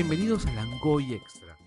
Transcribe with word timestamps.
Bienvenidos 0.00 0.46
a 0.46 0.52
Langoy 0.52 1.12
Extra, 1.12 1.58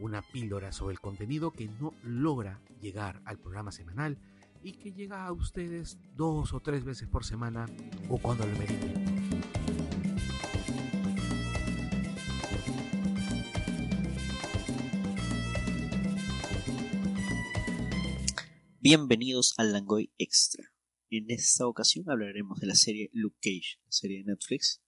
una 0.00 0.22
píldora 0.22 0.72
sobre 0.72 0.94
el 0.94 1.00
contenido 1.00 1.52
que 1.52 1.68
no 1.68 1.92
logra 2.02 2.62
llegar 2.80 3.20
al 3.26 3.38
programa 3.38 3.72
semanal 3.72 4.16
y 4.62 4.72
que 4.72 4.92
llega 4.92 5.26
a 5.26 5.32
ustedes 5.32 5.98
dos 6.16 6.54
o 6.54 6.60
tres 6.60 6.82
veces 6.82 7.08
por 7.08 7.26
semana 7.26 7.66
o 8.08 8.16
cuando 8.16 8.46
lo 8.46 8.58
meriten. 8.58 8.94
Bienvenidos 18.80 19.52
al 19.58 19.74
Langoy 19.74 20.10
Extra. 20.16 20.72
En 21.10 21.30
esta 21.30 21.66
ocasión 21.66 22.08
hablaremos 22.08 22.60
de 22.60 22.66
la 22.66 22.74
serie 22.74 23.10
Luke 23.12 23.36
Cage, 23.42 23.78
serie 23.90 24.24
de 24.24 24.32
Netflix. 24.32 24.80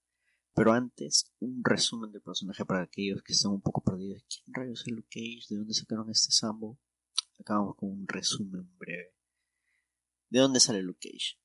Pero 0.53 0.73
antes, 0.73 1.31
un 1.39 1.61
resumen 1.63 2.11
del 2.11 2.21
personaje 2.21 2.65
para 2.65 2.83
aquellos 2.83 3.23
que 3.23 3.33
están 3.33 3.51
un 3.51 3.61
poco 3.61 3.81
perdidos. 3.81 4.23
¿Quién 4.27 4.53
rayos 4.53 4.83
es 4.85 4.91
Luke 4.91 5.07
Cage? 5.09 5.45
¿De 5.49 5.57
dónde 5.57 5.73
sacaron 5.73 6.09
este 6.09 6.31
Sambo? 6.31 6.77
Acabamos 7.39 7.75
con 7.77 7.89
un 7.89 8.07
resumen 8.07 8.69
breve. 8.77 9.15
¿De 10.29 10.39
dónde 10.39 10.59
sale 10.59 10.83
Luke 10.83 11.09
Cage? 11.09 11.39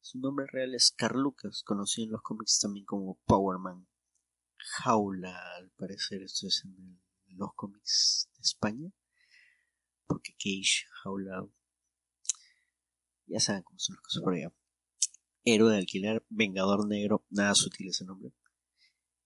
Su 0.00 0.18
nombre 0.20 0.46
real 0.50 0.74
es 0.74 0.90
Carl 0.90 1.20
Lucas, 1.20 1.62
conocido 1.64 2.06
en 2.06 2.12
los 2.12 2.22
cómics 2.22 2.58
también 2.60 2.86
como 2.86 3.18
Power 3.26 3.58
Man. 3.58 3.86
Jaula, 4.56 5.56
al 5.56 5.70
parecer 5.70 6.22
esto 6.22 6.46
es 6.46 6.64
en 6.64 7.00
los 7.36 7.50
cómics 7.54 8.30
de 8.36 8.40
España. 8.40 8.90
Porque 10.06 10.32
Cage, 10.32 10.86
Jaula, 11.02 11.46
ya 13.26 13.40
saben 13.40 13.62
cómo 13.64 13.78
son 13.78 13.96
las 13.96 14.02
cosas 14.02 14.22
por 14.22 14.34
allá. 14.34 14.52
Héroe 15.44 15.72
de 15.72 15.78
alquiler, 15.78 16.24
Vengador 16.28 16.86
Negro, 16.86 17.24
nada 17.30 17.54
sutil 17.54 17.88
ese 17.88 18.04
nombre, 18.04 18.32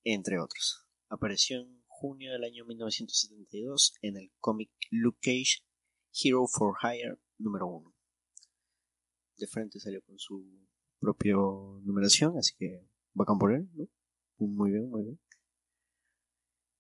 entre 0.05 0.41
otros. 0.41 0.87
Apareció 1.09 1.61
en 1.61 1.83
junio 1.87 2.33
del 2.33 2.45
año 2.45 2.65
1972 2.65 3.95
en 4.03 4.17
el 4.17 4.33
cómic 4.41 4.71
Luke 4.91 5.19
Cage, 5.21 5.65
Hero 6.13 6.47
for 6.47 6.77
Hire 6.83 7.19
número 7.39 7.67
1. 7.67 7.95
De 9.37 9.47
frente 9.47 9.81
salió 9.81 10.03
con 10.03 10.19
su 10.19 10.45
propia 10.99 11.35
numeración, 11.35 12.37
así 12.39 12.55
que 12.59 12.87
bacán 13.15 13.39
por 13.39 13.53
él, 13.53 13.69
¿no? 13.75 13.89
Muy 14.39 14.71
bien, 14.71 14.89
muy 14.89 15.03
bien. 15.03 15.21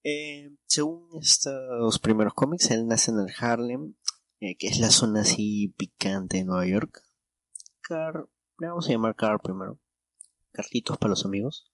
Eh, 0.02 0.56
según 0.66 1.08
estos 1.20 1.98
primeros 1.98 2.32
cómics, 2.34 2.70
él 2.70 2.86
nace 2.86 3.10
en 3.10 3.18
el 3.18 3.32
Harlem, 3.38 3.94
eh, 4.40 4.56
que 4.56 4.68
es 4.68 4.78
la 4.78 4.90
zona 4.90 5.20
así 5.20 5.74
picante 5.76 6.38
de 6.38 6.44
Nueva 6.44 6.66
York. 6.66 7.02
Car, 7.82 8.26
le 8.58 8.68
vamos 8.68 8.88
a 8.88 8.92
llamar 8.92 9.14
Car 9.14 9.40
primero. 9.42 9.78
Carlitos 10.52 10.96
para 10.96 11.10
los 11.10 11.26
amigos. 11.26 11.70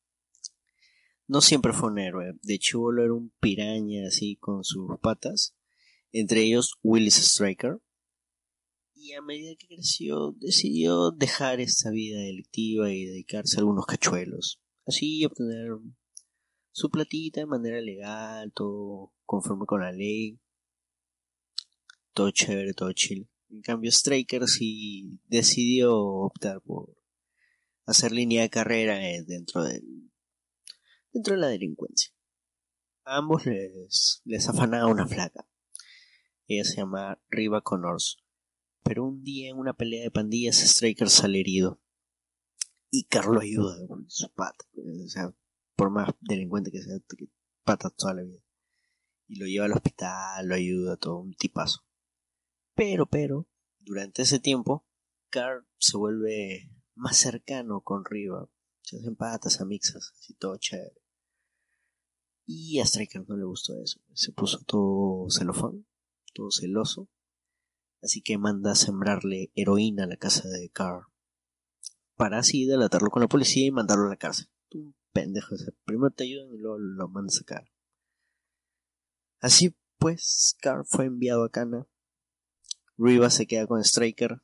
No 1.29 1.41
siempre 1.41 1.73
fue 1.73 1.91
un 1.91 1.99
héroe. 1.99 2.35
De 2.43 2.59
chulo 2.59 3.03
era 3.03 3.13
un 3.13 3.33
piraña 3.41 4.07
así 4.07 4.37
con 4.37 4.63
sus 4.63 4.99
patas. 5.01 5.57
Entre 6.13 6.43
ellos 6.43 6.79
Willis 6.83 7.17
Striker. 7.17 7.81
Y 8.95 9.13
a 9.13 9.23
medida 9.23 9.55
que 9.59 9.67
creció, 9.67 10.33
decidió 10.39 11.11
dejar 11.11 11.61
esta 11.61 11.91
vida 11.91 12.19
delictiva 12.19 12.93
y 12.93 13.05
dedicarse 13.05 13.57
a 13.57 13.61
algunos 13.61 13.87
cachuelos. 13.87 14.61
Así 14.87 15.25
obtener 15.25 15.77
su 16.71 16.91
platita 16.91 17.41
de 17.41 17.47
manera 17.47 17.81
legal, 17.81 18.53
todo 18.53 19.13
conforme 19.25 19.67
con 19.67 19.81
la 19.81 19.93
ley. 19.93 20.39
Todo 22.13 22.31
chévere, 22.31 22.73
todo 22.73 22.93
chill. 22.93 23.29
En 23.51 23.63
cambio, 23.63 23.91
Striker 23.91 24.47
sí 24.47 25.19
decidió 25.27 25.97
optar 25.97 26.61
por 26.63 26.97
hacer 27.85 28.13
línea 28.13 28.43
de 28.43 28.51
carrera 28.51 28.99
dentro 29.27 29.65
del 29.65 29.96
dentro 31.17 31.35
de 31.35 31.41
la 31.41 31.49
delincuencia. 31.49 32.13
A 33.05 33.17
ambos 33.17 33.47
les, 33.47 34.21
les 34.25 34.49
afanaba 34.49 34.91
una 34.91 35.07
flaca. 35.07 35.49
Ella 36.47 36.65
se 36.65 36.77
llama 36.77 37.19
Riva 37.31 37.63
Connors. 37.63 38.19
Pero 38.83 39.05
un 39.05 39.23
día 39.23 39.49
en 39.49 39.57
una 39.57 39.73
pelea 39.73 40.03
de 40.03 40.11
pandillas, 40.11 40.63
Striker 40.63 41.09
sale 41.09 41.41
herido. 41.41 41.81
Y 42.91 43.05
Carlo 43.05 43.41
ayuda 43.41 43.75
con 43.89 44.09
su 44.11 44.31
pata. 44.35 44.65
O 44.77 45.09
sea, 45.09 45.35
por 45.75 45.91
más 45.91 46.11
delincuente 46.21 46.71
que 46.71 46.83
sea, 46.83 46.99
pata 47.65 47.89
toda 47.91 48.15
la 48.15 48.23
vida. 48.23 48.43
Y 49.27 49.39
lo 49.39 49.47
lleva 49.47 49.65
al 49.65 49.73
hospital, 49.73 50.47
lo 50.47 50.55
ayuda, 50.55 50.97
todo 50.99 51.19
un 51.19 51.35
tipazo. 51.35 51.87
Pero, 52.75 53.07
pero, 53.07 53.49
durante 53.81 54.23
ese 54.23 54.39
tiempo, 54.39 54.87
Carl 55.31 55.67
se 55.79 55.97
vuelve 55.97 56.71
más 56.95 57.17
cercano 57.17 57.81
con 57.81 58.05
Riva. 58.05 58.51
Se 58.83 58.99
hacen 58.99 59.17
patas, 59.17 59.61
amixas, 59.63 60.13
así 60.15 60.35
todo 60.35 60.59
chévere. 60.59 61.06
Y 62.47 62.79
a 62.81 62.85
Striker 62.85 63.29
no 63.29 63.37
le 63.37 63.45
gustó 63.45 63.81
eso. 63.83 64.01
Se 64.15 64.33
puso 64.33 64.61
todo 64.67 65.29
celofán, 65.31 65.87
todo 66.33 66.51
celoso. 66.51 67.09
Así 68.03 68.23
que 68.23 68.39
manda 68.39 68.73
a 68.73 68.77
sembrarle 68.77 69.51
heroína 69.55 70.05
a 70.05 70.07
la 70.07 70.17
casa 70.17 70.49
de 70.49 70.71
Carl. 70.71 71.07
Para 72.15 72.39
así 72.39 72.65
delatarlo 72.65 73.11
con 73.11 73.21
la 73.21 73.29
policía 73.29 73.67
y 73.67 73.73
mandarlo 73.73 74.07
a 74.07 74.11
la 74.11 74.17
cárcel. 74.17 74.49
Un 74.73 74.95
pendejo. 75.13 75.55
O 75.55 75.59
primero 75.85 76.11
te 76.11 76.25
ayudan 76.25 76.53
y 76.53 76.59
luego 76.59 76.79
lo 76.79 77.09
mandan 77.09 77.35
a 77.35 77.39
sacar. 77.39 77.65
Así 79.41 79.77
pues, 79.99 80.57
Carl 80.61 80.85
fue 80.87 81.07
enviado 81.07 81.45
a 81.45 81.51
Cana 81.51 81.89
Riva 82.99 83.29
se 83.29 83.47
queda 83.47 83.67
con 83.67 83.85
Striker, 83.85 84.41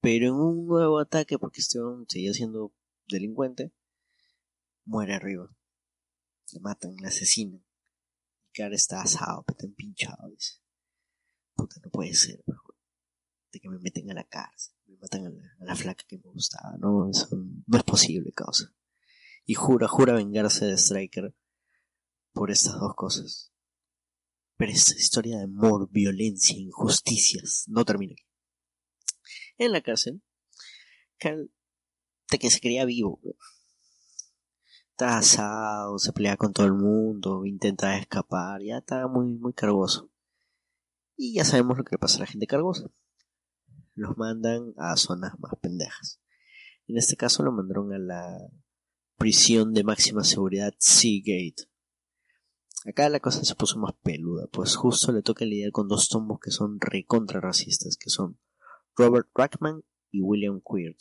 pero 0.00 0.26
en 0.26 0.34
un 0.34 0.66
nuevo 0.66 0.98
ataque, 0.98 1.38
porque 1.38 1.60
este 1.60 1.78
seguía 2.08 2.32
siendo 2.32 2.72
delincuente, 3.08 3.72
muere 4.84 5.18
Riva. 5.20 5.54
Le 6.52 6.60
matan, 6.60 6.94
le 6.96 7.08
asesinan. 7.08 7.64
Y 8.48 8.52
Car 8.52 8.72
está 8.72 9.02
asado, 9.02 9.44
está 9.48 9.66
empinchado, 9.66 10.28
dice. 10.28 10.60
Puta, 11.54 11.80
no 11.82 11.90
puede 11.90 12.14
ser, 12.14 12.42
de 13.52 13.60
que 13.60 13.68
me 13.68 13.78
meten 13.78 14.10
a 14.10 14.14
la 14.14 14.24
cárcel, 14.24 14.74
me 14.86 14.96
matan 14.96 15.26
a 15.26 15.64
la, 15.64 15.76
flaca 15.76 16.04
que 16.08 16.16
me 16.16 16.30
gustaba, 16.30 16.76
no, 16.78 17.10
eso 17.10 17.28
no 17.66 17.76
es 17.76 17.84
posible, 17.84 18.32
causa. 18.32 18.74
Y 19.44 19.54
jura, 19.54 19.86
jura 19.86 20.14
vengarse 20.14 20.64
de 20.64 20.78
Striker 20.78 21.34
por 22.32 22.50
estas 22.50 22.80
dos 22.80 22.94
cosas. 22.94 23.52
Pero 24.56 24.72
esta 24.72 24.94
historia 24.94 25.38
de 25.38 25.44
amor, 25.44 25.90
violencia, 25.90 26.56
injusticias 26.56 27.64
no 27.68 27.84
termina 27.84 28.12
aquí. 28.12 28.26
En 29.58 29.72
la 29.72 29.82
cárcel, 29.82 30.22
Carl, 31.18 31.52
de 32.30 32.38
que 32.38 32.50
se 32.50 32.60
creía 32.60 32.84
vivo, 32.84 33.20
está 34.92 35.18
asado, 35.18 35.98
se 35.98 36.12
pelea 36.12 36.36
con 36.36 36.52
todo 36.52 36.66
el 36.66 36.74
mundo, 36.74 37.44
intenta 37.44 37.98
escapar, 37.98 38.62
ya 38.62 38.78
está 38.78 39.08
muy, 39.08 39.26
muy 39.26 39.52
cargoso. 39.52 40.10
Y 41.16 41.34
ya 41.34 41.44
sabemos 41.44 41.78
lo 41.78 41.84
que 41.84 41.98
pasa 41.98 42.18
a 42.18 42.20
la 42.20 42.26
gente 42.26 42.46
cargosa. 42.46 42.90
Los 43.94 44.16
mandan 44.16 44.74
a 44.76 44.96
zonas 44.96 45.38
más 45.38 45.52
pendejas. 45.60 46.20
En 46.86 46.96
este 46.96 47.16
caso 47.16 47.42
lo 47.42 47.52
mandaron 47.52 47.92
a 47.92 47.98
la 47.98 48.38
prisión 49.16 49.72
de 49.72 49.84
máxima 49.84 50.24
seguridad 50.24 50.74
Seagate, 50.78 51.68
Acá 52.84 53.08
la 53.08 53.20
cosa 53.20 53.44
se 53.44 53.54
puso 53.54 53.78
más 53.78 53.94
peluda, 54.02 54.48
pues 54.50 54.74
justo 54.74 55.12
le 55.12 55.22
toca 55.22 55.44
lidiar 55.44 55.70
con 55.70 55.86
dos 55.86 56.08
tombos 56.08 56.40
que 56.40 56.50
son 56.50 56.80
recontra 56.80 57.40
racistas, 57.40 57.96
que 57.96 58.10
son 58.10 58.40
Robert 58.96 59.28
Rackman 59.36 59.84
y 60.10 60.20
William 60.20 60.60
Quirt. 60.60 60.98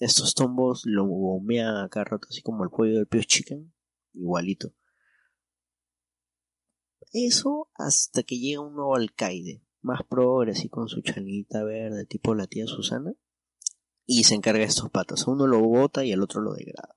Estos 0.00 0.34
tombos 0.34 0.82
lo 0.86 1.06
gomean 1.06 1.76
acá 1.76 2.04
rato, 2.04 2.26
así 2.28 2.42
como 2.42 2.64
el 2.64 2.70
pollo 2.70 2.96
del 2.96 3.06
Pio 3.06 3.22
Chicken, 3.22 3.72
igualito. 4.12 4.74
Eso 7.12 7.70
hasta 7.74 8.24
que 8.24 8.38
llega 8.38 8.60
un 8.60 8.74
nuevo 8.74 8.96
alcaide, 8.96 9.62
más 9.82 10.00
progre, 10.08 10.52
así 10.52 10.68
con 10.68 10.88
su 10.88 11.00
chanita 11.00 11.62
verde, 11.62 12.06
tipo 12.06 12.34
la 12.34 12.48
tía 12.48 12.66
Susana, 12.66 13.14
y 14.04 14.24
se 14.24 14.34
encarga 14.34 14.60
de 14.60 14.66
estos 14.66 14.90
patos. 14.90 15.28
Uno 15.28 15.46
lo 15.46 15.60
bota 15.60 16.04
y 16.04 16.10
el 16.10 16.22
otro 16.22 16.40
lo 16.40 16.54
degrada. 16.54 16.96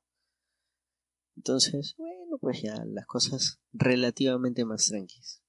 Entonces, 1.35 1.93
bueno, 1.97 2.39
pues 2.41 2.63
ya 2.63 2.83
las 2.85 3.05
cosas 3.05 3.59
relativamente 3.73 4.65
más 4.65 4.88
tranquilas. 4.88 5.43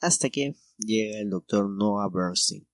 Hasta 0.00 0.30
que 0.30 0.54
llega 0.78 1.18
el 1.18 1.28
doctor 1.28 1.68
Noah 1.68 2.08
Bernstein, 2.08 2.66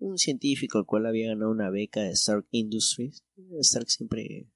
un 0.00 0.18
científico 0.18 0.78
al 0.78 0.86
cual 0.86 1.06
había 1.06 1.28
ganado 1.28 1.50
una 1.50 1.70
beca 1.70 2.00
de 2.00 2.10
Stark 2.12 2.46
Industries, 2.50 3.24
Stark 3.60 3.88
siempre 3.88 4.50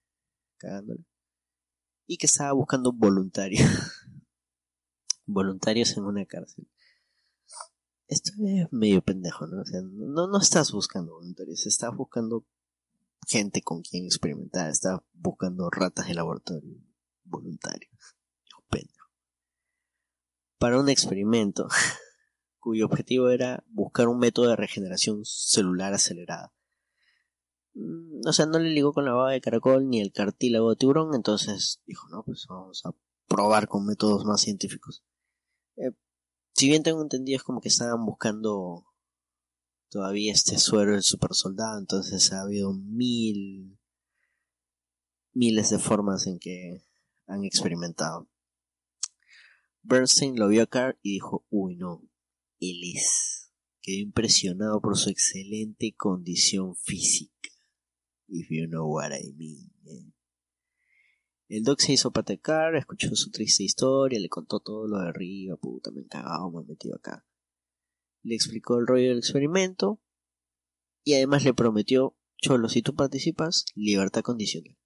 cagándole, 0.56 1.04
y 2.06 2.16
que 2.16 2.26
estaba 2.26 2.52
buscando 2.52 2.92
voluntarios, 2.92 3.62
voluntarios 5.26 5.96
en 5.96 6.04
una 6.04 6.26
cárcel. 6.26 6.66
Esto 8.08 8.32
es 8.46 8.72
medio 8.72 9.02
pendejo, 9.02 9.46
¿no? 9.46 9.62
O 9.62 9.64
sea, 9.64 9.80
no, 9.82 10.26
no 10.26 10.38
estás 10.38 10.72
buscando 10.72 11.14
voluntarios, 11.14 11.66
estás 11.66 11.94
buscando 11.94 12.44
gente 13.26 13.62
con 13.62 13.82
quien 13.82 14.04
experimentar, 14.04 14.70
estás 14.70 15.00
buscando 15.12 15.70
ratas 15.70 16.08
de 16.08 16.14
laboratorio 16.14 16.76
voluntario. 17.24 17.88
Para 20.58 20.80
un 20.80 20.88
experimento 20.88 21.68
cuyo 22.64 22.86
objetivo 22.86 23.28
era 23.28 23.62
buscar 23.68 24.08
un 24.08 24.18
método 24.18 24.48
de 24.48 24.56
regeneración 24.56 25.22
celular 25.24 25.92
acelerada. 25.92 26.54
Mm, 27.74 28.26
o 28.26 28.32
sea, 28.32 28.46
no 28.46 28.58
le 28.58 28.70
ligó 28.70 28.94
con 28.94 29.04
la 29.04 29.12
baba 29.12 29.32
de 29.32 29.42
caracol 29.42 29.86
ni 29.86 30.00
el 30.00 30.12
cartílago 30.12 30.70
de 30.70 30.76
tiburón, 30.76 31.14
entonces 31.14 31.82
dijo, 31.84 32.08
no, 32.08 32.24
pues 32.24 32.46
vamos 32.48 32.80
a 32.86 32.94
probar 33.28 33.68
con 33.68 33.84
métodos 33.84 34.24
más 34.24 34.40
científicos. 34.40 35.04
Eh, 35.76 35.92
si 36.54 36.68
bien 36.68 36.82
tengo 36.82 37.02
entendido, 37.02 37.36
es 37.36 37.42
como 37.42 37.60
que 37.60 37.68
estaban 37.68 38.02
buscando 38.06 38.86
todavía 39.90 40.32
este 40.32 40.56
suero 40.56 40.92
del 40.92 41.02
super 41.02 41.34
soldado, 41.34 41.78
entonces 41.78 42.32
ha 42.32 42.40
habido 42.40 42.72
mil 42.72 43.78
miles 45.34 45.68
de 45.68 45.78
formas 45.78 46.26
en 46.26 46.38
que 46.38 46.82
han 47.26 47.44
experimentado. 47.44 48.30
Bernstein 49.82 50.38
lo 50.38 50.48
vio 50.48 50.62
a 50.62 50.66
Carr 50.66 50.98
y 51.02 51.12
dijo, 51.12 51.44
uy 51.50 51.76
no, 51.76 52.00
él 52.60 52.80
es. 52.94 53.50
Quedó 53.80 53.98
impresionado 53.98 54.80
por 54.80 54.96
su 54.96 55.10
excelente 55.10 55.94
condición 55.96 56.74
física. 56.76 57.50
If 58.28 58.48
you 58.50 58.66
know 58.66 58.86
what 58.86 59.12
I 59.12 59.32
mean. 59.32 59.70
Eh. 59.86 60.12
El 61.48 61.62
doc 61.62 61.80
se 61.80 61.92
hizo 61.92 62.10
patecar, 62.10 62.74
escuchó 62.74 63.14
su 63.14 63.30
triste 63.30 63.64
historia, 63.64 64.18
le 64.18 64.28
contó 64.28 64.60
todo 64.60 64.88
lo 64.88 64.98
de 64.98 65.08
arriba, 65.08 65.56
puta, 65.56 65.90
me 65.90 66.00
he 66.00 66.06
cagado, 66.06 66.50
me 66.50 66.62
he 66.62 66.66
metido 66.66 66.96
acá. 66.96 67.26
Le 68.22 68.34
explicó 68.34 68.78
el 68.78 68.86
rollo 68.86 69.08
del 69.08 69.18
experimento 69.18 70.00
y 71.04 71.14
además 71.14 71.44
le 71.44 71.52
prometió, 71.52 72.16
Cholo, 72.38 72.68
si 72.68 72.80
tú 72.80 72.94
participas, 72.94 73.66
libertad 73.74 74.22
condicional. 74.22 74.76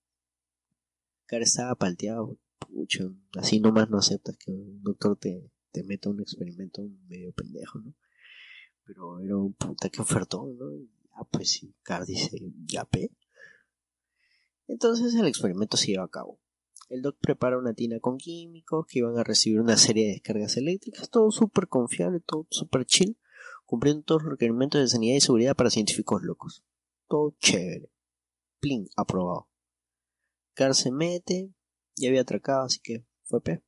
Cara 1.27 1.45
estaba 1.45 1.75
palteado, 1.77 2.39
pucho, 2.59 3.17
así 3.35 3.61
nomás 3.61 3.89
no 3.89 3.99
aceptas 3.99 4.37
que 4.37 4.51
un 4.51 4.83
doctor 4.83 5.17
te, 5.17 5.51
te 5.71 5.83
meta 5.83 6.11
un 6.11 6.21
experimento 6.21 6.83
medio 7.09 7.33
pendejo, 7.33 7.81
¿no? 7.81 7.95
Pero 8.85 9.21
era 9.21 9.37
un 9.37 9.53
puta 9.53 9.89
que 9.91 10.01
ofertó, 10.01 10.47
¿no? 10.47 10.67
Ah, 11.13 11.25
pues 11.31 11.51
sí, 11.51 11.75
Car 11.83 12.07
dice, 12.07 12.39
ya 12.67 12.85
pe. 12.85 13.11
Entonces 14.67 15.15
el 15.15 15.27
experimento 15.27 15.77
se 15.77 15.89
lleva 15.89 16.05
a 16.05 16.11
cabo. 16.11 16.41
El 16.89 17.03
doc 17.03 17.19
prepara 17.21 17.59
una 17.59 17.75
tina 17.75 18.01
con 18.01 18.17
químicos 18.17 18.87
que 18.87 19.01
iban 19.01 19.19
a 19.19 19.25
recibir 19.25 19.61
una 19.61 19.77
serie 19.77 20.07
de 20.07 20.13
descargas 20.13 20.57
eléctricas, 20.57 21.11
todo 21.11 21.31
súper 21.31 21.69
confiable, 21.69 22.21
todo 22.21 22.47
súper 22.51 22.87
chill, 22.87 23.19
cumpliendo 23.67 24.03
todos 24.03 24.23
los 24.23 24.33
requerimientos 24.33 24.81
de 24.81 24.89
sanidad 24.89 25.17
y 25.17 25.21
seguridad 25.21 25.55
para 25.55 25.71
científicos 25.71 26.23
locos. 26.23 26.65
Todo 27.09 27.35
chévere. 27.39 27.91
Plin, 28.61 28.89
aprobado. 28.97 29.49
Car 30.55 30.75
se 30.75 30.91
mete, 30.91 31.53
ya 31.97 32.09
había 32.09 32.23
atracado, 32.23 32.65
así 32.65 32.81
que 32.81 33.05
fue 33.25 33.43
P. 33.43 33.63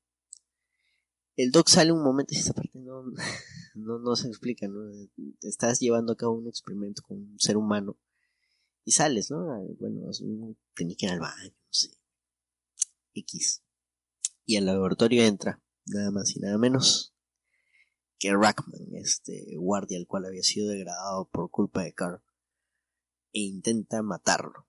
El 1.42 1.52
doc 1.52 1.68
sale 1.68 1.92
un 1.92 2.02
momento 2.02 2.34
y 2.34 2.38
esta 2.38 2.52
parte 2.52 2.78
no, 2.78 3.02
no, 3.74 3.98
no 3.98 4.16
se 4.16 4.28
explica, 4.28 4.68
¿no? 4.68 4.80
Estás 5.42 5.80
llevando 5.80 6.12
a 6.12 6.16
cabo 6.16 6.34
un 6.34 6.48
experimento 6.48 7.02
con 7.02 7.18
un 7.18 7.38
ser 7.38 7.56
humano 7.56 7.98
y 8.84 8.92
sales, 8.92 9.30
¿no? 9.30 9.46
Bueno, 9.78 10.10
tenía 10.74 10.96
que 10.96 11.06
ir 11.06 11.12
al 11.12 11.20
baño, 11.20 11.50
no 11.50 11.72
sé. 11.72 11.90
X. 13.14 13.62
Y 14.44 14.56
al 14.56 14.66
laboratorio 14.66 15.22
entra, 15.22 15.62
nada 15.86 16.10
más 16.10 16.34
y 16.36 16.40
nada 16.40 16.58
menos 16.58 17.14
que 18.18 18.34
Rackman, 18.34 18.94
este 18.96 19.56
guardia 19.56 19.96
al 19.98 20.06
cual 20.06 20.26
había 20.26 20.42
sido 20.42 20.68
degradado 20.68 21.28
por 21.30 21.50
culpa 21.50 21.82
de 21.82 21.94
Carl, 21.94 22.22
e 23.32 23.40
intenta 23.40 24.02
matarlo. 24.02 24.68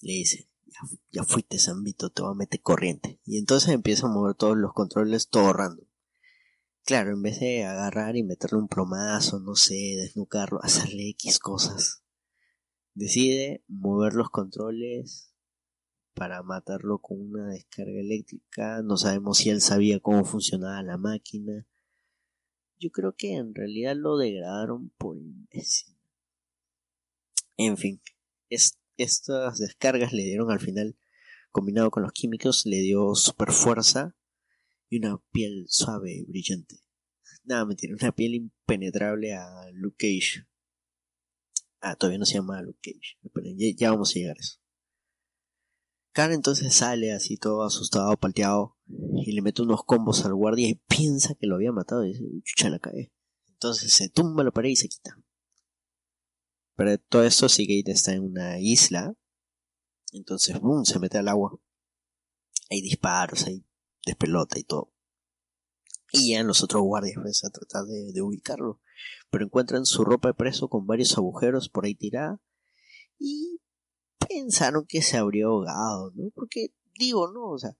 Le 0.00 0.12
dice, 0.12 0.48
ya, 1.10 1.24
fuiste 1.24 1.58
Zambito, 1.58 2.10
te 2.10 2.22
voy 2.22 2.32
a 2.32 2.34
meter 2.34 2.60
corriente. 2.60 3.20
Y 3.24 3.38
entonces 3.38 3.70
empieza 3.70 4.06
a 4.06 4.10
mover 4.10 4.34
todos 4.34 4.56
los 4.56 4.72
controles 4.72 5.28
todo 5.28 5.52
random. 5.52 5.86
Claro, 6.84 7.12
en 7.12 7.22
vez 7.22 7.40
de 7.40 7.64
agarrar 7.64 8.16
y 8.16 8.22
meterle 8.22 8.58
un 8.58 8.68
plomazo, 8.68 9.40
no 9.40 9.54
sé, 9.54 9.96
desnucarlo, 9.96 10.62
hacerle 10.62 11.08
X 11.10 11.38
cosas, 11.38 12.02
decide 12.94 13.64
mover 13.68 14.12
los 14.12 14.28
controles 14.28 15.34
para 16.14 16.42
matarlo 16.42 16.98
con 16.98 17.20
una 17.20 17.48
descarga 17.48 18.00
eléctrica. 18.00 18.82
No 18.82 18.96
sabemos 18.96 19.38
si 19.38 19.50
él 19.50 19.60
sabía 19.60 20.00
cómo 20.00 20.24
funcionaba 20.24 20.82
la 20.82 20.98
máquina. 20.98 21.66
Yo 22.78 22.90
creo 22.90 23.14
que 23.16 23.36
en 23.36 23.54
realidad 23.54 23.96
lo 23.96 24.18
degradaron 24.18 24.90
por 24.98 25.16
imbécil. 25.16 25.96
En 27.56 27.76
fin, 27.76 28.00
estas 28.96 29.58
descargas 29.58 30.12
le 30.12 30.24
dieron 30.24 30.50
al 30.50 30.60
final, 30.60 30.96
combinado 31.50 31.90
con 31.90 32.02
los 32.02 32.12
químicos, 32.12 32.66
le 32.66 32.80
dio 32.80 33.14
super 33.14 33.52
fuerza 33.52 34.16
y 34.88 34.98
una 34.98 35.18
piel 35.32 35.66
suave 35.68 36.12
y 36.12 36.24
brillante. 36.24 36.80
Nada, 37.44 37.64
mentira, 37.66 37.94
una 38.00 38.12
piel 38.12 38.34
impenetrable 38.34 39.34
a 39.34 39.70
Luke 39.72 39.96
Cage. 39.98 40.46
Ah, 41.80 41.96
todavía 41.96 42.18
no 42.18 42.24
se 42.24 42.34
llama 42.34 42.62
Luke 42.62 42.80
Cage. 42.82 43.18
ya, 43.56 43.76
ya 43.76 43.90
vamos 43.90 44.10
a 44.10 44.14
llegar 44.14 44.36
a 44.36 44.40
eso. 44.40 44.58
Karen 46.12 46.36
entonces 46.36 46.72
sale 46.72 47.12
así 47.12 47.36
todo 47.36 47.64
asustado, 47.64 48.16
palteado, 48.16 48.76
y 48.86 49.32
le 49.32 49.42
mete 49.42 49.62
unos 49.62 49.82
combos 49.84 50.24
al 50.24 50.34
guardia 50.34 50.68
y 50.68 50.76
piensa 50.76 51.34
que 51.34 51.48
lo 51.48 51.56
había 51.56 51.72
matado 51.72 52.04
y 52.04 52.12
dice, 52.12 52.24
chucha, 52.44 52.70
la 52.70 52.78
cae. 52.78 53.12
Entonces 53.48 53.92
se 53.92 54.08
tumba 54.08 54.44
la 54.44 54.52
pared 54.52 54.70
y 54.70 54.76
se 54.76 54.88
quita. 54.88 55.18
Pero 56.76 56.98
todo 56.98 57.24
esto 57.24 57.48
Seagate 57.48 57.92
está 57.92 58.12
en 58.12 58.24
una 58.24 58.58
isla, 58.58 59.14
entonces 60.12 60.60
boom, 60.60 60.84
se 60.84 60.98
mete 60.98 61.18
al 61.18 61.28
agua. 61.28 61.58
Hay 62.70 62.80
disparos, 62.80 63.46
hay 63.46 63.64
despelota 64.04 64.58
y 64.58 64.64
todo. 64.64 64.92
Y 66.12 66.32
ya 66.32 66.42
los 66.42 66.62
otros 66.62 66.82
guardias 66.82 67.18
pues, 67.20 67.44
a 67.44 67.50
tratar 67.50 67.84
de, 67.86 68.12
de 68.12 68.22
ubicarlo. 68.22 68.80
Pero 69.30 69.44
encuentran 69.44 69.84
su 69.84 70.04
ropa 70.04 70.28
de 70.28 70.34
preso 70.34 70.68
con 70.68 70.86
varios 70.86 71.16
agujeros 71.18 71.68
por 71.68 71.84
ahí 71.84 71.94
tirada. 71.94 72.40
Y 73.18 73.60
pensaron 74.28 74.86
que 74.86 75.02
se 75.02 75.16
habría 75.16 75.46
ahogado, 75.46 76.12
¿no? 76.14 76.30
Porque, 76.34 76.68
digo, 76.98 77.30
¿no? 77.32 77.50
O 77.50 77.58
sea, 77.58 77.76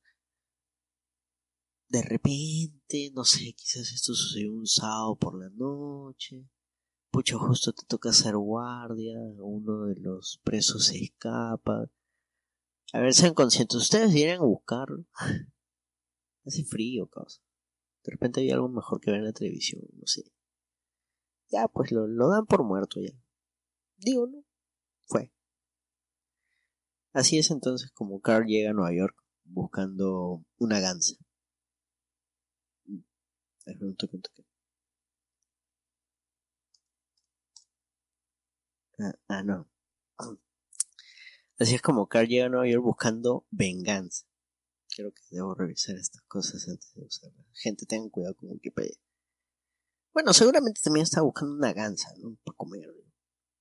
de 1.88 2.02
repente, 2.02 3.12
no 3.14 3.24
sé, 3.24 3.52
quizás 3.52 3.92
esto 3.92 4.14
sucedió 4.14 4.52
un 4.52 4.66
sábado 4.66 5.16
por 5.16 5.38
la 5.38 5.48
noche. 5.50 6.44
Pucho, 7.14 7.38
justo 7.38 7.72
te 7.72 7.86
toca 7.86 8.12
ser 8.12 8.36
guardia, 8.36 9.16
uno 9.38 9.84
de 9.84 9.94
los 10.00 10.40
presos 10.42 10.86
se 10.86 10.98
escapa. 10.98 11.88
A 12.92 12.98
ver, 12.98 13.14
sean 13.14 13.34
conscientes, 13.34 13.76
ustedes 13.76 14.12
vienen 14.12 14.40
a 14.40 14.44
buscarlo. 14.44 15.04
Hace 16.44 16.64
frío, 16.64 17.06
causa. 17.06 17.40
De 18.02 18.10
repente 18.10 18.40
hay 18.40 18.50
algo 18.50 18.68
mejor 18.68 19.00
que 19.00 19.12
ver 19.12 19.20
en 19.20 19.26
la 19.26 19.32
televisión, 19.32 19.82
no 19.92 20.04
sé. 20.08 20.24
Ya, 21.52 21.68
pues 21.68 21.92
lo, 21.92 22.28
dan 22.28 22.46
por 22.46 22.64
muerto 22.64 23.00
ya. 23.00 23.16
Digo, 23.96 24.26
¿no? 24.26 24.42
Fue. 25.06 25.32
Así 27.12 27.38
es 27.38 27.52
entonces 27.52 27.92
como 27.92 28.20
Carl 28.22 28.44
llega 28.44 28.70
a 28.70 28.74
Nueva 28.74 28.92
York 28.92 29.16
buscando 29.44 30.44
una 30.58 30.80
gansa. 30.80 31.14
Ah, 38.98 39.14
ah, 39.28 39.42
no. 39.42 39.68
Así 41.58 41.74
es 41.74 41.82
como 41.82 42.08
Carl 42.08 42.28
llega 42.28 42.46
a 42.46 42.48
Nueva 42.48 42.68
York 42.68 42.84
buscando 42.84 43.46
venganza. 43.50 44.26
Creo 44.96 45.12
que 45.12 45.22
debo 45.30 45.54
revisar 45.54 45.96
estas 45.96 46.22
cosas 46.22 46.68
antes 46.68 46.92
de 46.94 47.04
usarlas. 47.04 47.46
Gente, 47.52 47.86
tengan 47.86 48.10
cuidado 48.10 48.34
con 48.36 48.50
Wikipedia. 48.50 48.96
Bueno, 50.12 50.32
seguramente 50.32 50.80
también 50.82 51.04
está 51.04 51.22
buscando 51.22 51.54
una 51.54 51.72
gansa, 51.72 52.12
¿no? 52.18 52.36
Para 52.44 52.56
comer. 52.56 52.88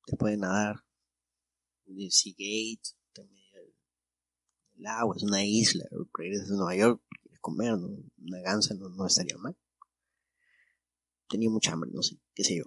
Después 0.07 0.33
de 0.33 0.37
nadar. 0.37 0.83
De 1.85 2.09
Seagate 2.09 2.95
el 4.77 4.87
agua, 4.87 5.15
es 5.15 5.23
una 5.23 5.43
isla, 5.43 5.85
regresas 6.17 6.51
a 6.51 6.55
Nueva 6.55 6.75
York, 6.75 7.01
quieres 7.21 7.39
comer, 7.39 7.73
una 7.73 8.39
gansa 8.41 8.73
no, 8.75 9.05
estaría 9.05 9.37
mal. 9.37 9.55
Tenía 11.29 11.49
mucha 11.49 11.73
hambre, 11.73 11.89
no 11.93 12.01
sé, 12.01 12.19
qué 12.33 12.43
sé 12.43 12.57
yo. 12.57 12.65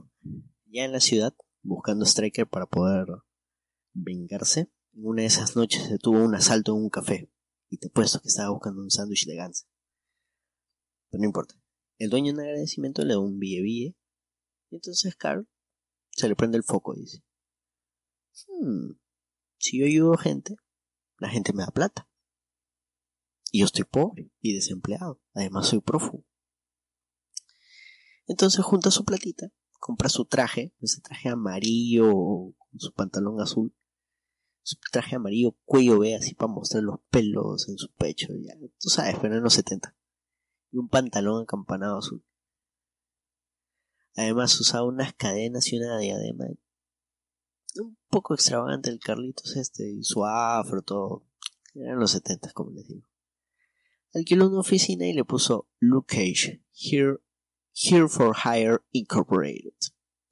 Ya 0.66 0.84
en 0.84 0.92
la 0.92 1.00
ciudad, 1.00 1.34
buscando 1.66 2.04
Striker 2.04 2.46
para 2.46 2.66
poder 2.66 3.06
vengarse, 3.92 4.70
en 4.92 5.06
una 5.06 5.22
de 5.22 5.28
esas 5.28 5.56
noches 5.56 5.84
se 5.84 5.98
tuvo 5.98 6.22
un 6.22 6.34
asalto 6.34 6.72
en 6.72 6.82
un 6.84 6.90
café, 6.90 7.30
y 7.68 7.78
te 7.78 7.90
puesto 7.90 8.20
que 8.20 8.28
estaba 8.28 8.50
buscando 8.50 8.82
un 8.82 8.90
sándwich 8.90 9.26
de 9.26 9.36
gansa. 9.36 9.66
Pero 11.10 11.20
no 11.20 11.26
importa. 11.26 11.54
El 11.98 12.10
dueño 12.10 12.32
en 12.32 12.40
agradecimiento 12.40 13.02
le 13.04 13.14
da 13.14 13.20
un 13.20 13.38
bille 13.38 13.62
bille, 13.62 13.96
y 14.70 14.76
entonces 14.76 15.16
Carl 15.16 15.48
se 16.10 16.28
le 16.28 16.36
prende 16.36 16.56
el 16.56 16.64
foco 16.64 16.94
y 16.94 17.00
dice, 17.00 17.22
hmm, 18.48 18.92
si 19.58 19.80
yo 19.80 19.86
ayudo 19.86 20.16
gente, 20.16 20.56
la 21.18 21.28
gente 21.28 21.52
me 21.52 21.62
da 21.62 21.70
plata. 21.70 22.08
Y 23.50 23.60
yo 23.60 23.66
estoy 23.66 23.84
pobre 23.84 24.30
y 24.40 24.54
desempleado. 24.54 25.22
Además 25.32 25.68
soy 25.68 25.80
prófugo. 25.80 26.26
Entonces 28.26 28.64
junta 28.64 28.90
su 28.90 29.04
platita, 29.04 29.52
compra 29.86 30.08
su 30.08 30.24
traje, 30.24 30.74
ese 30.80 31.00
traje 31.00 31.28
amarillo 31.28 32.10
con 32.10 32.80
su 32.80 32.92
pantalón 32.92 33.40
azul, 33.40 33.72
su 34.62 34.76
traje 34.90 35.14
amarillo 35.14 35.56
cuello 35.64 36.00
ve 36.00 36.16
así 36.16 36.34
para 36.34 36.52
mostrar 36.52 36.82
los 36.82 36.98
pelos 37.08 37.68
en 37.68 37.78
su 37.78 37.92
pecho, 37.92 38.34
ya, 38.36 38.54
tú 38.80 38.88
sabes, 38.88 39.14
pero 39.22 39.36
en 39.36 39.44
los 39.44 39.54
70. 39.54 39.96
Y 40.72 40.78
un 40.78 40.88
pantalón 40.88 41.44
acampanado 41.44 41.98
azul. 41.98 42.24
Además 44.16 44.58
usaba 44.58 44.88
unas 44.88 45.14
cadenas 45.14 45.72
y 45.72 45.76
una 45.76 45.98
diadema 45.98 46.46
un 47.76 47.96
poco 48.08 48.34
extravagante 48.34 48.90
el 48.90 48.98
Carlitos 48.98 49.54
este 49.54 49.88
y 49.88 50.02
su 50.02 50.24
afro, 50.24 50.82
todo. 50.82 51.28
Eran 51.74 52.00
los 52.00 52.10
setentas, 52.10 52.52
como 52.52 52.72
les 52.72 52.88
digo. 52.88 53.06
alquiló 54.14 54.48
una 54.48 54.58
oficina 54.58 55.06
y 55.06 55.12
le 55.12 55.24
puso 55.24 55.68
Luke 55.78 56.16
Cage, 56.16 56.64
Here, 56.72 57.18
Here 57.78 58.08
for 58.08 58.34
Hire 58.34 58.80
Incorporated. 58.92 59.74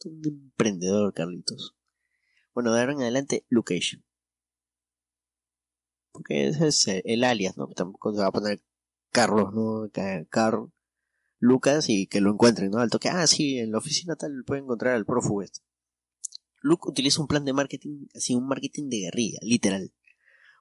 Un 0.06 0.22
emprendedor, 0.24 1.12
Carlitos. 1.12 1.76
Bueno, 2.54 2.72
de 2.72 2.80
ahora 2.80 2.92
en 2.94 3.02
adelante, 3.02 3.46
Cage. 3.66 4.02
Porque 6.10 6.46
ese 6.46 6.68
es 6.68 7.02
el 7.04 7.22
alias, 7.22 7.58
¿no? 7.58 7.68
Tampoco 7.68 8.14
se 8.14 8.22
va 8.22 8.28
a 8.28 8.32
poner 8.32 8.62
Carlos, 9.10 9.52
¿no? 9.52 9.90
Carl 10.30 10.72
Lucas 11.38 11.90
y 11.90 12.06
que 12.06 12.22
lo 12.22 12.30
encuentren, 12.30 12.70
¿no? 12.70 12.78
Al 12.78 12.88
toque, 12.88 13.10
ah, 13.10 13.26
sí, 13.26 13.58
en 13.58 13.72
la 13.72 13.78
oficina 13.78 14.16
tal 14.16 14.42
puede 14.46 14.62
encontrar 14.62 14.94
al 14.94 15.04
profu 15.04 15.42
este. 15.42 15.60
Luke 16.62 16.88
utiliza 16.88 17.20
un 17.20 17.28
plan 17.28 17.44
de 17.44 17.52
marketing, 17.52 18.06
así 18.14 18.34
un 18.34 18.46
marketing 18.46 18.88
de 18.88 19.00
guerrilla, 19.00 19.38
literal. 19.42 19.92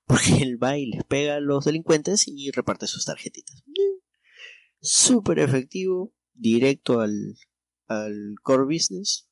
Porque 0.05 0.25
él 0.43 0.61
va 0.61 0.77
y 0.77 0.87
les 0.87 1.05
pega 1.05 1.35
a 1.35 1.39
los 1.39 1.63
delincuentes 1.63 2.27
y 2.27 2.51
reparte 2.51 2.87
sus 2.87 3.05
tarjetitas. 3.05 3.63
Súper 4.81 5.39
efectivo, 5.39 6.11
directo 6.33 6.99
al, 6.99 7.35
al 7.87 8.35
core 8.41 8.63
business. 8.65 9.29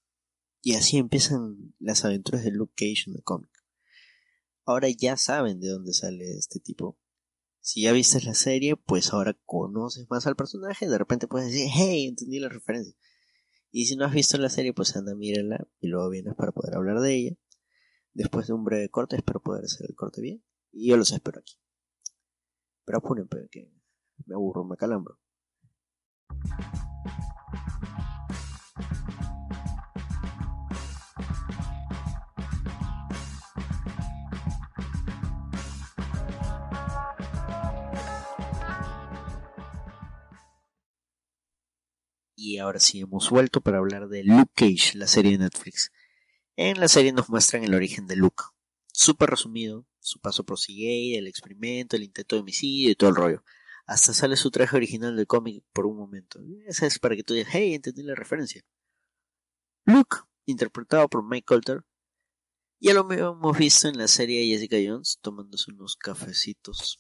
Y 0.61 0.75
así 0.75 0.97
empiezan 0.97 1.73
las 1.79 2.05
aventuras 2.05 2.43
de 2.43 2.51
Luke 2.51 2.73
Cage 2.75 3.09
en 3.09 3.15
el 3.15 3.23
cómic. 3.23 3.49
Ahora 4.65 4.89
ya 4.89 5.17
saben 5.17 5.59
de 5.59 5.69
dónde 5.69 5.93
sale 5.93 6.37
este 6.37 6.59
tipo. 6.59 6.99
Si 7.59 7.81
ya 7.83 7.91
viste 7.91 8.21
la 8.21 8.33
serie, 8.33 8.75
pues 8.75 9.13
ahora 9.13 9.37
conoces 9.45 10.07
más 10.09 10.27
al 10.27 10.35
personaje. 10.35 10.87
De 10.87 10.97
repente 10.97 11.27
puedes 11.27 11.51
decir, 11.51 11.69
hey, 11.73 12.07
entendí 12.07 12.39
la 12.39 12.49
referencia. 12.49 12.95
Y 13.71 13.85
si 13.85 13.95
no 13.95 14.05
has 14.05 14.13
visto 14.13 14.37
la 14.37 14.49
serie, 14.49 14.73
pues 14.73 14.95
anda, 14.95 15.15
mírala 15.15 15.67
y 15.79 15.87
luego 15.87 16.09
vienes 16.09 16.35
para 16.35 16.51
poder 16.51 16.75
hablar 16.75 16.99
de 16.99 17.15
ella. 17.15 17.35
Después 18.13 18.47
de 18.47 18.53
un 18.53 18.65
breve 18.65 18.89
corte, 18.89 19.15
espero 19.15 19.41
poder 19.41 19.63
hacer 19.63 19.87
el 19.89 19.95
corte 19.95 20.21
bien. 20.21 20.43
Y 20.71 20.89
yo 20.89 20.97
los 20.97 21.11
espero 21.11 21.39
aquí. 21.39 21.55
Pero 22.83 22.97
apuren, 22.97 23.27
que 23.49 23.71
me 24.25 24.35
aburro, 24.35 24.65
me 24.65 24.75
calambro. 24.75 25.19
Y 42.43 42.57
ahora 42.57 42.79
sí 42.79 43.01
hemos 43.01 43.29
vuelto 43.29 43.61
para 43.61 43.77
hablar 43.77 44.07
de 44.07 44.23
Luke 44.23 44.51
Cage, 44.55 44.97
la 44.97 45.05
serie 45.05 45.33
de 45.33 45.37
Netflix. 45.37 45.91
En 46.55 46.79
la 46.79 46.87
serie 46.87 47.13
nos 47.13 47.29
muestran 47.29 47.63
el 47.63 47.75
origen 47.75 48.07
de 48.07 48.15
Luke. 48.15 48.45
Súper 48.91 49.29
resumido, 49.29 49.85
su 49.99 50.19
paso 50.19 50.43
por 50.43 50.57
Seagate, 50.57 51.19
el 51.19 51.27
experimento, 51.27 51.95
el 51.95 52.01
intento 52.01 52.35
de 52.35 52.41
homicidio 52.41 52.89
y 52.89 52.95
todo 52.95 53.11
el 53.11 53.15
rollo. 53.15 53.43
Hasta 53.85 54.15
sale 54.15 54.35
su 54.37 54.49
traje 54.49 54.75
original 54.75 55.15
del 55.15 55.27
cómic 55.27 55.63
por 55.71 55.85
un 55.85 55.97
momento. 55.97 56.39
Esa 56.65 56.87
es 56.87 56.97
para 56.97 57.15
que 57.15 57.21
tú 57.21 57.35
digas, 57.35 57.51
hey, 57.53 57.75
entendí 57.75 58.01
la 58.01 58.15
referencia. 58.15 58.63
Luke, 59.85 60.17
interpretado 60.47 61.07
por 61.09 61.23
Mike 61.23 61.45
Colter, 61.45 61.83
ya 62.79 62.95
lo 62.95 63.07
hemos 63.11 63.55
visto 63.55 63.87
en 63.87 63.99
la 63.99 64.07
serie 64.07 64.47
Jessica 64.47 64.77
Jones 64.83 65.19
tomándose 65.21 65.69
unos 65.69 65.95
cafecitos. 65.95 66.97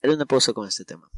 Era 0.00 0.14
una 0.14 0.24
pausa 0.24 0.54
con 0.54 0.66
este 0.66 0.86
tema. 0.86 1.10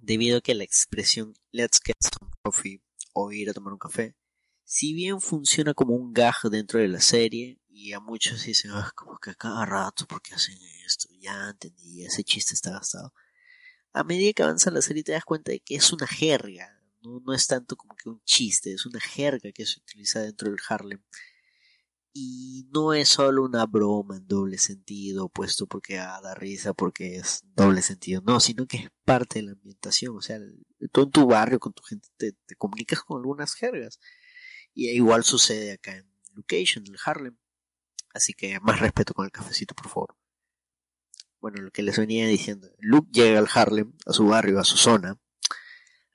Debido 0.00 0.38
a 0.38 0.40
que 0.40 0.54
la 0.54 0.64
expresión 0.64 1.34
let's 1.52 1.80
get 1.84 1.96
some 2.00 2.30
coffee 2.42 2.82
o 3.12 3.32
ir 3.32 3.50
a 3.50 3.52
tomar 3.52 3.72
un 3.72 3.78
café, 3.78 4.16
si 4.64 4.92
bien 4.92 5.20
funciona 5.20 5.74
como 5.74 5.94
un 5.94 6.12
gag 6.12 6.34
dentro 6.50 6.78
de 6.80 6.88
la 6.88 7.00
serie, 7.00 7.58
y 7.68 7.92
a 7.92 8.00
muchos 8.00 8.44
dicen, 8.44 8.72
ah, 8.74 8.90
como 8.94 9.18
que 9.18 9.30
a 9.30 9.34
cada 9.34 9.64
rato, 9.64 10.04
porque 10.08 10.34
hacen 10.34 10.58
esto? 10.84 11.08
Ya 11.20 11.50
entendí, 11.50 12.04
ese 12.04 12.24
chiste 12.24 12.54
está 12.54 12.72
gastado. 12.72 13.12
A 13.92 14.02
medida 14.04 14.32
que 14.32 14.42
avanza 14.42 14.70
la 14.70 14.82
serie 14.82 15.04
te 15.04 15.12
das 15.12 15.24
cuenta 15.24 15.52
de 15.52 15.60
que 15.60 15.76
es 15.76 15.92
una 15.92 16.06
jerga, 16.06 16.82
no, 17.02 17.20
no 17.24 17.32
es 17.32 17.46
tanto 17.46 17.76
como 17.76 17.94
que 17.94 18.08
un 18.08 18.20
chiste, 18.24 18.72
es 18.72 18.84
una 18.84 19.00
jerga 19.00 19.52
que 19.52 19.64
se 19.64 19.80
utiliza 19.80 20.20
dentro 20.20 20.50
del 20.50 20.58
Harlem. 20.68 21.02
Y 22.12 22.68
no 22.72 22.94
es 22.94 23.08
solo 23.08 23.44
una 23.44 23.66
broma 23.66 24.16
en 24.16 24.26
doble 24.26 24.58
sentido, 24.58 25.28
puesto 25.28 25.66
porque 25.66 25.98
ah, 25.98 26.20
da 26.22 26.34
risa, 26.34 26.72
porque 26.74 27.16
es 27.16 27.42
doble 27.54 27.82
sentido, 27.82 28.22
no, 28.24 28.40
sino 28.40 28.66
que 28.66 28.78
es 28.78 28.90
parte 29.04 29.38
de 29.38 29.46
la 29.46 29.52
ambientación, 29.52 30.16
o 30.16 30.22
sea, 30.22 30.38
tú 30.90 31.02
en 31.02 31.10
tu 31.10 31.26
barrio, 31.26 31.60
con 31.60 31.72
tu 31.72 31.82
gente, 31.82 32.08
te, 32.16 32.32
te 32.32 32.56
comunicas 32.56 33.02
con 33.02 33.18
algunas 33.18 33.54
jergas. 33.54 34.00
Y 34.74 34.90
igual 34.90 35.24
sucede 35.24 35.72
acá 35.72 35.96
en 35.96 36.08
Location, 36.34 36.86
en 36.86 36.96
Harlem. 37.04 37.36
Así 38.14 38.32
que 38.32 38.58
más 38.60 38.80
respeto 38.80 39.14
con 39.14 39.24
el 39.24 39.32
cafecito, 39.32 39.74
por 39.74 39.88
favor. 39.88 40.16
Bueno, 41.40 41.62
lo 41.62 41.70
que 41.70 41.82
les 41.82 41.98
venía 41.98 42.26
diciendo. 42.26 42.68
Luke 42.78 43.10
llega 43.12 43.38
al 43.38 43.48
Harlem, 43.52 43.92
a 44.06 44.12
su 44.12 44.26
barrio, 44.26 44.58
a 44.58 44.64
su 44.64 44.76
zona. 44.76 45.18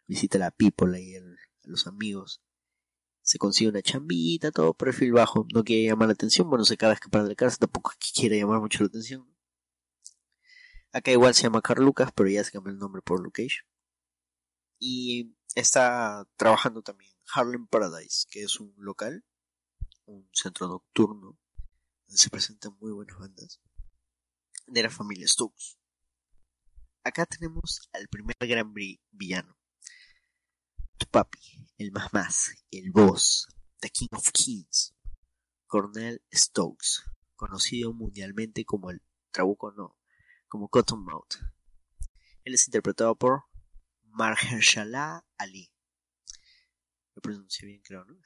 Visita 0.08 0.38
a 0.38 0.40
la 0.40 0.52
people 0.52 1.02
y 1.02 1.16
a 1.16 1.22
los 1.64 1.88
amigos. 1.88 2.42
Se 3.24 3.40
consigue 3.40 3.72
una 3.72 3.82
chambita, 3.82 4.52
todo 4.52 4.74
perfil 4.76 5.14
bajo. 5.14 5.48
No 5.54 5.64
quiere 5.64 5.86
llamar 5.90 6.10
la 6.10 6.14
atención. 6.14 6.50
Bueno, 6.50 6.66
se 6.66 6.76
acaba 6.76 6.92
de 6.92 6.96
escapar 6.96 7.24
de 7.24 7.30
la 7.30 7.36
casa. 7.36 7.58
Tampoco 7.58 7.92
es 7.92 7.98
que 7.98 8.22
quiera 8.22 8.36
llamar 8.36 8.60
mucho 8.60 8.84
la 8.84 8.88
atención. 8.88 9.28
Acá 10.92 11.12
igual 11.12 11.34
se 11.34 11.44
llama 11.44 11.62
Carl 11.62 11.84
Lucas, 11.84 12.12
pero 12.14 12.30
ya 12.30 12.44
se 12.44 12.52
cambió 12.52 12.72
el 12.72 12.78
nombre 12.78 13.02
por 13.02 13.20
Luke. 13.20 13.48
Y 14.78 15.36
está 15.56 16.28
trabajando 16.36 16.84
también 16.84 17.12
Harlem 17.34 17.66
Paradise, 17.66 18.28
que 18.30 18.44
es 18.44 18.60
un 18.60 18.76
local, 18.78 19.24
un 20.06 20.30
centro 20.34 20.68
nocturno 20.68 21.40
se 22.18 22.30
presentan 22.30 22.78
muy 22.80 22.92
buenas 22.92 23.18
bandas 23.18 23.62
de 24.68 24.84
la 24.84 24.90
familia 24.90 25.28
Stokes. 25.28 25.78
Acá 27.04 27.26
tenemos 27.26 27.90
al 27.92 28.08
primer 28.08 28.36
gran 28.40 28.74
villano, 29.12 29.58
papi, 31.06 31.40
el 31.78 31.92
más 31.92 32.14
más, 32.14 32.56
el 32.72 32.92
boss, 32.92 33.48
The 33.80 33.90
King 33.90 34.08
of 34.12 34.30
Kings, 34.32 34.94
Cornel 35.68 36.22
Stokes, 36.34 37.04
conocido 37.36 37.94
mundialmente 37.94 38.66
como 38.66 38.92
el 38.92 39.02
Trabuco 39.32 39.72
no, 39.72 39.98
como 40.48 40.70
Cottonmouth. 40.70 41.36
Él 42.44 42.54
es 42.54 42.68
interpretado 42.68 43.16
por 43.16 43.44
Mahershala 44.04 45.26
Ali. 45.38 45.72
Lo 47.16 47.22
pronuncié 47.22 47.68
bien, 47.68 47.82
creo, 47.82 48.06
¿no? 48.06 48.18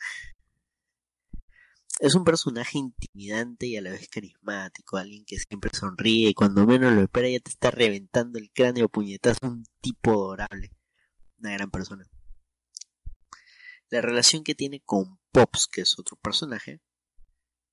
Es 1.99 2.13
un 2.13 2.23
personaje 2.23 2.77
intimidante 2.77 3.65
y 3.65 3.77
a 3.77 3.81
la 3.81 3.89
vez 3.89 4.07
carismático, 4.09 4.97
alguien 4.97 5.25
que 5.25 5.39
siempre 5.39 5.71
sonríe 5.73 6.29
y 6.29 6.33
cuando 6.35 6.67
menos 6.67 6.93
lo 6.93 7.01
espera 7.01 7.27
ya 7.29 7.39
te 7.39 7.49
está 7.49 7.71
reventando 7.71 8.37
el 8.37 8.51
cráneo 8.51 8.87
puñetazo, 8.87 9.47
un 9.47 9.63
tipo 9.81 10.11
adorable, 10.11 10.71
una 11.39 11.53
gran 11.53 11.71
persona. 11.71 12.07
La 13.89 14.01
relación 14.01 14.43
que 14.43 14.55
tiene 14.55 14.81
con 14.81 15.19
Pops, 15.31 15.67
que 15.67 15.81
es 15.81 15.97
otro 15.97 16.17
personaje, 16.17 16.81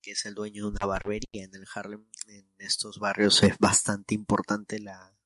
que 0.01 0.13
es 0.13 0.25
el 0.27 0.35
dueño 0.35 0.65
de 0.65 0.71
una 0.71 0.87
barbería 0.87 1.27
en 1.33 1.55
el 1.55 1.67
Harlem, 1.75 2.07
en 2.29 2.47
estos 2.59 2.99
barrios 2.99 3.43
es 3.43 3.59
bastante 3.59 4.15
importante 4.15 4.79
la 4.79 5.17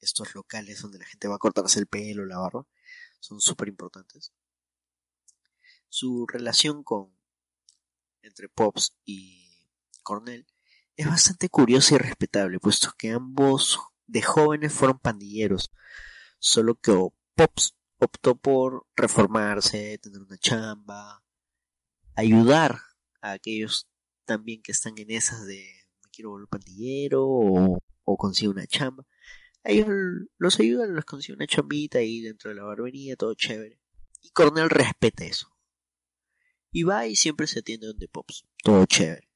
estos 0.00 0.34
locales 0.34 0.82
donde 0.82 0.98
la 0.98 1.06
gente 1.06 1.28
va 1.28 1.36
a 1.36 1.38
cortarse 1.38 1.80
el 1.80 1.86
pelo, 1.86 2.24
la 2.24 2.38
barba, 2.38 2.66
son 3.20 3.40
súper 3.40 3.68
importantes. 3.68 4.32
Su 5.88 6.26
relación 6.26 6.84
con 6.84 7.16
entre 8.22 8.48
Pops 8.48 8.96
y 9.04 9.48
Cornell 10.02 10.46
es 10.96 11.06
bastante 11.06 11.48
curioso 11.48 11.94
y 11.94 11.98
respetable, 11.98 12.58
puesto 12.58 12.92
que 12.98 13.10
ambos 13.10 13.78
de 14.06 14.22
jóvenes 14.22 14.72
fueron 14.72 14.98
pandilleros, 14.98 15.70
solo 16.38 16.74
que 16.74 16.92
Pops 17.34 17.77
optó 17.98 18.36
por 18.36 18.86
reformarse, 18.96 19.98
tener 19.98 20.20
una 20.20 20.38
chamba, 20.38 21.22
ayudar 22.14 22.80
a 23.20 23.32
aquellos 23.32 23.88
también 24.24 24.62
que 24.62 24.72
están 24.72 24.98
en 24.98 25.10
esas 25.10 25.46
de 25.46 25.64
me 26.02 26.10
quiero 26.10 26.30
volver 26.30 26.48
pandillero 26.48 27.24
o, 27.26 27.78
o 28.04 28.16
consigo 28.16 28.52
una 28.52 28.66
chamba. 28.66 29.04
ellos 29.64 29.88
los 30.38 30.60
ayudan, 30.60 30.94
los 30.94 31.04
consiguen 31.04 31.38
una 31.38 31.46
chambita 31.46 31.98
ahí 31.98 32.20
dentro 32.20 32.50
de 32.50 32.56
la 32.56 32.64
barbería, 32.64 33.16
todo 33.16 33.34
chévere. 33.34 33.80
Y 34.20 34.30
Cornell 34.30 34.70
respeta 34.70 35.24
eso. 35.24 35.56
Y 36.70 36.82
va 36.82 37.06
y 37.06 37.16
siempre 37.16 37.46
se 37.46 37.60
atiende 37.60 37.86
donde 37.86 38.08
Pops. 38.08 38.44
Todo 38.62 38.84
chévere. 38.86 39.28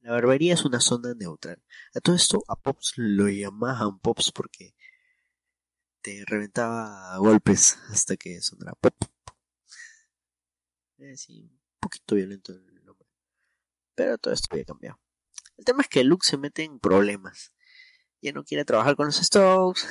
La 0.00 0.12
barbería 0.12 0.54
es 0.54 0.64
una 0.64 0.80
zona 0.80 1.14
neutral. 1.14 1.62
A 1.94 2.00
todo 2.00 2.16
esto, 2.16 2.42
a 2.48 2.56
Pops 2.56 2.94
lo 2.96 3.28
llamaban 3.28 3.98
Pops 4.00 4.32
porque 4.32 4.74
te 6.02 6.24
reventaba 6.26 7.14
a 7.14 7.18
golpes 7.18 7.78
hasta 7.90 8.16
que 8.16 8.40
sonara 8.40 8.74
Pop. 8.74 8.94
Es 10.98 11.28
un 11.28 11.60
poquito 11.80 12.14
violento 12.14 12.52
el 12.52 12.84
nombre. 12.84 13.08
Pero 13.94 14.18
todo 14.18 14.34
esto 14.34 14.48
había 14.50 14.64
cambiado. 14.64 14.98
El 15.56 15.64
tema 15.64 15.82
es 15.82 15.88
que 15.88 16.04
Luke 16.04 16.26
se 16.26 16.36
mete 16.36 16.64
en 16.64 16.78
problemas. 16.78 17.52
Ya 18.20 18.32
no 18.32 18.44
quiere 18.44 18.64
trabajar 18.64 18.96
con 18.96 19.06
los 19.06 19.16
Stokes 19.16 19.82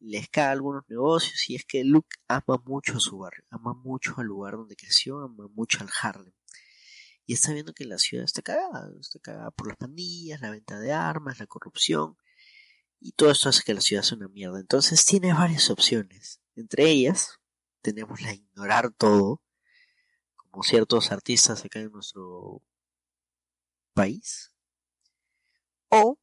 les 0.00 0.28
cae 0.28 0.46
algunos 0.46 0.84
negocios 0.88 1.48
y 1.48 1.56
es 1.56 1.64
que 1.64 1.84
Luke 1.84 2.16
ama 2.28 2.62
mucho 2.64 2.96
a 2.96 3.00
su 3.00 3.18
barrio, 3.18 3.44
ama 3.50 3.74
mucho 3.74 4.14
al 4.16 4.26
lugar 4.26 4.54
donde 4.54 4.76
creció, 4.76 5.20
ama 5.20 5.48
mucho 5.48 5.78
al 5.80 5.90
Harlem. 6.00 6.32
Y 7.26 7.34
está 7.34 7.52
viendo 7.52 7.74
que 7.74 7.84
la 7.84 7.98
ciudad 7.98 8.24
está 8.24 8.42
cagada, 8.42 8.90
está 9.00 9.18
cagada 9.18 9.50
por 9.50 9.68
las 9.68 9.76
pandillas, 9.76 10.40
la 10.40 10.50
venta 10.50 10.78
de 10.78 10.92
armas, 10.92 11.38
la 11.38 11.46
corrupción. 11.46 12.16
Y 13.00 13.12
todo 13.12 13.30
esto 13.30 13.48
hace 13.48 13.62
que 13.62 13.74
la 13.74 13.80
ciudad 13.80 14.02
sea 14.02 14.18
una 14.18 14.28
mierda. 14.28 14.58
Entonces 14.60 15.04
tiene 15.04 15.32
varias 15.32 15.70
opciones. 15.70 16.40
Entre 16.56 16.90
ellas, 16.90 17.38
tenemos 17.80 18.20
la 18.20 18.34
ignorar 18.34 18.92
todo, 18.92 19.42
como 20.36 20.62
ciertos 20.62 21.12
artistas 21.12 21.64
acá 21.64 21.78
en 21.80 21.92
nuestro 21.92 22.62
país. 23.94 24.52
O 25.88 26.18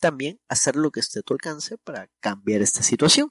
también 0.00 0.40
hacer 0.48 0.76
lo 0.76 0.90
que 0.90 1.00
esté 1.00 1.20
a 1.20 1.22
tu 1.22 1.34
alcance 1.34 1.78
para 1.78 2.08
cambiar 2.20 2.62
esta 2.62 2.82
situación. 2.82 3.30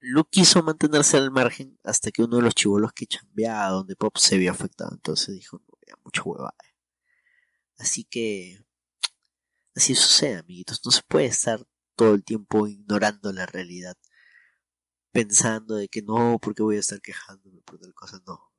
Luke 0.00 0.30
quiso 0.30 0.62
mantenerse 0.62 1.16
al 1.16 1.30
margen 1.30 1.78
hasta 1.84 2.10
que 2.10 2.22
uno 2.22 2.36
de 2.36 2.42
los 2.42 2.54
chivolos 2.54 2.92
que 2.92 3.06
chambeaba 3.06 3.70
donde 3.70 3.96
Pop 3.96 4.16
se 4.16 4.36
vio 4.36 4.50
afectado. 4.50 4.90
Entonces 4.92 5.34
dijo, 5.34 5.58
no, 5.58 5.78
ya 5.86 5.94
mucha 6.04 6.22
huevada. 6.22 6.54
Así 7.78 8.04
que 8.04 8.64
así 9.74 9.94
sucede, 9.94 10.38
amiguitos. 10.38 10.80
No 10.84 10.90
se 10.90 11.02
puede 11.02 11.26
estar 11.26 11.64
todo 12.02 12.14
el 12.14 12.24
tiempo 12.24 12.66
ignorando 12.66 13.32
la 13.32 13.46
realidad. 13.46 13.96
Pensando 15.12 15.76
de 15.76 15.88
que 15.88 16.02
no, 16.02 16.40
porque 16.42 16.64
voy 16.64 16.76
a 16.76 16.80
estar 16.80 17.00
quejándome 17.00 17.60
por 17.62 17.78
tal 17.78 17.94
cosa. 17.94 18.20
No. 18.26 18.50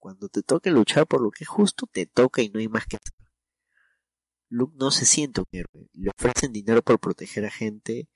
Cuando 0.00 0.28
te 0.28 0.42
toque 0.42 0.70
luchar 0.70 1.06
por 1.06 1.22
lo 1.22 1.30
que 1.30 1.44
es 1.44 1.48
justo, 1.48 1.86
te 1.86 2.06
toca 2.06 2.42
y 2.42 2.48
no 2.48 2.58
hay 2.58 2.66
más 2.66 2.86
que 2.86 2.96
hacer. 2.96 3.14
Luke 4.48 4.74
no 4.76 4.90
se 4.90 5.04
siente 5.04 5.40
un 5.40 5.46
héroe. 5.52 5.88
Le 5.92 6.10
ofrecen 6.10 6.52
dinero 6.52 6.82
por 6.82 6.98
proteger 6.98 7.44
a 7.44 7.50
gente. 7.50 8.08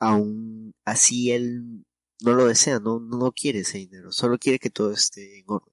Aún 0.00 0.74
así 0.84 1.30
él 1.30 1.86
no 2.20 2.32
lo 2.32 2.46
desea, 2.46 2.80
no, 2.80 2.98
no 2.98 3.30
quiere 3.30 3.60
ese 3.60 3.78
dinero. 3.78 4.10
Solo 4.10 4.38
quiere 4.38 4.58
que 4.58 4.70
todo 4.70 4.90
esté 4.90 5.38
en 5.38 5.44
orden. 5.46 5.72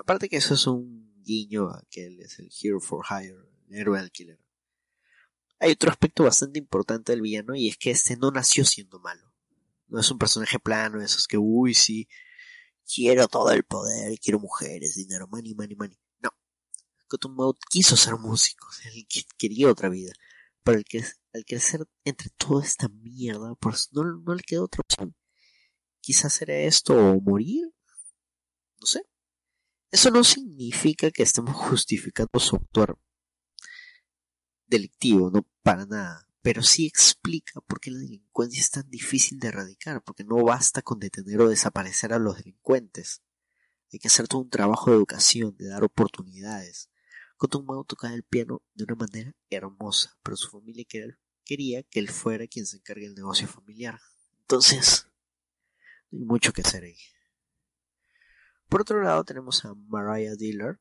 Aparte 0.00 0.28
que 0.28 0.38
eso 0.38 0.54
es 0.54 0.66
un 0.66 1.22
guiño 1.22 1.68
a 1.68 1.84
que 1.90 2.06
él 2.06 2.18
es 2.18 2.40
el 2.40 2.50
hero 2.60 2.80
for 2.80 3.04
hire, 3.08 3.36
el 3.68 3.76
héroe 3.76 4.00
alquiler. 4.00 4.40
Hay 5.62 5.70
otro 5.70 5.92
aspecto 5.92 6.24
bastante 6.24 6.58
importante 6.58 7.12
del 7.12 7.20
villano 7.20 7.54
y 7.54 7.68
es 7.68 7.76
que 7.76 7.92
este 7.92 8.16
no 8.16 8.32
nació 8.32 8.64
siendo 8.64 8.98
malo. 8.98 9.32
No 9.86 10.00
es 10.00 10.10
un 10.10 10.18
personaje 10.18 10.58
plano, 10.58 11.00
esos 11.00 11.28
que, 11.28 11.38
uy, 11.38 11.72
sí, 11.72 12.08
quiero 12.84 13.28
todo 13.28 13.52
el 13.52 13.62
poder, 13.62 14.18
quiero 14.18 14.40
mujeres, 14.40 14.96
dinero, 14.96 15.28
money, 15.28 15.54
money, 15.54 15.76
money. 15.76 15.98
Cottonmouth 17.06 17.58
quiso 17.70 17.96
ser 17.96 18.16
músico, 18.16 18.66
él 18.86 19.06
quería 19.38 19.70
otra 19.70 19.88
vida, 19.88 20.12
pero 20.64 20.78
al, 20.78 20.84
que, 20.84 21.04
al 21.32 21.44
crecer 21.44 21.86
entre 22.04 22.30
toda 22.30 22.64
esta 22.64 22.88
mierda, 22.88 23.54
pues 23.60 23.90
no, 23.92 24.02
no 24.02 24.34
le 24.34 24.42
quedó 24.42 24.64
otra 24.64 24.80
opción. 24.80 25.14
Quizás 26.00 26.42
era 26.42 26.56
esto 26.56 26.94
o 26.94 27.20
morir, 27.20 27.70
no 28.80 28.86
sé. 28.86 29.06
Eso 29.92 30.10
no 30.10 30.24
significa 30.24 31.12
que 31.12 31.22
estemos 31.22 31.54
justificando 31.54 32.40
su 32.40 32.56
actuar 32.56 32.96
delictivo, 34.72 35.30
no 35.30 35.46
para 35.62 35.86
nada, 35.86 36.28
pero 36.42 36.62
sí 36.62 36.86
explica 36.86 37.60
por 37.60 37.80
qué 37.80 37.90
la 37.90 37.98
delincuencia 37.98 38.60
es 38.60 38.70
tan 38.70 38.90
difícil 38.90 39.38
de 39.38 39.48
erradicar, 39.48 40.02
porque 40.02 40.24
no 40.24 40.42
basta 40.42 40.82
con 40.82 40.98
detener 40.98 41.40
o 41.40 41.48
desaparecer 41.48 42.12
a 42.12 42.18
los 42.18 42.36
delincuentes. 42.36 43.22
Hay 43.92 43.98
que 43.98 44.08
hacer 44.08 44.26
todo 44.26 44.40
un 44.40 44.50
trabajo 44.50 44.90
de 44.90 44.96
educación, 44.96 45.56
de 45.56 45.68
dar 45.68 45.84
oportunidades, 45.84 46.90
Cottonmouth 47.42 47.88
tocaba 47.88 48.14
el 48.14 48.22
piano 48.22 48.62
de 48.72 48.84
una 48.84 48.94
manera 48.94 49.34
hermosa, 49.50 50.16
pero 50.22 50.36
su 50.36 50.48
familia 50.48 50.86
quería 51.44 51.82
que 51.82 51.98
él 51.98 52.08
fuera 52.08 52.46
quien 52.46 52.66
se 52.66 52.76
encargue 52.76 53.06
del 53.06 53.16
negocio 53.16 53.48
familiar. 53.48 53.98
Entonces, 54.42 55.08
no 56.12 56.20
hay 56.20 56.24
mucho 56.24 56.52
que 56.52 56.60
hacer 56.60 56.84
ahí. 56.84 56.96
Por 58.68 58.82
otro 58.82 59.02
lado, 59.02 59.24
tenemos 59.24 59.64
a 59.64 59.74
Mariah 59.74 60.36
Dillard, 60.36 60.78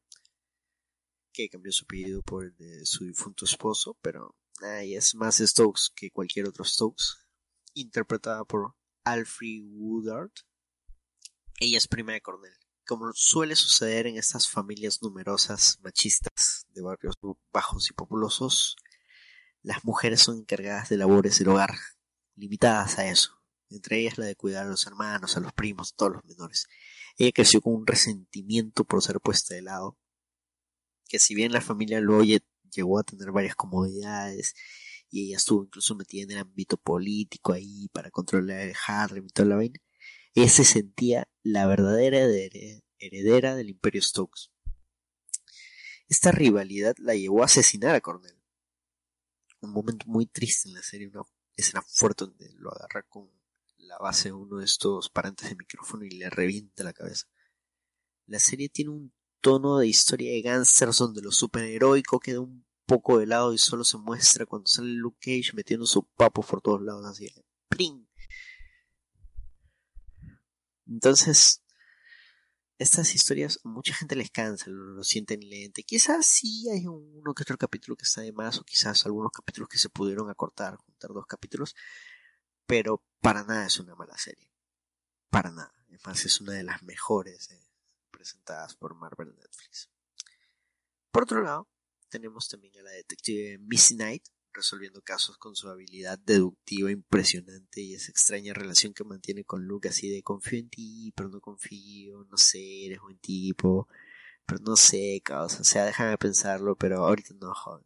que 1.31 1.49
cambió 1.49 1.71
su 1.71 1.85
apellido 1.85 2.21
por 2.21 2.45
el 2.45 2.55
de 2.57 2.85
su 2.85 3.05
difunto 3.05 3.45
esposo, 3.45 3.97
pero 4.01 4.35
ay, 4.61 4.95
es 4.95 5.15
más 5.15 5.37
Stokes 5.37 5.89
que 5.95 6.11
cualquier 6.11 6.47
otro 6.47 6.63
Stokes, 6.63 7.17
interpretada 7.73 8.43
por 8.45 8.75
Alfred 9.03 9.63
Woodard. 9.63 10.31
Ella 11.59 11.77
es 11.77 11.87
prima 11.87 12.13
de 12.13 12.21
Cornell 12.21 12.61
como 12.91 13.09
suele 13.13 13.55
suceder 13.55 14.05
en 14.05 14.17
estas 14.17 14.49
familias 14.49 15.01
numerosas 15.01 15.79
machistas 15.81 16.65
de 16.73 16.81
barrios 16.81 17.15
bajos 17.53 17.89
y 17.89 17.93
populosos, 17.93 18.75
las 19.61 19.85
mujeres 19.85 20.21
son 20.21 20.39
encargadas 20.39 20.89
de 20.89 20.97
labores 20.97 21.39
del 21.39 21.47
hogar, 21.47 21.73
limitadas 22.35 22.99
a 22.99 23.07
eso, 23.07 23.41
entre 23.69 23.99
ellas 23.99 24.17
la 24.17 24.25
de 24.25 24.35
cuidar 24.35 24.65
a 24.65 24.69
los 24.69 24.85
hermanos, 24.87 25.37
a 25.37 25.39
los 25.39 25.53
primos, 25.53 25.93
a 25.93 25.95
todos 25.95 26.13
los 26.15 26.25
menores. 26.25 26.67
Ella 27.17 27.31
creció 27.31 27.61
con 27.61 27.75
un 27.75 27.87
resentimiento 27.87 28.83
por 28.83 29.01
ser 29.01 29.21
puesta 29.21 29.53
de 29.53 29.61
lado, 29.61 29.97
que 31.11 31.19
si 31.19 31.35
bien 31.35 31.51
la 31.51 31.59
familia 31.59 31.99
lo 31.99 32.23
llegó 32.23 32.97
a 32.97 33.03
tener 33.03 33.33
varias 33.33 33.55
comodidades 33.55 34.55
y 35.09 35.25
ella 35.25 35.35
estuvo 35.35 35.65
incluso 35.65 35.93
metida 35.93 36.23
en 36.23 36.31
el 36.31 36.37
ámbito 36.37 36.77
político 36.77 37.51
ahí 37.51 37.89
para 37.89 38.09
controlar 38.11 38.61
el 38.61 38.73
Harlem 38.87 39.25
y 39.25 39.27
toda 39.27 39.49
la 39.49 39.55
vaina, 39.57 39.77
ella 40.33 40.47
se 40.47 40.63
sentía 40.63 41.27
la 41.43 41.67
verdadera 41.67 42.19
heredera 42.97 43.55
del 43.57 43.69
Imperio 43.69 44.01
Stokes. 44.01 44.51
Esta 46.07 46.31
rivalidad 46.31 46.95
la 46.97 47.13
llevó 47.13 47.41
a 47.41 47.45
asesinar 47.45 47.93
a 47.93 47.99
Cornell. 47.99 48.41
Un 49.59 49.73
momento 49.73 50.05
muy 50.07 50.27
triste 50.27 50.69
en 50.69 50.75
la 50.75 50.81
serie, 50.81 51.09
una 51.09 51.23
escena 51.57 51.81
fuerte 51.81 52.23
donde 52.23 52.53
lo 52.53 52.73
agarra 52.73 53.03
con 53.03 53.29
la 53.79 53.97
base 53.97 54.29
de 54.29 54.33
uno 54.33 54.59
de 54.59 54.65
estos 54.65 55.09
parantes 55.09 55.49
de 55.49 55.57
micrófono 55.57 56.05
y 56.05 56.11
le 56.11 56.29
revienta 56.29 56.85
la 56.85 56.93
cabeza. 56.93 57.27
La 58.27 58.39
serie 58.39 58.69
tiene 58.69 58.91
un 58.91 59.13
tono 59.41 59.79
de 59.79 59.87
historia 59.87 60.31
de 60.31 60.41
gangsters 60.41 60.97
donde 60.99 61.21
lo 61.21 61.31
superheroico 61.31 62.19
queda 62.19 62.39
un 62.39 62.65
poco 62.85 63.19
de 63.19 63.25
lado 63.25 63.53
y 63.53 63.57
solo 63.57 63.83
se 63.83 63.97
muestra 63.97 64.45
cuando 64.45 64.67
sale 64.67 64.89
Luke 64.89 65.17
Cage 65.19 65.55
metiendo 65.55 65.85
su 65.85 66.03
papo 66.03 66.41
por 66.41 66.61
todos 66.61 66.81
lados 66.81 67.05
así. 67.05 67.29
Entonces, 70.87 71.63
estas 72.77 73.15
historias 73.15 73.59
mucha 73.63 73.93
gente 73.93 74.15
les 74.15 74.29
cansa, 74.29 74.65
lo, 74.69 75.03
sienten 75.03 75.47
lente. 75.47 75.83
Quizás 75.83 76.25
sí 76.25 76.69
hay 76.69 76.85
uno 76.87 77.33
que 77.33 77.43
otro 77.43 77.57
capítulo 77.57 77.95
que 77.95 78.03
está 78.03 78.21
de 78.21 78.33
más, 78.33 78.57
o 78.59 78.63
quizás 78.63 79.05
algunos 79.05 79.31
capítulos 79.31 79.69
que 79.69 79.77
se 79.77 79.89
pudieron 79.89 80.29
acortar, 80.29 80.75
juntar 80.75 81.11
dos 81.11 81.25
capítulos, 81.25 81.75
pero 82.65 83.03
para 83.21 83.43
nada 83.43 83.67
es 83.67 83.79
una 83.79 83.95
mala 83.95 84.17
serie. 84.17 84.49
Para 85.29 85.51
nada. 85.51 85.73
Además, 85.87 86.25
es 86.25 86.41
una 86.41 86.53
de 86.53 86.63
las 86.63 86.83
mejores 86.83 87.51
eh, 87.51 87.70
presentadas 88.21 88.75
por 88.75 88.93
Marvel 88.93 89.35
Netflix. 89.35 89.89
Por 91.11 91.23
otro 91.23 91.41
lado, 91.41 91.67
tenemos 92.07 92.47
también 92.47 92.77
a 92.77 92.83
la 92.83 92.91
detective 92.91 93.57
Missy 93.57 93.95
Knight, 93.95 94.23
resolviendo 94.53 95.01
casos 95.01 95.39
con 95.39 95.55
su 95.55 95.69
habilidad 95.69 96.19
deductiva 96.19 96.91
impresionante 96.91 97.81
y 97.81 97.95
esa 97.95 98.11
extraña 98.11 98.53
relación 98.53 98.93
que 98.93 99.03
mantiene 99.03 99.43
con 99.43 99.65
Luke 99.65 99.89
así 99.89 100.07
de 100.07 100.21
confío 100.21 100.59
en 100.59 100.69
ti, 100.69 101.11
pero 101.15 101.29
no 101.29 101.41
confío, 101.41 102.23
no 102.29 102.37
sé, 102.37 102.85
eres 102.85 102.99
buen 102.99 103.17
tipo, 103.17 103.87
pero 104.45 104.61
no 104.61 104.75
sé, 104.75 105.19
causa, 105.23 105.61
o 105.61 105.63
sea, 105.63 105.85
déjame 105.85 106.15
pensarlo, 106.19 106.75
pero 106.75 107.03
ahorita 107.03 107.33
no, 107.39 107.55
joven. 107.55 107.83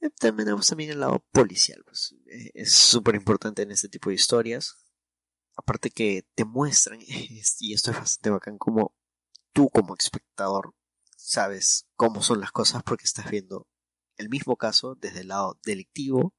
Eh, 0.00 0.10
también 0.18 0.46
tenemos 0.46 0.66
también 0.66 0.90
el 0.90 1.00
lado 1.00 1.24
policial, 1.30 1.80
pues, 1.84 2.16
eh, 2.26 2.50
es 2.54 2.72
súper 2.72 3.14
importante 3.14 3.62
en 3.62 3.70
este 3.70 3.88
tipo 3.88 4.10
de 4.10 4.16
historias. 4.16 4.83
Aparte 5.56 5.90
que 5.90 6.26
te 6.34 6.44
muestran, 6.44 7.00
y 7.06 7.72
esto 7.72 7.90
es 7.90 7.96
bastante 7.96 8.30
bacán, 8.30 8.58
como 8.58 8.94
tú 9.52 9.70
como 9.70 9.94
espectador 9.94 10.74
sabes 11.16 11.86
cómo 11.96 12.22
son 12.22 12.40
las 12.40 12.52
cosas 12.52 12.82
porque 12.82 13.04
estás 13.04 13.30
viendo 13.30 13.66
el 14.16 14.28
mismo 14.28 14.56
caso 14.56 14.94
desde 14.94 15.20
el 15.20 15.28
lado 15.28 15.58
delictivo, 15.64 16.34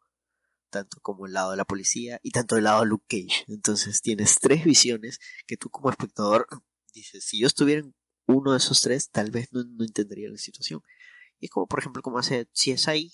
tanto 0.69 0.99
como 1.01 1.25
el 1.25 1.33
lado 1.33 1.51
de 1.51 1.57
la 1.57 1.65
policía 1.65 2.19
y 2.21 2.31
tanto 2.31 2.57
el 2.57 2.65
lado 2.65 2.81
de 2.81 2.87
Luke 2.87 3.05
Cage. 3.07 3.45
Entonces 3.47 4.01
tienes 4.01 4.39
tres 4.39 4.63
visiones 4.63 5.19
que 5.47 5.57
tú 5.57 5.69
como 5.69 5.89
espectador 5.89 6.47
dices, 6.93 7.23
si 7.23 7.39
yo 7.39 7.47
estuviera 7.47 7.81
en 7.81 7.95
uno 8.27 8.51
de 8.51 8.57
esos 8.57 8.81
tres, 8.81 9.09
tal 9.09 9.31
vez 9.31 9.51
no, 9.51 9.61
entendería 9.83 10.29
la 10.29 10.37
situación. 10.37 10.81
Y 11.39 11.45
es 11.45 11.51
como, 11.51 11.67
por 11.67 11.79
ejemplo, 11.79 12.01
como 12.01 12.17
hace 12.17 12.47
si 12.53 12.71
es 12.71 12.87
ahí, 12.87 13.13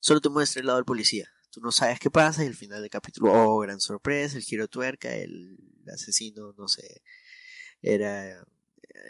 solo 0.00 0.20
te 0.20 0.28
muestra 0.28 0.60
el 0.60 0.66
lado 0.66 0.78
del 0.78 0.84
policía. 0.84 1.28
Tú 1.52 1.60
no 1.60 1.70
sabes 1.70 2.00
qué 2.00 2.10
pasa 2.10 2.42
y 2.42 2.46
al 2.46 2.54
final 2.54 2.80
del 2.80 2.90
capítulo, 2.90 3.30
oh, 3.30 3.58
gran 3.58 3.78
sorpresa, 3.78 4.38
el 4.38 4.42
giro 4.42 4.68
tuerca, 4.68 5.14
el 5.14 5.58
asesino, 5.92 6.54
no 6.56 6.66
sé, 6.66 7.02
era 7.82 8.42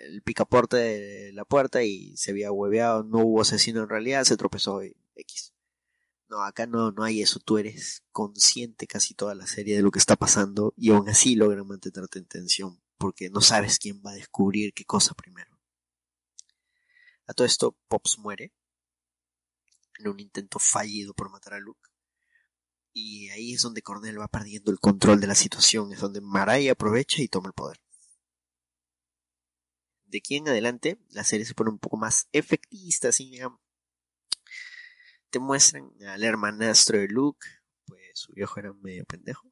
el 0.02 0.22
picaporte 0.22 0.76
de 0.76 1.32
la 1.32 1.44
puerta 1.44 1.84
y 1.84 2.16
se 2.16 2.32
había 2.32 2.50
hueveado, 2.50 3.04
no 3.04 3.20
hubo 3.20 3.42
asesino 3.42 3.82
en 3.82 3.88
realidad, 3.88 4.24
se 4.24 4.36
tropezó 4.36 4.82
y 4.82 4.96
X. 5.14 5.54
No, 6.28 6.42
acá 6.42 6.66
no, 6.66 6.90
no 6.90 7.04
hay 7.04 7.22
eso, 7.22 7.38
tú 7.38 7.58
eres 7.58 8.02
consciente 8.10 8.88
casi 8.88 9.14
toda 9.14 9.36
la 9.36 9.46
serie 9.46 9.76
de 9.76 9.82
lo 9.82 9.92
que 9.92 10.00
está 10.00 10.16
pasando 10.16 10.74
y 10.76 10.90
aún 10.90 11.08
así 11.08 11.36
logran 11.36 11.66
mantenerte 11.66 12.18
en 12.18 12.26
tensión 12.26 12.82
porque 12.98 13.30
no 13.30 13.40
sabes 13.40 13.78
quién 13.78 14.02
va 14.04 14.12
a 14.12 14.14
descubrir 14.14 14.72
qué 14.74 14.84
cosa 14.84 15.14
primero. 15.14 15.60
A 17.26 17.34
todo 17.34 17.46
esto, 17.46 17.76
Pops 17.86 18.18
muere 18.18 18.52
en 19.98 20.08
un 20.08 20.18
intento 20.18 20.58
fallido 20.58 21.14
por 21.14 21.30
matar 21.30 21.54
a 21.54 21.60
Luke. 21.60 21.91
Y 22.92 23.30
ahí 23.30 23.54
es 23.54 23.62
donde 23.62 23.82
Cornell 23.82 24.20
va 24.20 24.28
perdiendo 24.28 24.70
el 24.70 24.78
control 24.78 25.20
de 25.20 25.26
la 25.26 25.34
situación, 25.34 25.92
es 25.92 26.00
donde 26.00 26.20
Marai 26.20 26.68
aprovecha 26.68 27.22
y 27.22 27.28
toma 27.28 27.48
el 27.48 27.54
poder 27.54 27.80
de 30.12 30.18
aquí 30.18 30.36
en 30.36 30.48
adelante 30.48 30.98
la 31.10 31.24
serie 31.24 31.46
se 31.46 31.54
pone 31.54 31.70
un 31.70 31.78
poco 31.78 31.96
más 31.96 32.28
efectista, 32.32 33.08
así 33.08 33.30
digamos. 33.30 33.58
te 35.30 35.38
muestran 35.38 35.90
al 36.06 36.22
hermanastro 36.22 36.98
de 36.98 37.08
Luke, 37.08 37.46
pues 37.86 38.02
su 38.12 38.32
viejo 38.34 38.60
era 38.60 38.74
medio 38.74 39.06
pendejo, 39.06 39.50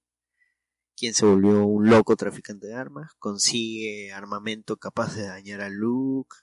quien 0.94 1.14
se 1.14 1.24
volvió 1.24 1.64
un 1.64 1.88
loco 1.88 2.14
traficante 2.14 2.66
de 2.66 2.74
armas, 2.74 3.10
consigue 3.18 4.12
armamento 4.12 4.76
capaz 4.76 5.14
de 5.14 5.26
dañar 5.26 5.62
a 5.62 5.70
Luke 5.70 6.36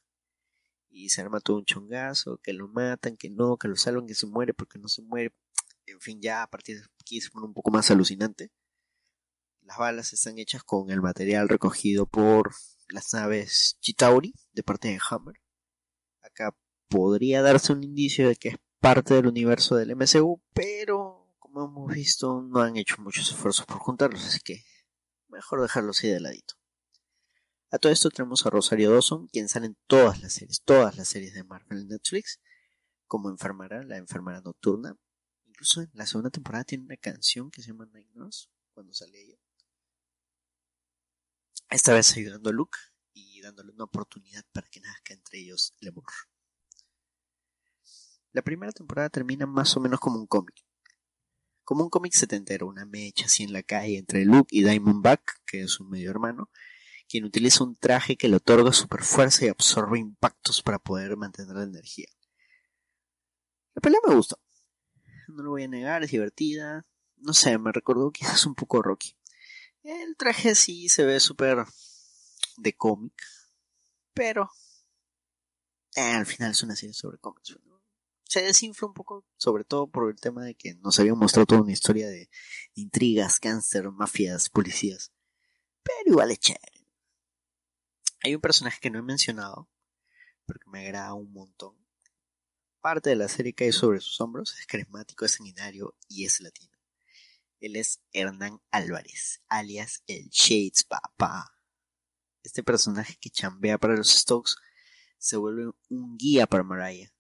y 0.89 1.10
se 1.10 1.21
arma 1.21 1.39
todo 1.39 1.57
un 1.57 1.65
chongazo, 1.65 2.39
que 2.41 2.53
lo 2.53 2.67
matan, 2.67 3.17
que 3.17 3.29
no, 3.29 3.57
que 3.57 3.67
lo 3.67 3.75
salvan, 3.75 4.07
que 4.07 4.15
se 4.15 4.25
muere 4.25 4.55
porque 4.55 4.79
no 4.79 4.88
se 4.88 5.03
muere. 5.03 5.31
En 5.88 6.02
fin, 6.02 6.21
ya 6.21 6.43
a 6.43 6.47
partir 6.47 6.78
de 6.78 6.86
aquí 7.02 7.21
se 7.21 7.30
pone 7.30 7.47
un 7.47 7.54
poco 7.54 7.71
más 7.71 7.89
alucinante. 7.89 8.52
Las 9.62 9.78
balas 9.78 10.13
están 10.13 10.38
hechas 10.38 10.63
con 10.63 10.91
el 10.91 11.02
material 11.02 11.50
recogido 11.50 12.06
por 12.06 12.54
las 12.89 13.13
naves 13.13 13.78
Chitauri 13.82 14.34
de 14.52 14.63
parte 14.63 14.89
de 14.89 15.00
Hammer. 15.10 15.36
Acá 16.21 16.56
podría 16.89 17.41
darse 17.41 17.73
un 17.73 17.84
indicio 17.84 18.28
de 18.28 18.36
que 18.36 18.50
es 18.50 18.58
parte 18.80 19.13
del 19.13 19.28
universo 19.28 19.76
del 19.76 19.95
MCU, 19.95 20.41
pero 20.54 21.34
como 21.39 21.65
hemos 21.65 21.93
visto 21.93 22.41
no 22.41 22.60
han 22.60 22.78
hecho 22.78 23.02
muchos 23.02 23.30
esfuerzos 23.30 23.65
por 23.65 23.78
juntarlos, 23.80 24.26
así 24.26 24.39
que 24.41 24.63
mejor 25.30 25.62
dejarlos 25.62 25.97
así 25.97 26.10
de 26.10 26.19
ladito. 26.19 26.56
A 27.69 27.80
todo 27.80 27.91
esto 27.91 28.10
tenemos 28.10 28.45
a 28.45 28.50
Rosario 28.50 28.91
Dawson, 28.91 29.28
quien 29.28 29.50
sale 29.50 29.67
en 29.67 29.78
todas 29.88 30.21
las 30.21 30.34
series, 30.34 30.62
todas 30.63 30.95
las 30.97 31.10
series 31.10 31.34
de 31.34 31.43
Marvel 31.43 31.88
Netflix, 31.88 32.39
como 33.08 33.30
enfermera, 33.30 33.84
la 33.84 33.97
enfermera 33.97 34.41
nocturna. 34.41 34.95
Incluso 35.57 35.81
en 35.81 35.89
la 35.93 36.05
segunda 36.05 36.29
temporada 36.29 36.65
tiene 36.65 36.83
una 36.83 36.97
canción 36.97 37.49
que 37.49 37.63
se 37.63 37.69
llama 37.69 37.87
Night 37.91 38.09
Nurse, 38.13 38.47
cuando 38.75 38.93
sale 38.93 39.19
ella. 39.19 39.39
Esta 41.71 41.95
vez 41.95 42.15
ayudando 42.15 42.51
a 42.51 42.53
Luke 42.53 42.77
y 43.13 43.41
dándole 43.41 43.71
una 43.71 43.85
oportunidad 43.85 44.45
para 44.51 44.67
que 44.67 44.81
nazca 44.81 45.15
entre 45.15 45.39
ellos 45.39 45.73
el 45.81 45.87
amor. 45.87 46.05
La 48.33 48.43
primera 48.43 48.71
temporada 48.71 49.09
termina 49.09 49.47
más 49.47 49.75
o 49.75 49.79
menos 49.79 49.99
como 49.99 50.19
un 50.19 50.27
cómic. 50.27 50.63
Como 51.63 51.85
un 51.85 51.89
cómic 51.89 52.13
setentero, 52.13 52.67
una 52.67 52.85
mecha 52.85 53.25
así 53.25 53.41
en 53.41 53.51
la 53.51 53.63
calle 53.63 53.97
entre 53.97 54.25
Luke 54.25 54.55
y 54.55 54.61
Diamondback, 54.61 55.41
que 55.47 55.61
es 55.61 55.71
su 55.71 55.85
medio 55.85 56.11
hermano, 56.11 56.51
quien 57.09 57.25
utiliza 57.25 57.63
un 57.63 57.75
traje 57.75 58.15
que 58.15 58.27
le 58.27 58.35
otorga 58.35 58.71
super 58.73 59.01
fuerza 59.01 59.45
y 59.45 59.47
absorbe 59.49 59.97
impactos 59.97 60.61
para 60.61 60.77
poder 60.77 61.17
mantener 61.17 61.55
la 61.55 61.63
energía. 61.63 62.09
La 63.73 63.81
pelea 63.81 63.99
me 64.07 64.13
gustó. 64.13 64.39
No 65.27 65.43
lo 65.43 65.51
voy 65.51 65.63
a 65.63 65.67
negar, 65.67 66.03
es 66.03 66.11
divertida. 66.11 66.85
No 67.17 67.33
sé, 67.33 67.57
me 67.57 67.71
recordó 67.71 68.11
quizás 68.11 68.45
un 68.45 68.55
poco 68.55 68.81
Rocky. 68.81 69.15
El 69.83 70.15
traje 70.17 70.55
sí 70.55 70.89
se 70.89 71.05
ve 71.05 71.19
súper 71.19 71.65
de 72.57 72.75
cómic, 72.75 73.13
pero 74.13 74.49
eh, 75.95 76.01
al 76.01 76.25
final 76.25 76.51
es 76.51 76.63
una 76.63 76.75
serie 76.75 76.93
sobre 76.93 77.17
cómics 77.19 77.57
se 78.27 78.41
desinfla 78.41 78.87
un 78.87 78.93
poco, 78.93 79.25
sobre 79.37 79.63
todo 79.63 79.87
por 79.87 80.09
el 80.09 80.19
tema 80.19 80.43
de 80.43 80.55
que 80.55 80.75
nos 80.75 80.99
habían 80.99 81.17
mostrado 81.17 81.45
toda 81.45 81.61
una 81.61 81.71
historia 81.71 82.07
de 82.07 82.29
intrigas, 82.75 83.39
cáncer, 83.39 83.89
mafias, 83.91 84.49
policías. 84.49 85.11
Pero 85.83 86.11
igual 86.11 86.31
es 86.31 86.39
chévere. 86.39 86.85
Hay 88.23 88.35
un 88.35 88.41
personaje 88.41 88.79
que 88.81 88.89
no 88.89 88.99
he 88.99 89.03
mencionado, 89.03 89.69
pero 90.45 90.59
que 90.59 90.69
me 90.69 90.81
agrada 90.81 91.13
un 91.13 91.31
montón. 91.31 91.75
Parte 92.81 93.09
de 93.09 93.15
la 93.15 93.27
serie 93.27 93.53
cae 93.53 93.71
sobre 93.71 93.99
sus 93.99 94.19
hombros, 94.21 94.57
es 94.59 94.65
carismático, 94.65 95.25
es 95.25 95.33
sanguinario 95.33 95.95
y 96.07 96.25
es 96.25 96.39
latino. 96.39 96.77
Él 97.59 97.75
es 97.75 98.01
Hernán 98.13 98.61
Álvarez, 98.71 99.41
alias 99.47 100.03
el 100.07 100.29
Shades 100.29 100.83
Papa. 100.83 101.51
Este 102.43 102.63
personaje 102.63 103.17
que 103.19 103.29
chambea 103.29 103.77
para 103.77 103.95
los 103.95 104.09
Stokes 104.09 104.55
se 105.17 105.37
vuelve 105.37 105.71
un 105.89 106.17
guía 106.17 106.45
para 106.45 106.63
Mariah 106.63 107.11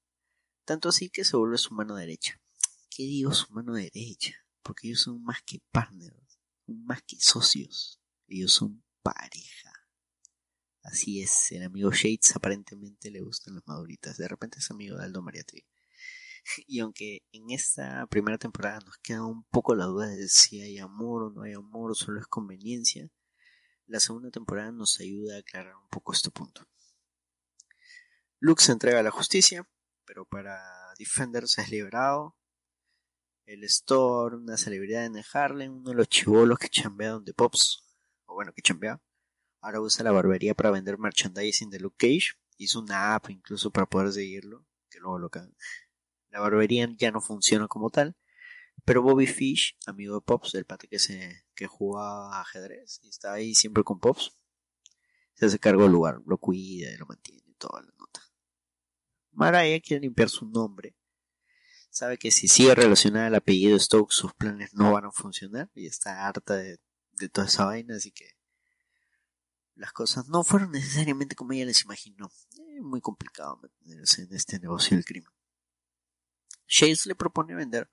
tanto 0.67 0.89
así 0.89 1.09
que 1.09 1.23
se 1.23 1.37
vuelve 1.37 1.57
su 1.57 1.73
mano 1.73 1.95
derecha. 1.95 2.41
¿Qué 2.89 3.03
digo 3.03 3.33
su 3.33 3.49
mano 3.53 3.71
derecha? 3.71 4.33
Porque 4.61 4.89
ellos 4.89 4.99
son 4.99 5.23
más 5.23 5.41
que 5.43 5.61
partners, 5.71 6.39
más 6.65 7.01
que 7.03 7.17
socios. 7.21 8.01
Ellos 8.27 8.51
son 8.51 8.83
pareja. 9.01 9.71
Así 10.87 11.21
es, 11.21 11.51
el 11.51 11.63
amigo 11.63 11.91
Shades 11.91 12.33
aparentemente 12.33 13.11
le 13.11 13.19
gustan 13.19 13.55
las 13.55 13.67
maduritas. 13.67 14.15
De 14.15 14.25
repente 14.25 14.59
es 14.59 14.71
amigo 14.71 14.97
de 14.97 15.03
Aldo 15.03 15.21
Mariatri. 15.21 15.65
Y 16.65 16.79
aunque 16.79 17.23
en 17.33 17.51
esta 17.51 18.07
primera 18.07 18.37
temporada 18.37 18.79
nos 18.79 18.97
queda 18.99 19.25
un 19.25 19.43
poco 19.43 19.75
la 19.75 19.83
duda 19.83 20.07
de 20.07 20.29
si 20.29 20.61
hay 20.61 20.77
amor 20.77 21.23
o 21.23 21.29
no 21.29 21.41
hay 21.41 21.51
amor, 21.51 21.93
solo 21.93 22.21
es 22.21 22.27
conveniencia, 22.27 23.09
la 23.85 23.99
segunda 23.99 24.31
temporada 24.31 24.71
nos 24.71 25.01
ayuda 25.01 25.35
a 25.35 25.39
aclarar 25.39 25.75
un 25.75 25.89
poco 25.89 26.13
este 26.13 26.31
punto. 26.31 26.65
Luke 28.39 28.63
se 28.63 28.71
entrega 28.71 29.01
a 29.01 29.03
la 29.03 29.11
justicia, 29.11 29.67
pero 30.05 30.23
para 30.23 30.57
Defenders 30.97 31.57
es 31.57 31.69
liberado. 31.69 32.37
El 33.45 33.65
Store, 33.65 34.37
una 34.37 34.55
celebridad 34.55 35.03
en 35.03 35.21
Harlem, 35.33 35.79
uno 35.79 35.89
de 35.89 35.95
los 35.95 36.07
chivolos 36.07 36.59
que 36.59 36.69
chambea 36.69 37.09
donde 37.09 37.33
Pops, 37.33 37.83
o 38.25 38.35
bueno, 38.35 38.53
que 38.53 38.61
chambea, 38.61 39.01
ahora 39.67 39.81
usa 39.81 40.05
la 40.05 40.13
barbería 40.13 40.55
para 40.55 40.71
vender 40.71 40.97
merchandising 40.97 41.69
de 41.69 41.81
Luke 41.81 41.97
Cage. 41.97 42.39
Hizo 42.57 42.79
una 42.79 43.15
app 43.15 43.29
incluso 43.29 43.69
para 43.69 43.85
poder 43.85 44.13
seguirlo, 44.13 44.65
que 44.89 44.99
luego 44.99 45.19
lo 45.19 45.29
La 46.29 46.39
barbería 46.39 46.87
ya 46.97 47.11
no 47.11 47.19
funciona 47.19 47.67
como 47.67 47.89
tal, 47.89 48.15
pero 48.85 49.01
Bobby 49.01 49.27
Fish, 49.27 49.77
amigo 49.85 50.15
de 50.15 50.21
Pops, 50.21 50.55
el 50.55 50.65
pate 50.65 50.87
que, 50.87 50.99
se, 50.99 51.43
que 51.53 51.67
jugaba 51.67 52.39
ajedrez 52.39 53.01
y 53.03 53.09
está 53.09 53.33
ahí 53.33 53.53
siempre 53.53 53.83
con 53.83 53.99
Pops, 53.99 54.37
se 55.33 55.45
hace 55.45 55.59
cargo 55.59 55.83
del 55.83 55.91
lugar, 55.91 56.21
lo 56.25 56.37
cuida 56.37 56.89
lo 56.97 57.05
mantiene, 57.05 57.53
toda 57.57 57.81
la 57.81 57.91
nota. 57.99 58.21
Mariah 59.31 59.81
quiere 59.81 60.01
limpiar 60.01 60.29
su 60.29 60.49
nombre. 60.49 60.95
Sabe 61.89 62.17
que 62.17 62.31
si 62.31 62.47
sigue 62.47 62.73
relacionada 62.73 63.27
al 63.27 63.35
apellido 63.35 63.77
Stokes, 63.77 64.15
sus 64.15 64.33
planes 64.33 64.73
no 64.73 64.93
van 64.93 65.05
a 65.05 65.11
funcionar 65.11 65.69
y 65.75 65.87
está 65.87 66.25
harta 66.25 66.55
de, 66.55 66.79
toda 67.31 67.47
esa 67.47 67.65
vaina, 67.65 67.95
así 67.95 68.11
que 68.11 68.36
las 69.77 69.93
cosas 69.93 70.27
no 70.27 70.43
fueron 70.43 70.71
necesariamente 70.71 71.35
como 71.35 71.53
ella 71.53 71.65
les 71.65 71.83
imaginó. 71.83 72.31
Es 72.75 72.81
muy 72.81 73.01
complicado 73.01 73.59
meterse 73.61 74.23
en 74.23 74.33
este 74.33 74.59
negocio 74.59 74.97
del 74.97 75.05
crimen. 75.05 75.31
Shades 76.67 77.05
le 77.05 77.15
propone 77.15 77.55
vender 77.55 77.89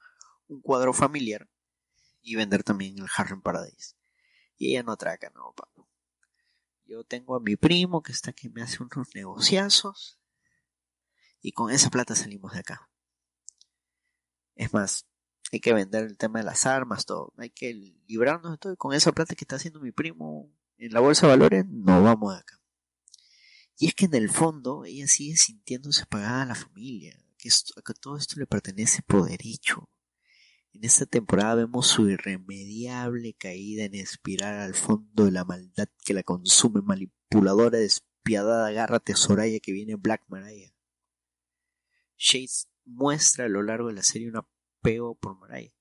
un 0.49 0.61
cuadro 0.61 0.92
familiar 0.92 1.49
y 2.23 2.37
vender 2.37 2.64
también 2.64 2.99
el 2.99 3.07
Harlem 3.14 3.40
Paradise. 3.40 3.94
Y 4.57 4.70
ella 4.70 4.83
no 4.83 4.92
atraca, 4.92 5.31
no, 5.35 5.53
papo. 5.53 5.88
Yo 6.87 7.05
tengo 7.05 7.37
a 7.37 7.40
mi 7.40 7.57
primo 7.57 8.03
que 8.03 8.12
está 8.12 8.31
aquí, 8.31 8.49
me 8.49 8.62
hace 8.62 8.83
unos 8.83 9.14
negociazos 9.14 10.18
y 11.40 11.53
con 11.53 11.70
esa 11.70 11.90
plata 11.90 12.14
salimos 12.14 12.53
de 12.53 12.61
acá. 12.61 12.90
Es 14.55 14.73
más, 14.73 15.07
hay 15.53 15.61
que 15.61 15.73
vender 15.73 16.05
el 16.05 16.18
tema 16.18 16.38
de 16.38 16.44
las 16.44 16.66
armas, 16.66 17.07
todo. 17.07 17.33
Hay 17.37 17.51
que 17.51 17.73
librarnos 18.07 18.53
de 18.53 18.59
todo 18.59 18.73
y 18.73 18.77
con 18.77 18.92
esa 18.92 19.12
plata 19.12 19.35
que 19.35 19.44
está 19.44 19.57
haciendo 19.57 19.81
mi 19.81 19.92
primo 19.92 20.51
en 20.79 20.93
la 20.93 21.01
bolsa 21.01 21.27
de 21.27 21.33
valores, 21.33 21.67
nos 21.69 22.03
vamos 22.03 22.35
de 22.35 22.41
acá. 22.41 22.61
Y 23.77 23.89
es 23.89 23.95
que 23.95 24.07
en 24.07 24.15
el 24.15 24.31
fondo 24.31 24.85
ella 24.85 25.07
sigue 25.09 25.37
sintiéndose 25.37 26.07
pagada 26.07 26.43
a 26.43 26.47
la 26.47 26.55
familia, 26.55 27.19
que, 27.37 27.49
que 27.49 27.95
todo 27.95 28.17
esto 28.17 28.39
le 28.39 28.47
pertenece 28.47 29.03
por 29.03 29.29
derecho. 29.29 29.91
En 30.73 30.85
esta 30.85 31.07
temporada 31.07 31.55
vemos 31.55 31.87
su 31.87 32.09
irremediable 32.09 33.35
caída 33.35 33.85
en 33.85 33.95
espiral 33.95 34.61
al 34.61 34.75
fondo 34.75 35.25
de 35.25 35.31
la 35.31 35.45
maldad 35.45 35.89
que 36.05 36.15
la 36.15 36.25
consume 36.25 36.83
manipuladora, 36.83 37.79
despiadada, 37.79 38.67
agárrate 38.67 39.15
Soraya 39.15 39.61
que 39.61 39.73
viene 39.73 39.95
Black 39.95 40.25
Mariah. 40.29 40.75
Shades 42.17 42.69
muestra 42.85 43.45
a 43.45 43.49
lo 43.49 43.63
largo 43.63 43.89
de 43.89 43.95
la 43.95 44.03
serie 44.03 44.29
un 44.29 44.37
apego 44.37 45.15
por 45.15 45.39
Mariah, 45.39 45.73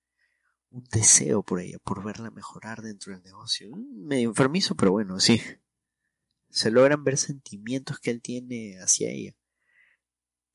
un 0.74 0.84
deseo 0.92 1.44
por 1.44 1.62
ella, 1.62 1.78
por 1.80 2.04
verla 2.04 2.32
mejorar 2.32 2.82
dentro 2.82 3.14
del 3.14 3.24
negocio. 3.24 3.70
Mm, 3.70 4.08
medio 4.08 4.30
enfermizo, 4.30 4.76
pero 4.76 4.92
bueno, 4.92 5.20
sí. 5.20 5.40
Se 6.50 6.72
logran 6.72 7.04
ver 7.04 7.18
sentimientos 7.18 8.00
que 8.00 8.10
él 8.10 8.22
tiene 8.22 8.80
hacia 8.80 9.10
ella. 9.10 9.36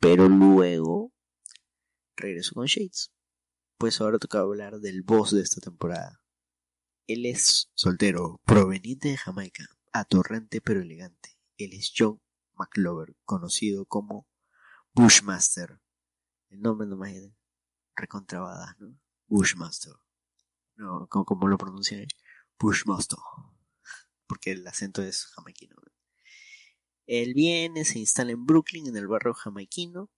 Pero 0.01 0.29
luego 0.29 1.13
regreso 2.17 2.55
con 2.55 2.67
Shades. 2.67 3.13
Pues 3.79 4.01
ahora 4.01 4.19
toca 4.19 4.41
hablar 4.41 4.81
del 4.81 5.03
boss 5.03 5.31
de 5.31 5.43
esta 5.43 5.61
temporada. 5.61 6.21
Él 7.07 7.25
es 7.25 7.71
soltero, 7.75 8.41
proveniente 8.45 9.09
de 9.09 9.17
Jamaica, 9.17 9.65
atorrante 9.93 10.61
pero 10.61 10.83
elegante. 10.83 11.39
Él 11.57 11.73
es 11.73 11.93
John 11.97 12.21
McLover, 12.57 13.17
conocido 13.25 13.87
como 13.87 14.29
Bushmaster. 14.95 15.81
El 16.49 16.61
nombre 16.61 16.89
no 16.89 16.97
más 16.97 17.13
recontrabadas, 17.95 18.79
¿no? 18.81 18.99
Bushmaster. 19.27 19.95
No, 20.79 21.07
como, 21.09 21.47
lo 21.49 21.59
pronuncian 21.59 22.07
Bushmaster. 22.59 23.19
Porque 24.27 24.53
el 24.53 24.67
acento 24.67 25.03
es 25.03 25.27
jamaiquino. 25.27 25.77
Él 27.07 27.35
viene, 27.35 27.85
se 27.85 27.99
instala 27.99 28.33
en 28.33 28.47
Brooklyn, 28.47 28.87
en 28.87 28.97
el 28.97 29.07
barrio 29.07 29.35
jamaiquino. 29.35 30.11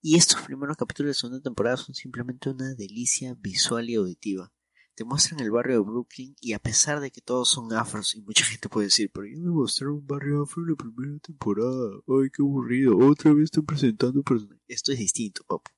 Y 0.00 0.16
estos 0.16 0.40
primeros 0.42 0.76
capítulos 0.76 1.10
de 1.10 1.20
segunda 1.20 1.42
temporada 1.42 1.76
son 1.76 1.94
simplemente 1.94 2.50
una 2.50 2.74
delicia 2.74 3.34
visual 3.38 3.90
y 3.90 3.96
auditiva 3.96 4.52
te 4.98 5.04
muestran 5.04 5.38
el 5.38 5.52
barrio 5.52 5.76
de 5.76 5.88
Brooklyn 5.88 6.34
y 6.40 6.54
a 6.54 6.58
pesar 6.58 6.98
de 6.98 7.12
que 7.12 7.20
todos 7.20 7.48
son 7.48 7.72
afros 7.72 8.16
y 8.16 8.20
mucha 8.20 8.44
gente 8.44 8.68
puede 8.68 8.88
decir, 8.88 9.12
pero 9.14 9.28
yo 9.28 9.38
me 9.38 9.52
mostraron 9.52 9.98
un 9.98 10.06
barrio 10.08 10.42
afro 10.42 10.64
en 10.64 10.70
la 10.70 10.74
primera 10.74 11.16
temporada, 11.20 12.00
ay 12.08 12.30
qué 12.30 12.42
aburrido, 12.42 12.98
otra 12.98 13.32
vez 13.32 13.44
están 13.44 13.64
presentando 13.64 14.24
personajes. 14.24 14.60
Esto 14.66 14.90
es 14.90 14.98
distinto, 14.98 15.44
papu. 15.44 15.70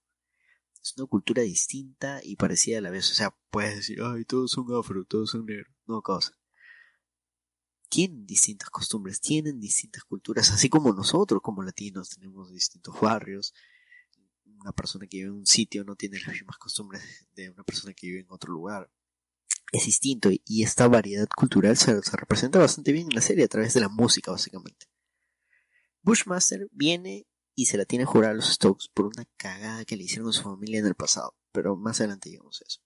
Es 0.82 0.94
una 0.96 1.06
cultura 1.06 1.42
distinta 1.42 2.20
y 2.22 2.36
parecida 2.36 2.78
a 2.78 2.80
la 2.80 2.90
vez. 2.90 3.10
O 3.10 3.14
sea, 3.14 3.36
puedes 3.50 3.76
decir, 3.76 4.00
ay, 4.02 4.24
todos 4.24 4.50
son 4.50 4.66
afro, 4.74 5.04
todos 5.04 5.30
son 5.30 5.46
negros. 5.46 5.74
No, 5.86 6.00
cosa. 6.02 6.32
Tienen 7.88 8.24
distintas 8.24 8.70
costumbres, 8.70 9.20
tienen 9.20 9.60
distintas 9.60 10.04
culturas, 10.04 10.50
así 10.52 10.68
como 10.68 10.92
nosotros, 10.92 11.40
como 11.42 11.62
latinos, 11.62 12.10
tenemos 12.10 12.50
distintos 12.52 12.98
barrios. 13.00 13.52
Una 14.60 14.72
persona 14.72 15.06
que 15.06 15.18
vive 15.18 15.28
en 15.28 15.34
un 15.34 15.46
sitio 15.46 15.84
no 15.84 15.96
tiene 15.96 16.20
las 16.20 16.28
mismas 16.28 16.56
costumbres 16.58 17.02
de 17.34 17.50
una 17.50 17.64
persona 17.64 17.92
que 17.92 18.06
vive 18.06 18.20
en 18.20 18.30
otro 18.30 18.52
lugar. 18.52 18.90
Es 19.72 19.86
distinto 19.86 20.30
y 20.30 20.62
esta 20.62 20.88
variedad 20.88 21.28
cultural 21.36 21.76
se, 21.76 22.00
se 22.02 22.16
representa 22.16 22.58
bastante 22.58 22.92
bien 22.92 23.08
en 23.08 23.14
la 23.14 23.20
serie 23.20 23.44
a 23.44 23.48
través 23.48 23.74
de 23.74 23.80
la 23.80 23.88
música, 23.88 24.30
básicamente. 24.30 24.86
Bushmaster 26.02 26.68
viene 26.72 27.26
y 27.60 27.66
se 27.66 27.76
la 27.76 27.84
tiene 27.84 28.06
jurada 28.06 28.32
a 28.32 28.36
los 28.36 28.54
Stokes 28.54 28.86
por 28.94 29.04
una 29.04 29.26
cagada 29.36 29.84
que 29.84 29.94
le 29.94 30.04
hicieron 30.04 30.30
a 30.30 30.32
su 30.32 30.42
familia 30.42 30.80
en 30.80 30.86
el 30.86 30.94
pasado, 30.94 31.36
pero 31.52 31.76
más 31.76 32.00
adelante 32.00 32.30
llegamos 32.30 32.62
a 32.62 32.64
eso. 32.66 32.80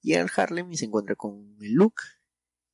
Llega 0.00 0.22
al 0.22 0.30
Harlem 0.34 0.72
y 0.72 0.78
se 0.78 0.86
encuentra 0.86 1.16
con 1.16 1.54
el 1.60 1.74
Luke 1.74 2.02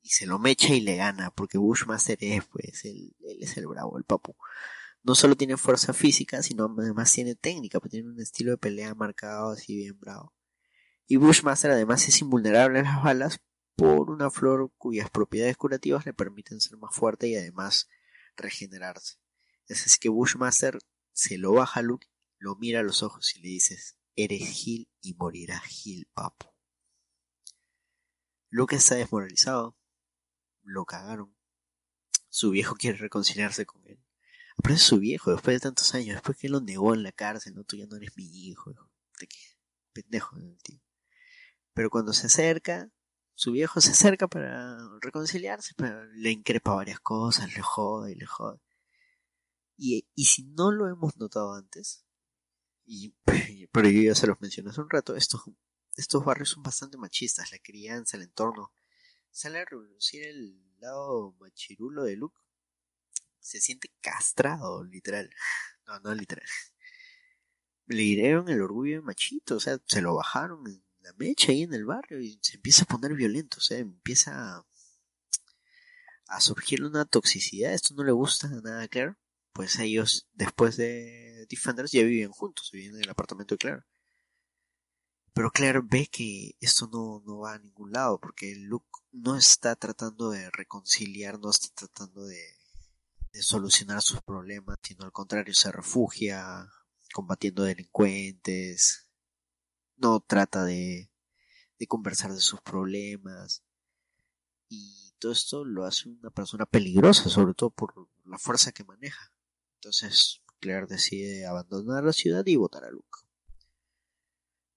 y 0.03 0.11
se 0.11 0.25
lo 0.25 0.39
mecha 0.39 0.73
y 0.73 0.81
le 0.81 0.95
gana, 0.95 1.33
porque 1.33 1.59
Bushmaster 1.59 2.17
es, 2.21 2.45
pues, 2.47 2.85
él, 2.85 3.17
es 3.41 3.57
el 3.57 3.67
bravo, 3.67 3.99
el 3.99 4.05
papu. 4.05 4.37
No 5.03 5.17
solo 5.17 5.37
tiene 5.37 5.57
fuerza 5.57 5.93
física, 5.93 6.45
sino 6.45 6.73
además 6.79 7.13
tiene 7.13 7.35
técnica, 7.35 7.81
porque 7.81 7.97
tiene 7.97 8.11
un 8.11 8.21
estilo 8.21 8.53
de 8.53 8.59
pelea 8.59 8.95
marcado 8.95 9.51
así 9.51 9.75
bien 9.75 9.99
bravo. 9.99 10.33
Y 11.09 11.17
Bushmaster 11.17 11.73
además 11.73 12.07
es 12.07 12.21
invulnerable 12.21 12.79
a 12.79 12.83
las 12.85 13.03
balas 13.03 13.41
por 13.75 14.11
una 14.11 14.31
flor 14.31 14.71
cuyas 14.79 15.11
propiedades 15.11 15.57
curativas 15.57 16.07
le 16.07 16.15
permiten 16.15 16.61
ser 16.61 16.79
más 16.79 16.95
fuerte 16.95 17.27
y 17.27 17.35
además 17.35 17.89
regenerarse. 18.37 19.17
Es 19.67 19.85
así 19.87 19.99
que 19.99 20.09
Bushmaster 20.09 20.79
se 21.13 21.39
lo 21.39 21.53
baja 21.53 21.83
Luke, 21.83 22.09
lo 22.39 22.57
mira 22.57 22.81
a 22.81 22.83
los 22.83 23.03
ojos 23.03 23.37
y 23.37 23.41
le 23.41 23.49
dices, 23.49 23.99
eres 24.17 24.49
Gil 24.49 24.91
y 25.01 25.15
morirás 25.15 25.63
Gil, 25.65 26.07
papo. 26.13 26.55
Luke 28.51 28.77
está 28.77 28.97
desmoralizado, 28.97 29.77
lo 30.63 30.85
cagaron. 30.85 31.35
Su 32.29 32.51
viejo 32.51 32.75
quiere 32.75 32.99
reconciliarse 32.99 33.67
con 33.67 33.87
él. 33.87 34.03
Pero 34.63 34.75
es 34.75 34.83
su 34.83 34.99
viejo, 34.99 35.33
después 35.33 35.57
de 35.57 35.61
tantos 35.61 35.95
años, 35.95 36.15
después 36.15 36.37
que 36.37 36.47
él 36.47 36.53
lo 36.53 36.61
negó 36.61 36.95
en 36.95 37.03
la 37.03 37.13
cárcel, 37.13 37.55
no, 37.55 37.65
tú 37.65 37.77
ya 37.77 37.87
no 37.87 37.97
eres 37.97 38.17
mi 38.17 38.25
hijo, 38.25 38.73
¿De 39.19 39.27
qué? 39.27 39.39
Pendejo 39.93 40.37
tío. 40.63 40.81
Pero 41.75 41.91
cuando 41.91 42.13
se 42.13 42.27
acerca, 42.27 42.91
su 43.35 43.53
viejo 43.53 43.81
se 43.81 43.93
acerca 43.93 44.29
para 44.29 44.79
reconciliarse, 45.01 45.75
pero 45.77 46.05
le 46.13 46.31
increpa 46.31 46.75
varias 46.75 47.01
cosas, 47.01 47.55
le 47.55 47.63
jode 47.63 48.15
le 48.15 48.27
jode. 48.27 48.61
Y, 49.85 50.07
si 50.25 50.45
no 50.45 50.71
lo 50.71 50.87
hemos 50.87 51.17
notado 51.17 51.55
antes, 51.55 52.05
y, 52.85 53.17
pero 53.73 53.89
yo 53.89 54.03
ya 54.03 54.15
se 54.15 54.29
los 54.29 54.41
mencioné 54.41 54.71
hace 54.71 54.81
un 54.81 54.89
rato, 54.89 55.17
estos, 55.17 55.43
estos 55.97 56.25
barrios 56.25 56.51
son 56.51 56.63
bastante 56.63 56.99
machistas, 56.99 57.51
la 57.51 57.59
crianza, 57.59 58.17
el 58.17 58.23
entorno. 58.23 58.73
Sale 59.33 59.59
a 59.59 59.65
reducir 59.65 60.25
el 60.25 60.79
lado 60.79 61.35
machirulo 61.41 62.05
de 62.05 62.15
Luke. 62.15 62.39
Se 63.41 63.61
siente 63.61 63.93
castrado, 64.01 64.85
literal. 64.85 65.31
No, 65.85 65.99
no 65.99 66.15
literal. 66.15 66.47
Le 67.87 68.03
hirieron 68.05 68.49
el 68.51 68.63
orgullo 68.63 68.97
de 68.97 69.03
machito, 69.03 69.57
o 69.57 69.61
sea, 69.61 69.81
se 69.87 70.01
lo 70.01 70.15
bajaron 70.15 70.65
en 70.69 70.85
la 71.01 71.13
mecha 71.15 71.51
ahí 71.51 71.63
en 71.63 71.75
el 71.75 71.87
barrio 71.87 72.21
y 72.21 72.39
se 72.41 72.55
empieza 72.55 72.85
a 72.85 72.87
poner 72.87 73.15
violento, 73.15 73.57
o 73.59 73.61
sea, 73.61 73.79
empieza 73.79 74.59
a, 74.59 74.67
a 76.29 76.41
surgir 76.41 76.85
una 76.85 77.05
toxicidad. 77.05 77.75
Esto 77.75 77.95
no 77.95 78.05
le 78.05 78.13
gusta 78.13 78.49
nada 78.49 78.83
a 78.83 78.89
pues 79.53 79.79
ellos 79.79 80.29
después 80.33 80.77
de 80.77 81.47
Defenders 81.49 81.93
ya 81.93 82.03
viven 82.03 82.31
juntos, 82.31 82.71
viven 82.73 82.97
en 82.97 83.03
el 83.03 83.11
apartamento 83.11 83.55
de 83.55 83.59
Claire. 83.59 83.83
Pero 85.35 85.51
Claire 85.51 85.81
ve 85.83 86.09
que 86.11 86.57
esto 86.61 86.89
no, 86.93 87.23
no 87.27 87.41
va 87.41 87.55
a 87.55 87.59
ningún 87.59 87.93
lado, 87.93 88.21
porque 88.21 88.55
Luke 88.57 88.87
no 89.13 89.37
está 89.37 89.77
tratando 89.77 90.31
de 90.31 90.51
reconciliar, 90.51 91.39
no 91.39 91.51
está 91.51 91.69
tratando 91.75 92.25
de, 92.27 92.39
solucionar 93.41 94.03
sus 94.03 94.21
problemas, 94.23 94.79
sino 94.83 95.05
al 95.05 95.13
contrario 95.13 95.55
se 95.55 95.73
refugia 95.73 96.69
combatiendo 97.15 97.63
delincuentes, 97.63 99.11
no 99.97 100.21
trata 100.21 100.65
de, 100.65 101.11
de 101.79 101.87
conversar 101.87 102.33
de 102.33 102.41
sus 102.41 102.61
problemas 102.61 103.63
y 104.69 105.13
todo 105.19 105.33
esto 105.33 105.65
lo 105.65 105.85
hace 105.85 106.09
una 106.09 106.31
persona 106.31 106.67
peligrosa, 106.67 107.29
sobre 107.29 107.55
todo 107.55 107.71
por 107.71 108.09
la 108.25 108.39
fuerza 108.39 108.73
que 108.73 108.85
maneja. 108.85 109.32
Entonces 109.83 110.41
Claire 110.61 110.87
decide 110.87 111.45
abandonar 111.45 112.05
la 112.05 112.13
ciudad 112.13 112.47
y 112.47 112.55
votar 112.55 112.85
a 112.85 112.91
Luke. 112.93 113.19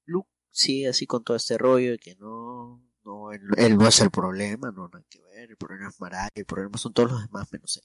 Luke 0.05 0.31
sigue 0.49 0.87
así 0.87 1.05
con 1.05 1.23
todo 1.23 1.37
este 1.37 1.59
rollo 1.59 1.91
de 1.91 1.99
que 1.99 2.15
no, 2.15 2.83
no 3.03 3.31
él, 3.31 3.77
no 3.77 3.87
es 3.87 3.99
el 3.99 4.09
problema, 4.09 4.71
no, 4.71 4.87
no 4.87 4.97
hay 4.97 5.03
que 5.07 5.21
ver, 5.21 5.51
el 5.51 5.57
problema 5.57 5.89
es 5.89 6.01
Mariah, 6.01 6.29
el 6.33 6.45
problema 6.45 6.79
son 6.79 6.91
todos 6.93 7.11
los 7.11 7.21
demás 7.21 7.47
menos 7.51 7.77
él. 7.77 7.83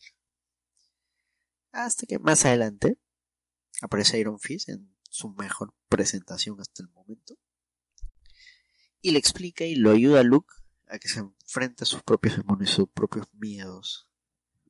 Hasta 1.72 2.06
que 2.06 2.18
más 2.18 2.46
adelante 2.46 2.96
aparece 3.83 4.18
Iron 4.18 4.40
Fist 4.40 4.70
en 4.70 4.96
su 5.11 5.28
mejor 5.28 5.74
presentación 5.90 6.59
hasta 6.59 6.83
el 6.83 6.88
momento 6.88 7.37
y 9.02 9.11
le 9.11 9.18
explica 9.18 9.66
y 9.66 9.74
lo 9.74 9.90
ayuda 9.90 10.20
a 10.20 10.24
Luke 10.24 10.54
a 10.88 10.98
que 10.98 11.09
se 11.09 11.20
enfrente 11.20 11.85
a 11.85 11.87
sus 11.87 12.02
propios 12.02 12.38
demonios, 12.38 12.70
sus 12.70 12.88
propios 12.88 13.26
miedos, 13.35 14.09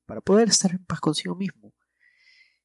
para 0.05 0.21
poder 0.21 0.49
estar 0.49 0.73
en 0.73 0.85
paz 0.85 0.99
consigo 0.99 1.37
mismo 1.37 1.73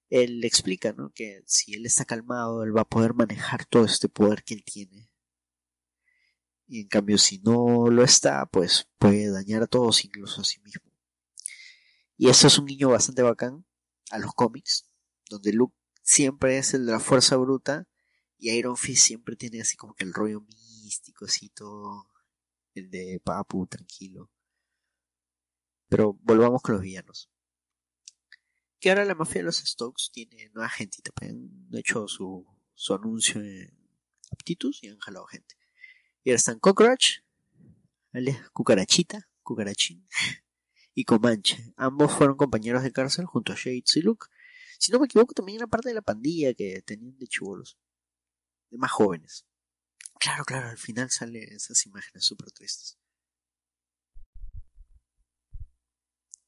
él 0.10 0.40
le 0.40 0.48
explica, 0.48 0.94
¿no? 0.94 1.12
Que 1.14 1.44
si 1.46 1.74
él 1.74 1.86
está 1.86 2.06
calmado, 2.06 2.64
él 2.64 2.76
va 2.76 2.82
a 2.82 2.90
poder 2.90 3.14
manejar 3.14 3.66
todo 3.66 3.86
este 3.86 4.10
poder 4.10 4.44
que 4.44 4.54
él 4.54 4.64
tiene. 4.64 5.10
Y 6.68 6.82
en 6.82 6.88
cambio, 6.88 7.18
si 7.18 7.40
no 7.40 7.90
lo 7.90 8.04
está, 8.04 8.46
pues 8.48 8.90
puede 8.98 9.32
dañar 9.32 9.64
a 9.64 9.68
todos, 9.68 10.04
incluso 10.04 10.42
a 10.42 10.44
sí 10.44 10.60
mismo. 10.62 10.92
Y 12.18 12.30
eso 12.30 12.48
es 12.48 12.58
un 12.58 12.66
niño 12.66 12.90
bastante 12.90 13.22
bacán 13.22 13.66
a 14.10 14.20
los 14.20 14.34
cómics, 14.34 14.90
donde 15.30 15.54
Luke 15.54 15.76
siempre 16.02 16.58
es 16.58 16.74
el 16.74 16.86
de 16.86 16.94
la 16.94 17.00
fuerza 17.00 17.36
bruta 17.36 17.88
y 18.38 18.52
Iron 18.52 18.78
Fist 18.78 19.06
siempre 19.06 19.36
tiene 19.36 19.62
así 19.62 19.76
como 19.76 19.96
que 19.96 20.06
el 20.06 20.14
rollo 20.14 20.42
místico, 20.42 21.26
así 21.26 21.50
todo, 21.50 22.10
el 22.74 22.90
de 22.90 23.20
papu, 23.24 23.68
tranquilo. 23.68 24.32
Pero 25.88 26.14
volvamos 26.22 26.62
con 26.62 26.76
los 26.76 26.82
villanos 26.82 27.30
que 28.86 28.92
ahora 28.92 29.04
la 29.04 29.16
mafia 29.16 29.40
de 29.40 29.46
los 29.46 29.58
Stokes 29.58 30.12
tiene 30.12 30.52
nueva 30.54 30.70
gente 30.70 31.02
también 31.02 31.68
han 31.72 31.76
hecho 31.76 32.08
su, 32.08 32.46
su 32.76 32.94
anuncio 32.94 33.42
en 33.42 33.76
Aptitus 34.30 34.84
y 34.84 34.90
han 34.90 35.00
jalado 35.00 35.26
gente. 35.26 35.58
Y 36.24 36.30
ahora 36.30 36.36
están 36.36 36.60
Cockroach, 36.60 37.22
Cucarachita, 38.54 39.28
Cucarachín 39.42 40.08
y 40.94 41.04
Comanche. 41.04 41.74
Ambos 41.78 42.14
fueron 42.14 42.38
compañeros 42.38 42.84
de 42.84 42.92
cárcel 42.92 43.26
junto 43.26 43.54
a 43.54 43.56
Shades 43.56 43.98
y 43.98 44.02
Luke. 44.02 44.28
Si 44.78 44.92
no 44.92 45.00
me 45.00 45.08
equivoco, 45.08 45.34
también 45.34 45.58
era 45.58 45.66
parte 45.66 45.90
de 45.90 45.96
la 45.96 46.04
pandilla 46.04 46.54
que 46.54 46.84
tenían 46.84 47.18
de 47.18 47.26
chivolos, 47.26 47.80
de 48.70 48.78
más 48.78 48.92
jóvenes. 48.92 49.48
Claro, 50.20 50.46
claro, 50.46 50.70
al 50.70 50.78
final 50.78 51.10
salen 51.10 51.42
esas 51.52 51.84
imágenes 51.88 52.24
súper 52.24 52.52
tristes. 52.52 53.00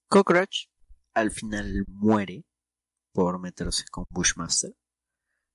Cockroach 0.08 0.68
al 1.18 1.32
final 1.32 1.86
muere 1.88 2.46
por 3.12 3.40
meterse 3.40 3.86
con 3.90 4.06
Bushmaster. 4.10 4.76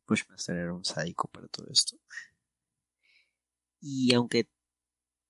Bushmaster 0.09 0.57
era 0.57 0.75
un 0.75 0.85
sádico 0.85 1.29
para 1.29 1.47
todo 1.49 1.69
esto. 1.71 1.97
Y 3.81 4.13
aunque 4.15 4.49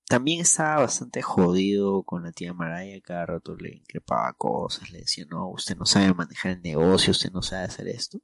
también 0.07 0.41
estaba 0.41 0.81
bastante 0.81 1.21
jodido 1.21 2.03
con 2.03 2.23
la 2.23 2.31
tía 2.31 2.53
Mariah, 2.53 3.01
cada 3.01 3.25
rato 3.27 3.55
le 3.55 3.77
increpaba 3.77 4.33
cosas, 4.33 4.91
le 4.91 4.99
decía, 4.99 5.25
no, 5.29 5.49
usted 5.49 5.77
no 5.77 5.85
sabe 5.85 6.13
manejar 6.13 6.53
el 6.53 6.61
negocio, 6.61 7.11
usted 7.11 7.31
no 7.31 7.41
sabe 7.41 7.65
hacer 7.65 7.87
esto. 7.87 8.19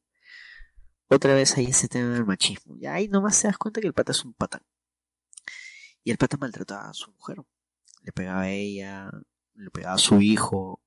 Otra 1.08 1.34
vez 1.34 1.58
ahí 1.58 1.66
ese 1.66 1.88
tema 1.88 2.14
del 2.14 2.26
machismo. 2.26 2.76
Y 2.78 2.86
ahí 2.88 3.08
nomás 3.08 3.40
te 3.42 3.48
das 3.48 3.58
cuenta 3.58 3.82
que 3.82 3.88
el 3.88 3.94
pata 3.94 4.12
es 4.12 4.26
un 4.26 4.34
patán. 4.34 4.62
Y 6.04 6.12
el 6.12 6.18
pata 6.18 6.38
maltrataba 6.38 6.90
a 6.90 6.94
su 6.94 7.12
mujer. 7.12 7.38
Le 8.02 8.12
pegaba 8.12 8.42
a 8.42 8.50
ella, 8.50 9.12
le 9.54 9.70
pegaba 9.72 9.96
a 9.96 10.00
su 10.00 10.22
hijo, 10.22 10.82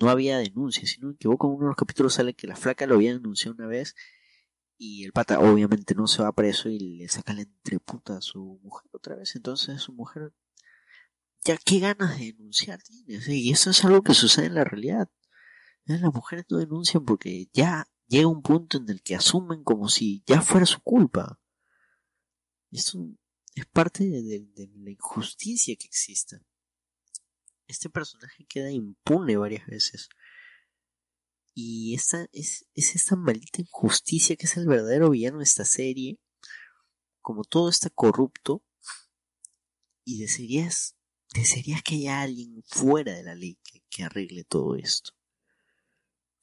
no 0.00 0.10
había 0.10 0.38
denuncia, 0.38 0.86
si 0.86 1.00
no 1.00 1.10
equivoco, 1.12 1.46
en 1.46 1.54
uno 1.54 1.64
de 1.64 1.68
los 1.68 1.76
capítulos 1.76 2.14
sale 2.14 2.34
que 2.34 2.46
la 2.46 2.56
flaca 2.56 2.86
lo 2.86 2.96
había 2.96 3.12
denunciado 3.12 3.54
una 3.54 3.66
vez 3.66 3.94
y 4.76 5.04
el 5.04 5.12
pata 5.12 5.38
obviamente 5.38 5.94
no 5.94 6.06
se 6.06 6.22
va 6.22 6.32
preso 6.32 6.68
y 6.68 6.78
le 6.78 7.08
saca 7.08 7.32
la 7.32 7.42
entreputa 7.42 8.16
a 8.16 8.20
su 8.20 8.60
mujer 8.62 8.90
otra 8.92 9.16
vez. 9.16 9.36
Entonces 9.36 9.80
su 9.82 9.92
mujer, 9.92 10.32
ya 11.44 11.56
qué 11.58 11.78
ganas 11.78 12.18
de 12.18 12.32
denunciar 12.32 12.82
tienes. 12.82 13.28
Y 13.28 13.50
eso 13.50 13.70
es 13.70 13.84
algo 13.84 14.02
que 14.02 14.14
sucede 14.14 14.46
en 14.46 14.54
la 14.54 14.64
realidad. 14.64 15.08
Las 15.84 16.02
mujeres 16.12 16.46
no 16.50 16.58
denuncian 16.58 17.04
porque 17.04 17.48
ya 17.52 17.86
llega 18.08 18.26
un 18.26 18.42
punto 18.42 18.78
en 18.78 18.88
el 18.88 19.02
que 19.02 19.14
asumen 19.14 19.62
como 19.62 19.88
si 19.88 20.22
ya 20.26 20.40
fuera 20.42 20.66
su 20.66 20.80
culpa. 20.80 21.38
Esto 22.70 22.98
es 23.54 23.66
parte 23.66 24.04
de 24.04 24.48
la 24.76 24.90
injusticia 24.90 25.76
que 25.76 25.86
exista 25.86 26.40
este 27.74 27.90
personaje 27.90 28.46
queda 28.48 28.70
impune 28.70 29.36
varias 29.36 29.66
veces. 29.66 30.08
Y 31.54 31.94
esta 31.94 32.26
es, 32.32 32.66
es 32.74 32.96
esta 32.96 33.16
maldita 33.16 33.60
injusticia 33.60 34.36
que 34.36 34.46
es 34.46 34.56
el 34.56 34.66
verdadero 34.66 35.10
villano 35.10 35.38
de 35.38 35.44
esta 35.44 35.64
serie. 35.64 36.18
como 37.20 37.44
todo 37.44 37.70
está 37.70 37.88
corrupto 37.88 38.62
y 40.04 40.20
desearías, 40.20 40.94
desearías 41.32 41.82
que 41.82 41.94
haya 41.94 42.20
alguien 42.20 42.62
fuera 42.66 43.14
de 43.14 43.22
la 43.22 43.34
ley 43.34 43.58
que, 43.88 44.04
arregle 44.04 44.44
todo 44.44 44.74
esto. 44.74 45.12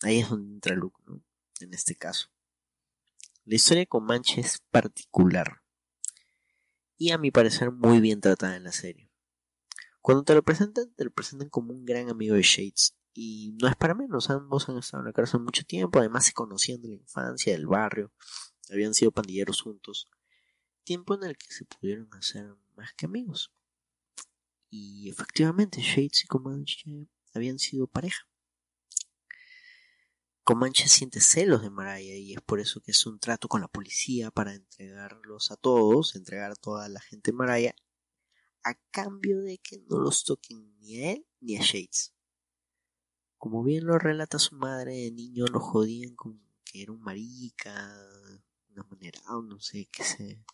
Ahí 0.01 0.19
es 0.19 0.29
donde 0.29 0.53
entra 0.55 0.75
Luke, 0.75 0.99
¿no? 1.05 1.21
En 1.59 1.73
este 1.73 1.95
caso. 1.95 2.29
La 3.45 3.55
historia 3.55 3.81
de 3.81 3.87
Comanche 3.87 4.41
es 4.41 4.59
particular 4.71 5.61
y 6.97 7.11
a 7.11 7.17
mi 7.17 7.29
parecer 7.29 7.71
muy 7.71 7.99
bien 7.99 8.21
tratada 8.21 8.55
en 8.55 8.63
la 8.63 8.71
serie. 8.71 9.10
Cuando 10.01 10.23
te 10.23 10.33
lo 10.33 10.43
presentan, 10.43 10.91
te 10.95 11.05
lo 11.05 11.11
presentan 11.11 11.49
como 11.49 11.73
un 11.73 11.85
gran 11.85 12.09
amigo 12.09 12.35
de 12.35 12.41
Shades. 12.41 12.95
Y 13.13 13.55
no 13.61 13.67
es 13.67 13.75
para 13.75 13.93
menos, 13.93 14.29
ambos 14.29 14.69
han 14.69 14.77
estado 14.77 15.01
en 15.01 15.07
la 15.07 15.13
cárcel 15.13 15.41
mucho 15.41 15.63
tiempo, 15.63 15.99
además 15.99 16.25
se 16.25 16.33
conocían 16.33 16.81
de 16.81 16.89
la 16.89 16.95
infancia, 16.95 17.53
del 17.53 17.67
barrio, 17.67 18.11
habían 18.71 18.93
sido 18.93 19.11
pandilleros 19.11 19.61
juntos. 19.61 20.09
Tiempo 20.83 21.13
en 21.15 21.23
el 21.23 21.37
que 21.37 21.51
se 21.51 21.65
pudieron 21.65 22.09
hacer 22.13 22.55
más 22.75 22.93
que 22.93 23.05
amigos. 23.05 23.53
Y 24.69 25.09
efectivamente, 25.09 25.81
Shades 25.81 26.23
y 26.23 26.27
Comanche 26.27 27.07
habían 27.33 27.59
sido 27.59 27.85
pareja. 27.87 28.25
Comanche 30.43 30.87
siente 30.87 31.19
celos 31.19 31.61
de 31.61 31.69
Maraya 31.69 32.15
y 32.15 32.33
es 32.33 32.41
por 32.41 32.59
eso 32.59 32.81
que 32.81 32.91
es 32.91 33.05
un 33.05 33.19
trato 33.19 33.47
con 33.47 33.61
la 33.61 33.67
policía 33.67 34.31
para 34.31 34.53
entregarlos 34.53 35.51
a 35.51 35.57
todos, 35.57 36.15
entregar 36.15 36.51
a 36.51 36.55
toda 36.55 36.89
la 36.89 36.99
gente 37.01 37.31
de 37.31 37.37
Maraya, 37.37 37.75
a 38.63 38.75
cambio 38.91 39.41
de 39.41 39.57
que 39.57 39.79
no 39.89 39.99
los 39.99 40.23
toquen 40.23 40.77
ni 40.79 40.99
a 40.99 41.13
él 41.13 41.27
ni 41.39 41.57
a 41.57 41.61
Shades. 41.61 42.13
Como 43.37 43.63
bien 43.63 43.85
lo 43.85 43.97
relata 43.97 44.39
su 44.39 44.55
madre, 44.55 44.95
de 44.95 45.11
niño 45.11 45.45
lo 45.47 45.59
jodían 45.59 46.15
con 46.15 46.41
que 46.63 46.83
era 46.83 46.91
un 46.91 47.01
marica, 47.01 47.73
una 48.69 48.83
manera, 48.83 49.19
no 49.43 49.59
sé 49.59 49.87
qué 49.91 50.03
sé. 50.03 50.45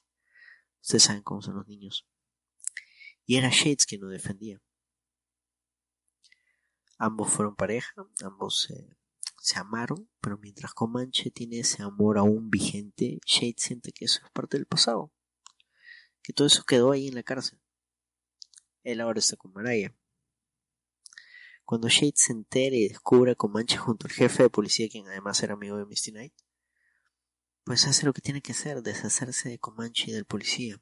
Ustedes 0.82 1.04
saben 1.04 1.24
cómo 1.24 1.42
son 1.42 1.56
los 1.56 1.68
niños. 1.68 2.08
Y 3.26 3.36
era 3.36 3.50
Shades 3.50 3.86
quien 3.86 4.02
lo 4.02 4.08
defendía. 4.08 4.62
Ambos 6.98 7.30
fueron 7.32 7.56
pareja, 7.56 7.94
ambos 8.24 8.62
se 8.62 8.98
se 9.48 9.60
amaron, 9.60 10.10
pero 10.20 10.38
mientras 10.38 10.74
Comanche 10.74 11.32
tiene 11.32 11.60
ese 11.60 11.82
amor 11.82 12.18
aún 12.18 12.50
vigente, 12.50 13.20
Shade 13.26 13.56
siente 13.58 13.94
que 13.94 14.04
eso 14.04 14.20
es 14.26 14.32
parte 14.32 14.58
del 14.58 14.66
pasado, 14.66 15.14
que 16.22 16.34
todo 16.34 16.48
eso 16.48 16.66
quedó 16.66 16.92
ahí 16.92 17.08
en 17.08 17.16
la 17.16 17.24
cárcel. 17.24 17.58
Él 18.88 19.02
ahora 19.02 19.20
está 19.20 19.36
con 19.36 19.52
Maraya. 19.52 19.94
Cuando 21.66 21.90
Shade 21.90 22.14
se 22.16 22.32
entera 22.32 22.74
y 22.74 22.88
descubre 22.88 23.34
a 23.34 23.36
Comanche 23.36 23.76
junto 23.76 24.08
al 24.08 24.14
jefe 24.14 24.44
de 24.44 24.50
policía, 24.50 24.88
quien 24.88 25.06
además 25.08 25.44
era 25.44 25.56
amigo 25.56 25.76
de 25.76 25.86
Misty 25.86 26.12
Knight, 26.12 26.34
pues 27.66 27.86
hace 27.86 28.06
lo 28.06 28.14
que 28.14 28.22
tiene 28.22 28.42
que 28.42 28.54
hacer, 28.54 28.82
deshacerse 28.82 29.50
de 29.50 29.60
Comanche 29.60 30.06
y 30.08 30.14
del 30.14 30.24
policía. 30.24 30.82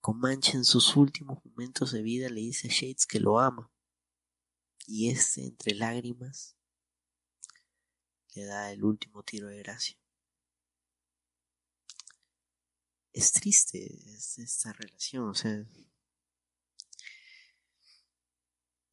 Comanche 0.00 0.56
en 0.56 0.64
sus 0.64 0.94
últimos 0.94 1.44
momentos 1.44 1.90
de 1.90 2.02
vida 2.02 2.28
le 2.28 2.40
dice 2.40 2.68
a 2.68 2.70
Shades 2.70 3.04
que 3.04 3.18
lo 3.18 3.40
ama. 3.40 3.68
Y 4.86 5.10
este, 5.10 5.44
entre 5.44 5.74
lágrimas, 5.74 6.56
le 8.36 8.44
da 8.44 8.70
el 8.70 8.84
último 8.84 9.24
tiro 9.24 9.48
de 9.48 9.58
gracia. 9.58 9.98
Es 13.12 13.32
triste 13.32 13.92
esta 14.14 14.72
relación, 14.72 15.28
o 15.30 15.34
sea, 15.34 15.66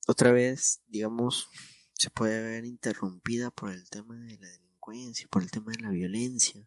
otra 0.07 0.31
vez, 0.31 0.81
digamos, 0.87 1.49
se 1.93 2.09
puede 2.09 2.41
ver 2.41 2.65
interrumpida 2.65 3.51
por 3.51 3.71
el 3.71 3.89
tema 3.89 4.15
de 4.15 4.37
la 4.37 4.47
delincuencia, 4.47 5.27
por 5.29 5.43
el 5.43 5.51
tema 5.51 5.73
de 5.73 5.81
la 5.81 5.89
violencia. 5.89 6.65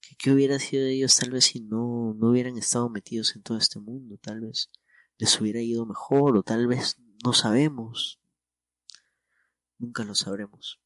que 0.00 0.16
¿Qué 0.16 0.30
hubiera 0.30 0.58
sido 0.58 0.84
de 0.84 0.92
ellos 0.94 1.16
tal 1.16 1.30
vez 1.32 1.46
si 1.46 1.60
no, 1.60 2.14
no 2.14 2.30
hubieran 2.30 2.56
estado 2.56 2.88
metidos 2.88 3.34
en 3.34 3.42
todo 3.42 3.58
este 3.58 3.80
mundo? 3.80 4.16
Tal 4.18 4.40
vez 4.40 4.70
les 5.18 5.40
hubiera 5.40 5.60
ido 5.60 5.84
mejor 5.86 6.36
o 6.36 6.42
tal 6.44 6.68
vez 6.68 6.96
no 7.24 7.32
sabemos. 7.32 8.20
Nunca 9.78 10.04
lo 10.04 10.14
sabremos. 10.14 10.80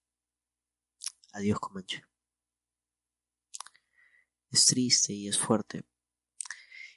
Adiós 1.32 1.60
Comanche. 1.60 2.04
Es 4.50 4.66
triste 4.66 5.12
y 5.12 5.28
es 5.28 5.38
fuerte. 5.38 5.84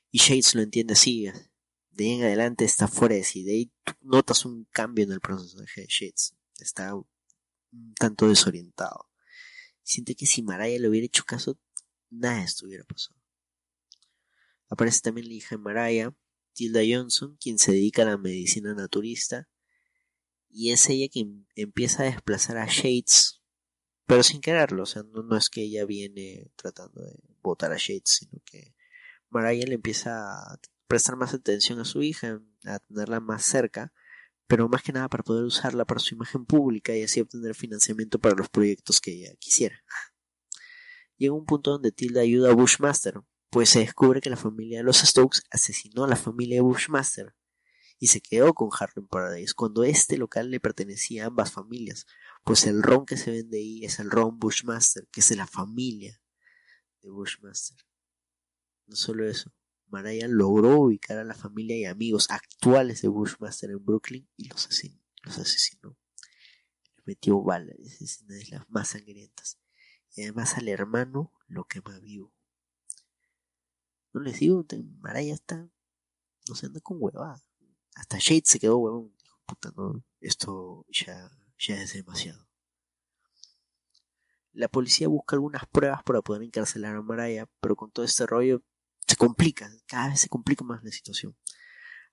Y 0.10 0.20
Shades 0.20 0.56
lo 0.56 0.62
entiende 0.62 0.94
así. 0.94 1.30
De 1.96 2.06
ahí 2.06 2.12
en 2.12 2.24
adelante 2.24 2.66
está 2.66 2.88
fuera 2.88 3.16
de 3.16 3.24
sí. 3.24 3.44
De 3.44 3.54
ahí 3.54 3.72
notas 4.02 4.46
un 4.46 4.66
cambio 4.72 5.06
en 5.06 5.12
el 5.12 5.22
personaje 5.22 5.82
de 5.82 5.88
Shades. 5.88 6.36
Está 6.60 6.96
un 6.96 7.06
tanto 7.98 8.28
desorientado. 8.28 9.10
Siente 9.84 10.16
que 10.16 10.26
si 10.26 10.44
Maraya 10.44 10.80
le 10.80 10.90
hubiera 10.90 11.06
hecho 11.06 11.24
caso, 11.26 11.60
nada 12.10 12.44
estuviera 12.44 12.84
pasado. 12.84 13.20
Aparece 14.70 15.02
también 15.02 15.28
la 15.28 15.36
hija 15.36 15.56
de 15.56 15.62
Maraya, 15.62 16.16
Tilda 16.54 16.82
Johnson, 16.88 17.38
quien 17.40 17.60
se 17.60 17.72
dedica 17.72 18.02
a 18.02 18.06
la 18.06 18.18
medicina 18.18 18.74
naturista. 18.74 19.48
Y 20.50 20.72
es 20.72 20.90
ella 20.90 21.08
quien 21.12 21.48
empieza 21.56 22.04
a 22.04 22.08
desplazar 22.08 22.58
a 22.58 22.66
Shades 22.66 23.42
pero 24.06 24.22
sin 24.24 24.42
quererlo, 24.42 24.84
o 24.84 24.86
sea, 24.86 25.04
no, 25.04 25.36
es 25.36 25.50
que 25.50 25.62
ella 25.64 25.86
viene 25.86 26.52
tratando 26.56 27.02
de 27.02 27.20
votar 27.42 27.72
a 27.72 27.78
Shades, 27.78 28.04
sino 28.20 28.40
que 28.46 28.76
Mariah 29.30 29.66
le 29.66 29.76
empieza 29.76 30.54
a 30.54 30.60
prestar 30.88 31.16
más 31.16 31.34
atención 31.34 31.80
a 31.80 31.86
su 31.86 32.02
hija, 32.02 32.42
a 32.66 32.80
tenerla 32.80 33.20
más 33.20 33.44
cerca, 33.44 33.94
pero 34.48 34.70
más 34.70 34.84
que 34.84 34.94
nada 34.94 35.10
para 35.10 35.24
poder 35.24 35.44
usarla 35.44 35.86
para 35.86 36.00
su 36.00 36.16
imagen 36.16 36.46
pública 36.46 36.96
y 36.96 37.04
así 37.04 37.22
obtener 37.22 37.56
financiamiento 37.56 38.20
para 38.20 38.36
los 38.36 38.50
proyectos 38.50 39.02
que 39.02 39.12
ella 39.12 39.36
quisiera. 39.40 39.84
Llega 41.18 41.34
un 41.34 41.46
punto 41.46 41.72
donde 41.72 41.92
Tilda 41.92 42.22
ayuda 42.22 42.52
a 42.52 42.56
Bushmaster, 42.56 43.22
pues 43.50 43.70
se 43.70 43.80
descubre 43.80 44.22
que 44.22 44.30
la 44.30 44.36
familia 44.36 44.80
de 44.80 44.84
los 44.84 44.98
Stokes 44.98 45.42
asesinó 45.50 46.04
a 46.04 46.10
la 46.10 46.16
familia 46.16 46.58
de 46.58 46.62
Bushmaster 46.62 47.34
y 47.98 48.08
se 48.08 48.22
quedó 48.22 48.54
con 48.54 48.70
Harlem 48.78 49.08
Paradise 49.08 49.54
cuando 49.56 49.84
este 49.84 50.18
local 50.18 50.52
le 50.52 50.60
pertenecía 50.60 51.24
a 51.24 51.28
ambas 51.28 51.52
familias, 51.52 52.06
pues 52.44 52.66
el 52.68 52.84
ron 52.84 53.06
que 53.06 53.18
se 53.18 53.32
vende 53.32 53.58
ahí 53.58 53.86
es 53.86 54.00
el 54.00 54.12
ron 54.12 54.38
Bushmaster, 54.38 55.08
que 55.12 55.22
es 55.22 55.30
de 55.30 55.38
la 55.38 55.48
familia 55.48 56.22
de 57.02 57.10
Bushmaster. 57.10 57.78
No 58.88 58.96
solo 58.96 59.28
eso, 59.28 59.52
Mariah 59.96 60.28
logró 60.28 60.82
ubicar 60.82 61.18
a 61.18 61.24
la 61.24 61.34
familia 61.34 61.78
y 61.78 61.86
amigos 61.86 62.28
actuales 62.30 63.02
de 63.02 63.08
Bushmaster 63.08 63.72
en 63.72 63.86
Brooklyn 63.86 64.28
y 64.36 64.50
los 64.50 64.66
asesinó. 64.66 65.02
Los 65.24 65.38
asesinó. 65.38 65.98
Les 66.98 67.08
metió 67.08 67.42
balas, 67.42 67.78
es 67.80 68.22
una 68.24 68.36
de 68.36 68.46
las 68.48 68.70
más 68.70 68.90
sangrientas. 68.90 69.58
Y 70.16 70.24
además 70.24 70.58
al 70.58 70.68
hermano 70.68 71.32
lo 71.48 71.64
quema 71.64 71.98
vivo. 72.00 72.34
No 74.12 74.20
les 74.20 74.40
digo, 74.40 74.66
Mariah 75.00 75.34
está. 75.34 75.70
No 76.50 76.56
se 76.56 76.66
anda 76.66 76.82
con 76.82 76.98
huevada. 77.00 77.42
Hasta 77.96 78.18
Shade 78.20 78.44
se 78.44 78.60
quedó 78.60 78.78
huevón. 78.78 79.16
Dijo, 79.18 79.40
puta, 79.46 79.72
no, 79.78 80.04
esto 80.20 80.86
ya 80.90 81.32
ya 81.58 81.82
es 81.82 81.94
demasiado. 81.94 82.46
La 84.52 84.68
policía 84.68 85.08
busca 85.08 85.38
algunas 85.38 85.66
pruebas 85.68 86.04
para 86.04 86.22
poder 86.22 86.44
encarcelar 86.44 86.98
a 86.98 87.02
Maraya, 87.02 87.50
pero 87.62 87.78
con 87.78 87.92
todo 87.92 88.04
este 88.04 88.26
rollo 88.26 88.62
se 89.08 89.16
complica, 89.16 89.70
cada 89.88 90.10
vez 90.10 90.22
se 90.22 90.30
complica 90.30 90.64
más 90.64 90.84
la 90.84 90.92
situación. 90.92 91.36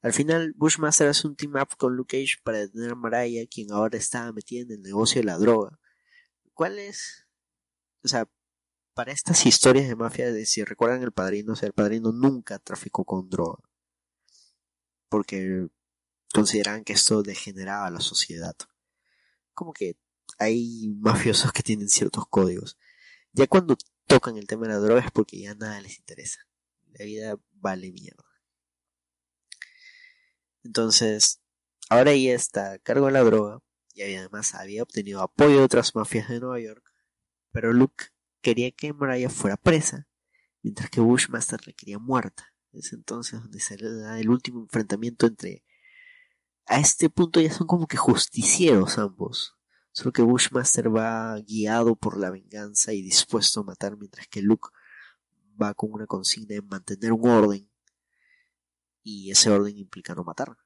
Al 0.00 0.12
final, 0.12 0.52
Bushmaster 0.56 1.08
hace 1.08 1.26
un 1.28 1.36
team 1.36 1.54
up 1.54 1.76
con 1.76 1.96
Luke 1.96 2.18
Cage 2.18 2.42
para 2.42 2.58
detener 2.58 2.92
a 2.92 2.94
Maraya, 2.94 3.46
quien 3.46 3.72
ahora 3.72 3.98
está 3.98 4.32
metida 4.32 4.62
en 4.62 4.72
el 4.72 4.82
negocio 4.82 5.20
de 5.20 5.26
la 5.26 5.38
droga. 5.38 5.78
¿Cuál 6.54 6.78
es? 6.78 7.26
O 8.04 8.08
sea, 8.08 8.28
para 8.94 9.12
estas 9.12 9.46
historias 9.46 9.88
de 9.88 9.96
mafia, 9.96 10.32
de 10.32 10.44
si 10.44 10.64
recuerdan 10.64 11.02
el 11.02 11.12
padrino, 11.12 11.52
o 11.52 11.56
sea, 11.56 11.68
el 11.68 11.72
padrino 11.72 12.12
nunca 12.12 12.58
traficó 12.58 13.04
con 13.04 13.30
droga. 13.30 13.62
Porque 15.08 15.68
consideraban 16.34 16.84
que 16.84 16.94
esto 16.94 17.22
degeneraba 17.22 17.90
la 17.90 18.00
sociedad 18.00 18.56
como 19.54 19.72
que 19.72 19.96
hay 20.38 20.88
mafiosos 20.98 21.52
que 21.52 21.62
tienen 21.62 21.88
ciertos 21.88 22.26
códigos. 22.28 22.78
Ya 23.32 23.46
cuando 23.46 23.76
tocan 24.06 24.36
el 24.36 24.46
tema 24.46 24.66
de 24.66 24.74
la 24.74 24.78
droga 24.78 25.00
es 25.00 25.10
porque 25.10 25.40
ya 25.40 25.54
nada 25.54 25.80
les 25.80 25.98
interesa. 25.98 26.40
La 26.92 27.04
vida 27.04 27.36
vale 27.52 27.92
mierda. 27.92 28.24
Entonces, 30.64 31.40
ahora 31.88 32.12
ella 32.12 32.34
está 32.34 32.72
a 32.72 32.78
cargo 32.78 33.06
de 33.06 33.12
la 33.12 33.24
droga 33.24 33.58
y 33.94 34.02
además 34.02 34.54
había 34.54 34.82
obtenido 34.82 35.20
apoyo 35.20 35.58
de 35.58 35.64
otras 35.64 35.94
mafias 35.94 36.28
de 36.28 36.40
Nueva 36.40 36.60
York. 36.60 36.84
Pero 37.50 37.72
Luke 37.72 38.06
quería 38.40 38.70
que 38.70 38.92
Mariah 38.92 39.28
fuera 39.28 39.56
presa, 39.56 40.08
mientras 40.62 40.90
que 40.90 41.00
Bushmaster 41.00 41.66
le 41.66 41.74
quería 41.74 41.98
muerta. 41.98 42.54
Es 42.72 42.92
entonces 42.92 43.40
donde 43.40 43.60
se 43.60 43.76
da 43.76 44.18
el 44.18 44.30
último 44.30 44.60
enfrentamiento 44.60 45.26
entre 45.26 45.62
a 46.66 46.78
este 46.78 47.10
punto 47.10 47.40
ya 47.40 47.52
son 47.52 47.66
como 47.66 47.86
que 47.86 47.96
justicieros 47.96 48.98
ambos. 48.98 49.56
Solo 49.90 50.12
que 50.12 50.22
Bushmaster 50.22 50.94
va 50.94 51.38
guiado 51.40 51.96
por 51.96 52.18
la 52.18 52.30
venganza 52.30 52.92
y 52.94 53.02
dispuesto 53.02 53.60
a 53.60 53.64
matar, 53.64 53.98
mientras 53.98 54.26
que 54.28 54.40
Luke 54.40 54.68
va 55.60 55.74
con 55.74 55.92
una 55.92 56.06
consigna 56.06 56.54
de 56.54 56.62
mantener 56.62 57.12
un 57.12 57.28
orden. 57.28 57.70
Y 59.02 59.30
ese 59.30 59.50
orden 59.50 59.76
implica 59.76 60.14
no 60.14 60.24
matar. 60.24 60.56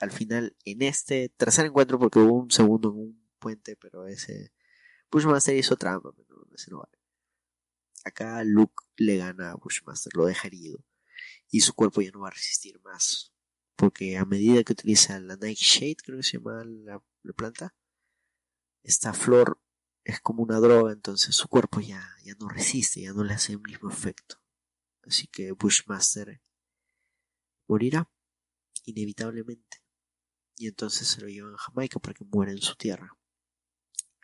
Al 0.00 0.10
final, 0.10 0.56
en 0.64 0.82
este 0.82 1.28
tercer 1.28 1.66
encuentro, 1.66 1.98
porque 1.98 2.18
hubo 2.18 2.34
un 2.34 2.50
segundo 2.50 2.90
en 2.90 2.96
un 2.96 3.28
puente, 3.38 3.76
pero 3.76 4.06
ese 4.06 4.52
Bushmaster 5.10 5.56
hizo 5.56 5.76
trampa, 5.76 6.12
pero 6.12 6.46
ese 6.54 6.70
no 6.70 6.78
vale. 6.78 6.98
Acá 8.04 8.42
Luke 8.44 8.84
le 8.96 9.16
gana 9.16 9.52
a 9.52 9.56
Bushmaster, 9.56 10.12
lo 10.14 10.26
deja 10.26 10.48
herido. 10.48 10.84
Y 11.50 11.60
su 11.60 11.74
cuerpo 11.74 12.02
ya 12.02 12.10
no 12.10 12.20
va 12.20 12.28
a 12.28 12.32
resistir 12.32 12.80
más. 12.82 13.32
Porque 13.76 14.16
a 14.18 14.24
medida 14.24 14.62
que 14.64 14.72
utiliza 14.72 15.18
la 15.20 15.36
Nightshade, 15.36 15.96
creo 15.96 16.18
que 16.18 16.24
se 16.24 16.38
llama 16.38 16.64
la, 16.64 17.00
planta, 17.34 17.74
esta 18.82 19.12
flor 19.12 19.60
es 20.08 20.20
como 20.20 20.42
una 20.42 20.58
droga, 20.58 20.92
entonces 20.92 21.36
su 21.36 21.48
cuerpo 21.48 21.80
ya, 21.80 22.02
ya 22.24 22.32
no 22.40 22.48
resiste, 22.48 23.02
ya 23.02 23.12
no 23.12 23.24
le 23.24 23.34
hace 23.34 23.52
el 23.52 23.60
mismo 23.60 23.90
efecto. 23.90 24.40
Así 25.02 25.26
que 25.26 25.52
Bushmaster 25.52 26.40
morirá 27.66 28.10
inevitablemente. 28.86 29.84
Y 30.56 30.66
entonces 30.66 31.08
se 31.08 31.20
lo 31.20 31.28
llevan 31.28 31.52
a 31.54 31.58
Jamaica 31.58 32.00
para 32.00 32.14
que 32.14 32.24
muera 32.24 32.52
en 32.52 32.62
su 32.62 32.74
tierra. 32.74 33.18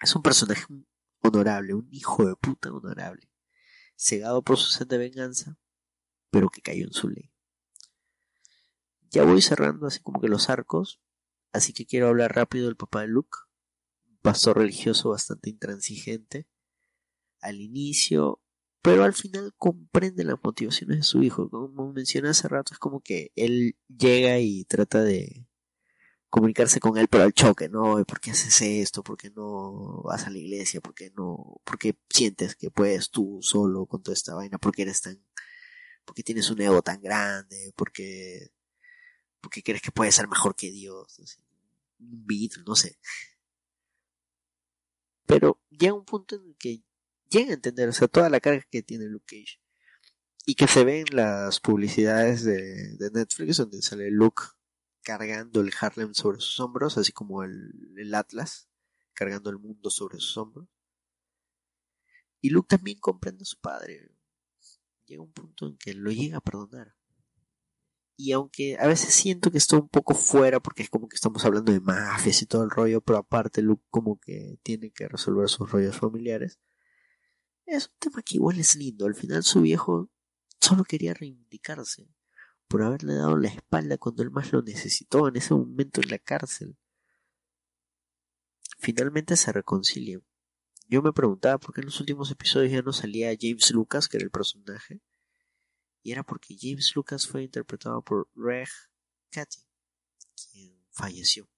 Es 0.00 0.16
un 0.16 0.22
personaje 0.22 0.64
honorable, 1.20 1.74
un 1.74 1.88
hijo 1.92 2.24
de 2.24 2.34
puta 2.34 2.72
honorable, 2.72 3.30
cegado 3.94 4.42
por 4.42 4.56
su 4.56 4.70
sed 4.70 4.86
de 4.86 4.96
venganza, 4.96 5.58
pero 6.30 6.48
que 6.48 6.62
cayó 6.62 6.86
en 6.86 6.94
su 6.94 7.10
ley. 7.10 7.30
Ya 9.10 9.22
voy 9.24 9.42
cerrando 9.42 9.86
así 9.86 10.00
como 10.00 10.18
que 10.18 10.28
los 10.28 10.48
arcos, 10.48 10.98
así 11.52 11.74
que 11.74 11.84
quiero 11.84 12.08
hablar 12.08 12.34
rápido 12.34 12.68
del 12.68 12.76
papá 12.76 13.02
de 13.02 13.08
Luke, 13.08 13.36
pastor 14.24 14.58
religioso 14.58 15.10
bastante 15.10 15.50
intransigente. 15.50 16.48
Al 17.40 17.60
inicio 17.60 18.40
pero 18.84 19.04
al 19.04 19.14
final 19.14 19.54
comprende 19.56 20.24
las 20.24 20.36
motivaciones 20.44 20.98
de 20.98 21.02
su 21.04 21.22
hijo. 21.22 21.48
Como 21.48 21.90
mencioné 21.94 22.28
hace 22.28 22.48
rato, 22.48 22.74
es 22.74 22.78
como 22.78 23.00
que 23.00 23.32
él 23.34 23.78
llega 23.88 24.38
y 24.40 24.66
trata 24.66 25.02
de 25.02 25.46
comunicarse 26.28 26.80
con 26.80 26.98
él, 26.98 27.08
pero 27.08 27.24
al 27.24 27.32
choque, 27.32 27.70
¿no? 27.70 28.04
¿Por 28.04 28.20
qué 28.20 28.32
haces 28.32 28.60
esto? 28.60 29.02
¿Por 29.02 29.16
qué 29.16 29.30
no 29.30 30.02
vas 30.02 30.26
a 30.26 30.30
la 30.30 30.36
iglesia? 30.36 30.82
¿Por 30.82 30.94
qué 30.94 31.10
no? 31.16 31.62
¿Por 31.64 31.78
qué 31.78 31.96
sientes 32.10 32.56
que 32.56 32.70
puedes 32.70 33.08
tú 33.08 33.38
solo 33.40 33.86
con 33.86 34.02
toda 34.02 34.12
esta 34.12 34.34
vaina? 34.34 34.58
¿Por 34.58 34.74
qué 34.74 34.82
eres 34.82 35.00
tan, 35.00 35.18
por 36.04 36.14
qué 36.14 36.22
tienes 36.22 36.50
un 36.50 36.60
ego 36.60 36.82
tan 36.82 37.00
grande? 37.00 37.72
¿Por 37.76 37.90
qué, 37.90 38.50
por 39.40 39.50
qué 39.50 39.62
crees 39.62 39.80
que 39.80 39.92
puedes 39.92 40.14
ser 40.14 40.28
mejor 40.28 40.56
que 40.56 40.70
Dios? 40.70 41.18
Un 42.00 42.26
beat, 42.26 42.52
no 42.66 42.76
sé. 42.76 42.98
Pero 45.26 45.60
llega 45.70 45.94
un 45.94 46.04
punto 46.04 46.36
en 46.36 46.46
el 46.46 46.56
que 46.56 46.82
llega 47.30 47.50
a 47.50 47.54
entender, 47.54 47.88
o 47.88 47.92
sea, 47.92 48.08
toda 48.08 48.28
la 48.28 48.40
carga 48.40 48.66
que 48.70 48.82
tiene 48.82 49.06
Luke 49.06 49.26
Cage. 49.26 49.60
Y 50.46 50.56
que 50.56 50.66
se 50.66 50.84
ve 50.84 51.00
en 51.00 51.16
las 51.16 51.60
publicidades 51.60 52.44
de, 52.44 52.98
Netflix 53.12 53.56
donde 53.56 53.80
sale 53.80 54.10
Luke 54.10 54.42
cargando 55.02 55.60
el 55.60 55.72
Harlem 55.78 56.14
sobre 56.14 56.40
sus 56.40 56.60
hombros, 56.60 56.98
así 56.98 57.12
como 57.12 57.42
el, 57.42 57.94
el 57.96 58.14
Atlas 58.14 58.68
cargando 59.14 59.50
el 59.50 59.58
mundo 59.58 59.90
sobre 59.90 60.18
sus 60.18 60.36
hombros. 60.36 60.68
Y 62.40 62.50
Luke 62.50 62.68
también 62.68 62.98
comprende 62.98 63.42
a 63.42 63.46
su 63.46 63.58
padre. 63.58 64.10
Llega 65.06 65.22
un 65.22 65.32
punto 65.32 65.66
en 65.66 65.78
que 65.78 65.94
lo 65.94 66.10
llega 66.10 66.38
a 66.38 66.40
perdonar. 66.42 66.94
Y 68.16 68.32
aunque 68.32 68.76
a 68.78 68.86
veces 68.86 69.12
siento 69.12 69.50
que 69.50 69.58
está 69.58 69.76
un 69.76 69.88
poco 69.88 70.14
fuera, 70.14 70.60
porque 70.60 70.84
es 70.84 70.90
como 70.90 71.08
que 71.08 71.16
estamos 71.16 71.44
hablando 71.44 71.72
de 71.72 71.80
mafias 71.80 72.42
y 72.42 72.46
todo 72.46 72.62
el 72.62 72.70
rollo, 72.70 73.00
pero 73.00 73.18
aparte 73.18 73.60
Luke 73.60 73.84
como 73.90 74.20
que 74.20 74.58
tiene 74.62 74.92
que 74.92 75.08
resolver 75.08 75.48
sus 75.48 75.70
rollos 75.70 75.96
familiares, 75.96 76.60
es 77.66 77.88
un 77.88 77.94
tema 77.98 78.22
que 78.22 78.36
igual 78.36 78.58
es 78.58 78.76
lindo. 78.76 79.06
Al 79.06 79.14
final 79.14 79.42
su 79.42 79.62
viejo 79.62 80.10
solo 80.60 80.84
quería 80.84 81.14
reivindicarse 81.14 82.08
por 82.68 82.82
haberle 82.82 83.14
dado 83.14 83.36
la 83.36 83.48
espalda 83.48 83.98
cuando 83.98 84.22
él 84.22 84.30
más 84.30 84.52
lo 84.52 84.62
necesitó 84.62 85.28
en 85.28 85.36
ese 85.36 85.54
momento 85.54 86.00
en 86.00 86.10
la 86.10 86.18
cárcel. 86.18 86.76
Finalmente 88.78 89.36
se 89.36 89.52
reconcilian. 89.52 90.24
Yo 90.88 91.02
me 91.02 91.12
preguntaba 91.12 91.58
por 91.58 91.74
qué 91.74 91.80
en 91.80 91.86
los 91.86 92.00
últimos 92.00 92.30
episodios 92.30 92.72
ya 92.72 92.82
no 92.82 92.92
salía 92.92 93.34
James 93.38 93.70
Lucas, 93.70 94.08
que 94.08 94.18
era 94.18 94.24
el 94.24 94.30
personaje. 94.30 95.00
Y 96.04 96.12
era 96.12 96.22
porque 96.22 96.54
James 96.60 96.94
Lucas 96.94 97.26
fue 97.26 97.44
interpretado 97.44 98.02
por 98.02 98.28
Reg 98.36 98.68
Cathy, 99.30 99.66
quien 100.36 100.86
falleció. 100.90 101.48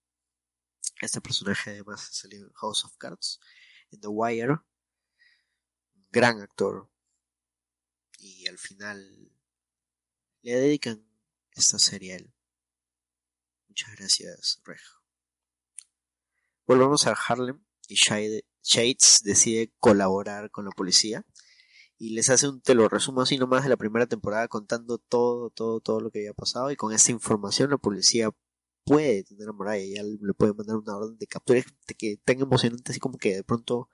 Este 1.00 1.20
personaje 1.20 1.70
además 1.70 2.08
salió 2.12 2.46
en 2.46 2.52
House 2.52 2.84
of 2.84 2.96
Cards, 2.96 3.40
en 3.90 4.00
The 4.00 4.06
Wire, 4.06 4.60
gran 6.12 6.40
actor. 6.40 6.88
Y 8.20 8.46
al 8.46 8.56
final 8.56 9.32
le 10.42 10.54
dedican 10.54 11.04
esta 11.50 11.80
serie 11.80 12.12
a 12.12 12.16
él. 12.18 12.32
Muchas 13.66 13.96
gracias, 13.96 14.62
Rejo. 14.64 15.02
Volvemos 16.68 17.04
a 17.08 17.12
Harlem 17.14 17.64
y 17.88 17.96
Shades 17.96 19.22
decide 19.24 19.72
colaborar 19.80 20.52
con 20.52 20.66
la 20.66 20.70
policía 20.70 21.26
y 21.98 22.10
les 22.14 22.30
hace 22.30 22.48
un 22.48 22.60
te 22.60 22.74
lo 22.74 22.88
resumo 22.88 23.22
así 23.22 23.38
nomás 23.38 23.64
de 23.64 23.70
la 23.70 23.76
primera 23.76 24.06
temporada 24.06 24.48
contando 24.48 24.98
todo, 24.98 25.50
todo, 25.50 25.80
todo 25.80 26.00
lo 26.00 26.10
que 26.10 26.20
había 26.20 26.34
pasado 26.34 26.70
y 26.70 26.76
con 26.76 26.92
esta 26.92 27.12
información 27.12 27.70
la 27.70 27.78
policía 27.78 28.30
puede 28.84 29.24
tener 29.24 29.48
a 29.48 29.52
Moraya, 29.52 29.84
ya 29.84 30.02
le 30.02 30.34
puede 30.34 30.54
mandar 30.54 30.76
una 30.76 30.96
orden 30.96 31.18
de 31.18 31.26
captura 31.26 31.62
que 31.98 32.18
tan 32.24 32.40
emocionante 32.40 32.92
así 32.92 33.00
como 33.00 33.18
que 33.18 33.36
de 33.36 33.44
pronto 33.44 33.88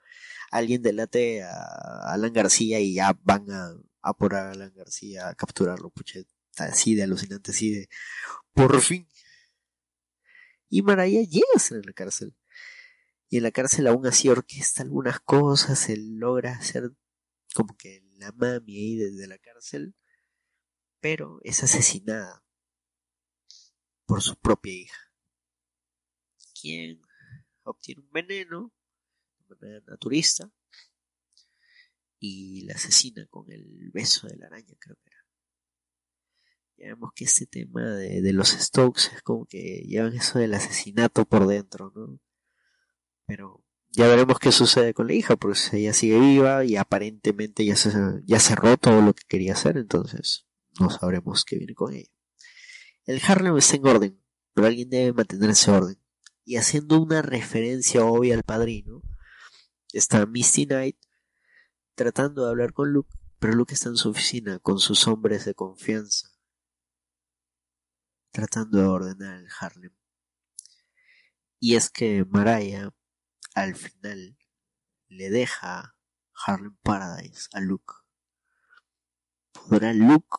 alguien 0.53 0.83
delate 0.83 1.43
a 1.43 2.13
Alan 2.13 2.33
García 2.33 2.79
y 2.81 2.95
ya 2.95 3.19
van 3.25 3.51
a, 3.51 3.75
a 4.03 4.15
por 4.15 4.35
Alan 4.35 4.73
García 4.77 5.29
a 5.29 5.35
capturarlo. 5.35 5.91
Puche, 5.91 6.27
así 6.59 6.95
de 6.95 7.05
alucinante, 7.05 7.53
así 7.53 7.73
de 7.73 7.89
por 8.53 8.81
fin. 8.83 9.09
Y 10.69 10.83
Maraya 10.83 11.23
llega 11.23 11.47
a 11.57 11.59
ser 11.59 11.79
en 11.79 11.87
la 11.87 11.93
cárcel. 11.93 12.37
Y 13.29 13.39
en 13.39 13.45
la 13.45 13.51
cárcel 13.51 13.87
aún 13.87 14.07
así 14.07 14.29
orquesta 14.29 14.83
algunas 14.83 15.21
cosas, 15.21 15.89
él 15.89 16.19
logra 16.19 16.53
hacer 16.53 16.93
como 17.53 17.77
que 17.77 18.03
la 18.15 18.33
mami 18.33 18.77
ahí 18.77 18.97
desde 18.97 19.27
la 19.27 19.39
cárcel, 19.39 19.95
pero 21.01 21.41
es 21.43 21.63
asesinada 21.63 22.45
por 24.07 24.23
su 24.23 24.37
propia 24.37 24.75
hija, 24.75 25.13
quien 26.61 27.01
obtiene 27.65 28.03
un 28.03 28.11
veneno 28.11 28.73
naturista 29.87 30.51
y 32.19 32.63
la 32.63 32.75
asesina 32.75 33.27
con 33.27 33.51
el 33.51 33.91
beso 33.93 34.29
de 34.29 34.37
la 34.37 34.47
araña, 34.47 34.75
creo 34.79 34.97
que 34.97 35.11
era. 35.11 35.27
Ya 36.77 36.87
vemos 36.89 37.13
que 37.15 37.25
este 37.25 37.47
tema 37.47 37.83
de, 37.97 38.33
los 38.33 38.51
Stokes 38.51 39.11
es 39.15 39.23
como 39.23 39.47
que 39.47 39.83
llevan 39.87 40.15
eso 40.15 40.39
del 40.39 40.55
asesinato 40.55 41.25
por 41.25 41.47
dentro, 41.47 41.93
¿no? 41.95 42.21
Pero 43.27 43.65
ya 43.93 44.09
veremos 44.09 44.39
qué 44.39 44.53
sucede 44.53 44.95
con 44.95 45.07
la 45.07 45.13
hija, 45.13 45.37
porque 45.37 45.59
ella 45.73 45.93
sigue 45.93 46.19
viva 46.19 46.65
y 46.65 46.77
aparentemente 46.77 47.65
ya, 47.65 47.77
se, 47.77 47.93
ya 48.25 48.41
cerró 48.41 48.79
todo 48.79 49.03
lo 49.03 49.13
que 49.13 49.23
quería 49.29 49.53
hacer, 49.53 49.77
entonces 49.77 50.47
no 50.81 50.89
sabremos 50.89 51.45
qué 51.45 51.59
viene 51.59 51.75
con 51.75 51.93
ella. 51.93 52.11
El 53.05 53.21
Harlem 53.27 53.57
está 53.59 53.77
en 53.77 53.87
orden, 53.87 54.25
pero 54.55 54.67
alguien 54.67 54.89
debe 54.89 55.13
mantener 55.13 55.51
ese 55.51 55.71
orden. 55.71 56.01
Y 56.45 56.57
haciendo 56.57 57.01
una 57.01 57.21
referencia 57.21 58.05
obvia 58.05 58.35
al 58.35 58.43
padrino, 58.43 59.03
está 59.93 60.25
Misty 60.25 60.67
Knight 60.67 60.97
tratando 61.95 62.45
de 62.45 62.51
hablar 62.51 62.73
con 62.73 62.93
Luke, 62.93 63.15
pero 63.39 63.53
Luke 63.53 63.75
está 63.75 63.91
en 63.91 63.97
su 63.97 64.09
oficina 64.09 64.59
con 64.59 64.79
sus 64.79 65.07
hombres 65.07 65.45
de 65.45 65.55
confianza, 65.55 66.31
tratando 68.31 68.79
de 68.79 68.85
ordenar 68.85 69.39
el 69.39 69.49
Harlem. 69.61 69.93
Y 71.61 71.77
es 71.77 71.91
que 71.91 72.25
Mariah 72.25 72.91
al 73.55 73.75
final 73.75 74.37
le 75.09 75.31
deja 75.31 75.97
Harlem 76.47 76.77
Paradise 76.83 77.49
a 77.53 77.61
Luke. 77.61 77.95
¿Podrá 79.53 79.93
Luke 79.93 80.39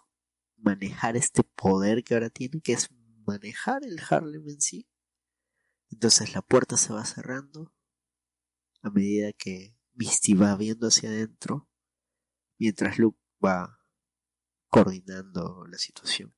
manejar 0.57 1.15
este 1.15 1.43
poder 1.43 2.03
que 2.03 2.15
ahora 2.15 2.29
tiene, 2.29 2.61
que 2.61 2.73
es 2.73 2.89
manejar 3.25 3.83
el 3.85 3.99
Harlem 4.09 4.47
en 4.49 4.61
sí? 4.61 4.87
Entonces 5.91 6.33
la 6.33 6.41
puerta 6.41 6.75
se 6.77 6.91
va 6.91 7.05
cerrando 7.05 7.73
a 8.81 8.89
medida 8.89 9.31
que 9.33 9.77
Misty 9.93 10.33
va 10.33 10.55
viendo 10.57 10.87
hacia 10.87 11.09
adentro, 11.09 11.69
mientras 12.57 12.97
Luke 12.97 13.19
va 13.43 13.79
coordinando 14.69 15.65
la 15.67 15.77
situación. 15.77 16.35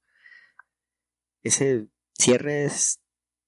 Ese 1.41 1.89
cierre 2.13 2.65
es 2.65 3.01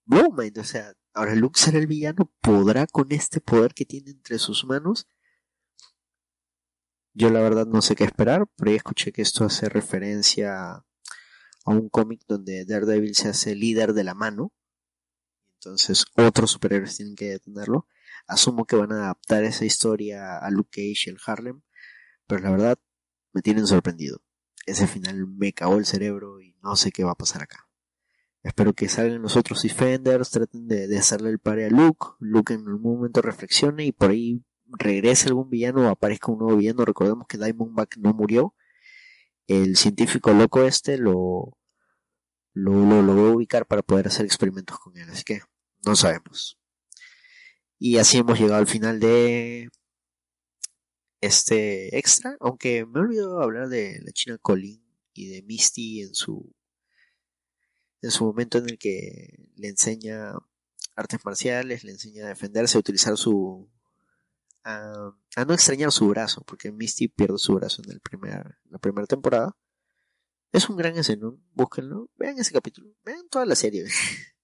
Mind, 0.05 0.57
o 0.57 0.63
sea, 0.63 0.93
ahora 1.17 1.35
Luke 1.35 1.59
será 1.59 1.79
el 1.79 1.87
villano, 1.87 2.31
podrá 2.41 2.85
con 2.85 3.11
este 3.11 3.41
poder 3.41 3.73
que 3.73 3.85
tiene 3.85 4.11
entre 4.11 4.37
sus 4.37 4.65
manos. 4.65 5.07
Yo 7.13 7.31
la 7.31 7.41
verdad 7.41 7.65
no 7.65 7.81
sé 7.81 7.95
qué 7.95 8.03
esperar, 8.03 8.47
pero 8.55 8.71
ya 8.71 8.77
escuché 8.77 9.11
que 9.11 9.23
esto 9.23 9.43
hace 9.43 9.67
referencia 9.67 10.73
a 10.75 10.85
un 11.65 11.89
cómic 11.89 12.21
donde 12.27 12.65
Daredevil 12.65 13.15
se 13.15 13.29
hace 13.29 13.55
líder 13.55 13.93
de 13.93 14.03
la 14.03 14.13
mano. 14.13 14.53
Entonces 15.55 16.05
otros 16.15 16.51
superhéroes 16.51 16.95
tienen 16.95 17.15
que 17.15 17.29
detenerlo. 17.29 17.87
Asumo 18.27 18.65
que 18.65 18.75
van 18.75 18.91
a 18.91 19.05
adaptar 19.05 19.43
esa 19.43 19.65
historia 19.65 20.37
a 20.37 20.51
Luke 20.51 20.69
Cage 20.71 21.09
y 21.09 21.09
el 21.09 21.17
Harlem, 21.25 21.61
pero 22.27 22.41
la 22.41 22.51
verdad 22.51 22.79
me 23.33 23.41
tienen 23.41 23.65
sorprendido. 23.65 24.21
Ese 24.67 24.85
final 24.85 25.25
me 25.27 25.53
cagó 25.53 25.77
el 25.77 25.85
cerebro 25.85 26.39
y 26.41 26.55
no 26.61 26.75
sé 26.75 26.91
qué 26.91 27.03
va 27.03 27.13
a 27.13 27.15
pasar 27.15 27.41
acá. 27.41 27.66
Espero 28.47 28.71
que 28.71 28.87
salgan 28.87 29.21
los 29.21 29.35
otros 29.35 29.61
Defenders, 29.61 30.31
traten 30.31 30.69
de, 30.69 30.97
hacerle 30.97 31.31
el 31.31 31.39
pare 31.39 31.65
a 31.65 31.69
Luke, 31.69 32.07
Luke 32.19 32.53
en 32.53 32.65
un 32.65 32.81
momento 32.81 33.21
reflexione 33.21 33.85
y 33.85 33.91
por 33.91 34.11
ahí 34.11 34.41
regrese 34.67 35.27
algún 35.27 35.49
villano 35.49 35.85
o 35.85 35.89
aparezca 35.89 36.31
un 36.31 36.39
nuevo 36.39 36.57
villano. 36.57 36.85
Recordemos 36.85 37.27
que 37.27 37.37
Diamondback 37.37 37.97
no 37.97 38.13
murió. 38.13 38.55
El 39.47 39.75
científico 39.75 40.31
loco 40.31 40.63
este 40.63 40.97
lo, 40.97 41.57
lo, 42.53 42.71
lo 42.71 43.01
logró 43.01 43.33
ubicar 43.33 43.65
para 43.65 43.81
poder 43.81 44.07
hacer 44.07 44.25
experimentos 44.25 44.79
con 44.79 44.95
él. 44.97 45.09
Así 45.09 45.25
que 45.25 45.41
no 45.85 45.97
sabemos. 45.97 46.57
Y 47.77 47.97
así 47.97 48.17
hemos 48.17 48.39
llegado 48.39 48.59
al 48.59 48.67
final 48.67 49.01
de 49.01 49.67
este 51.19 51.97
extra. 51.97 52.37
Aunque 52.39 52.85
me 52.85 53.01
he 53.01 53.43
hablar 53.43 53.67
de 53.67 53.99
la 54.05 54.13
China 54.13 54.37
Colin 54.41 54.81
y 55.13 55.27
de 55.27 55.43
Misty 55.43 56.01
en 56.01 56.15
su 56.15 56.55
en 58.01 58.11
su 58.11 58.25
momento 58.25 58.57
en 58.57 58.69
el 58.69 58.77
que 58.77 59.49
le 59.55 59.69
enseña 59.69 60.33
artes 60.95 61.23
marciales, 61.25 61.83
le 61.83 61.91
enseña 61.91 62.25
a 62.25 62.29
defenderse, 62.29 62.77
a 62.77 62.79
utilizar 62.79 63.17
su 63.17 63.69
a, 64.67 65.45
no 65.45 65.53
extrañar 65.53 65.91
su 65.91 66.07
brazo, 66.09 66.43
porque 66.45 66.71
Misty 66.71 67.07
pierde 67.07 67.37
su 67.37 67.53
brazo 67.53 67.81
en 67.83 67.91
el 67.91 68.01
primer, 68.01 68.57
la 68.69 68.79
primera 68.79 69.07
temporada. 69.07 69.55
Es 70.51 70.69
un 70.69 70.75
gran 70.75 70.97
escenón, 70.97 71.43
búsquenlo, 71.53 72.09
vean 72.17 72.37
ese 72.39 72.51
capítulo, 72.51 72.93
vean 73.03 73.27
toda 73.29 73.45
la 73.45 73.55
serie. 73.55 73.85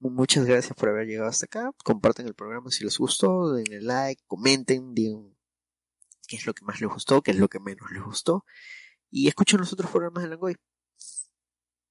Muchas 0.00 0.44
gracias 0.44 0.76
por 0.76 0.90
haber 0.90 1.06
llegado 1.06 1.28
hasta 1.28 1.46
acá. 1.46 1.72
Compartan 1.84 2.26
el 2.26 2.34
programa 2.34 2.70
si 2.70 2.84
les 2.84 2.98
gustó, 2.98 3.52
denle 3.52 3.80
like, 3.80 4.22
comenten, 4.26 4.94
digan 4.94 5.34
qué 6.26 6.36
es 6.36 6.46
lo 6.46 6.54
que 6.54 6.64
más 6.64 6.80
les 6.80 6.90
gustó, 6.90 7.22
qué 7.22 7.30
es 7.30 7.38
lo 7.38 7.48
que 7.48 7.58
menos 7.58 7.90
les 7.90 8.02
gustó. 8.02 8.44
Y 9.10 9.28
escuchen 9.28 9.60
los 9.60 9.72
otros 9.72 9.90
programas 9.90 10.22
de 10.22 10.28
Langoy. 10.28 10.56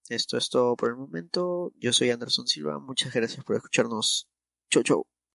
Esto 0.10 0.38
es 0.38 0.50
todo 0.50 0.76
por 0.76 0.90
el 0.90 0.96
momento. 0.96 1.72
Yo 1.76 1.92
soy 1.94 2.12
Anderson 2.12 2.48
Silva. 2.48 2.80
Muchas 2.80 3.14
gracias 3.14 3.44
por 3.44 3.56
escucharnos. 3.58 4.28
Chau, 4.70 4.84
chau. 4.84 5.17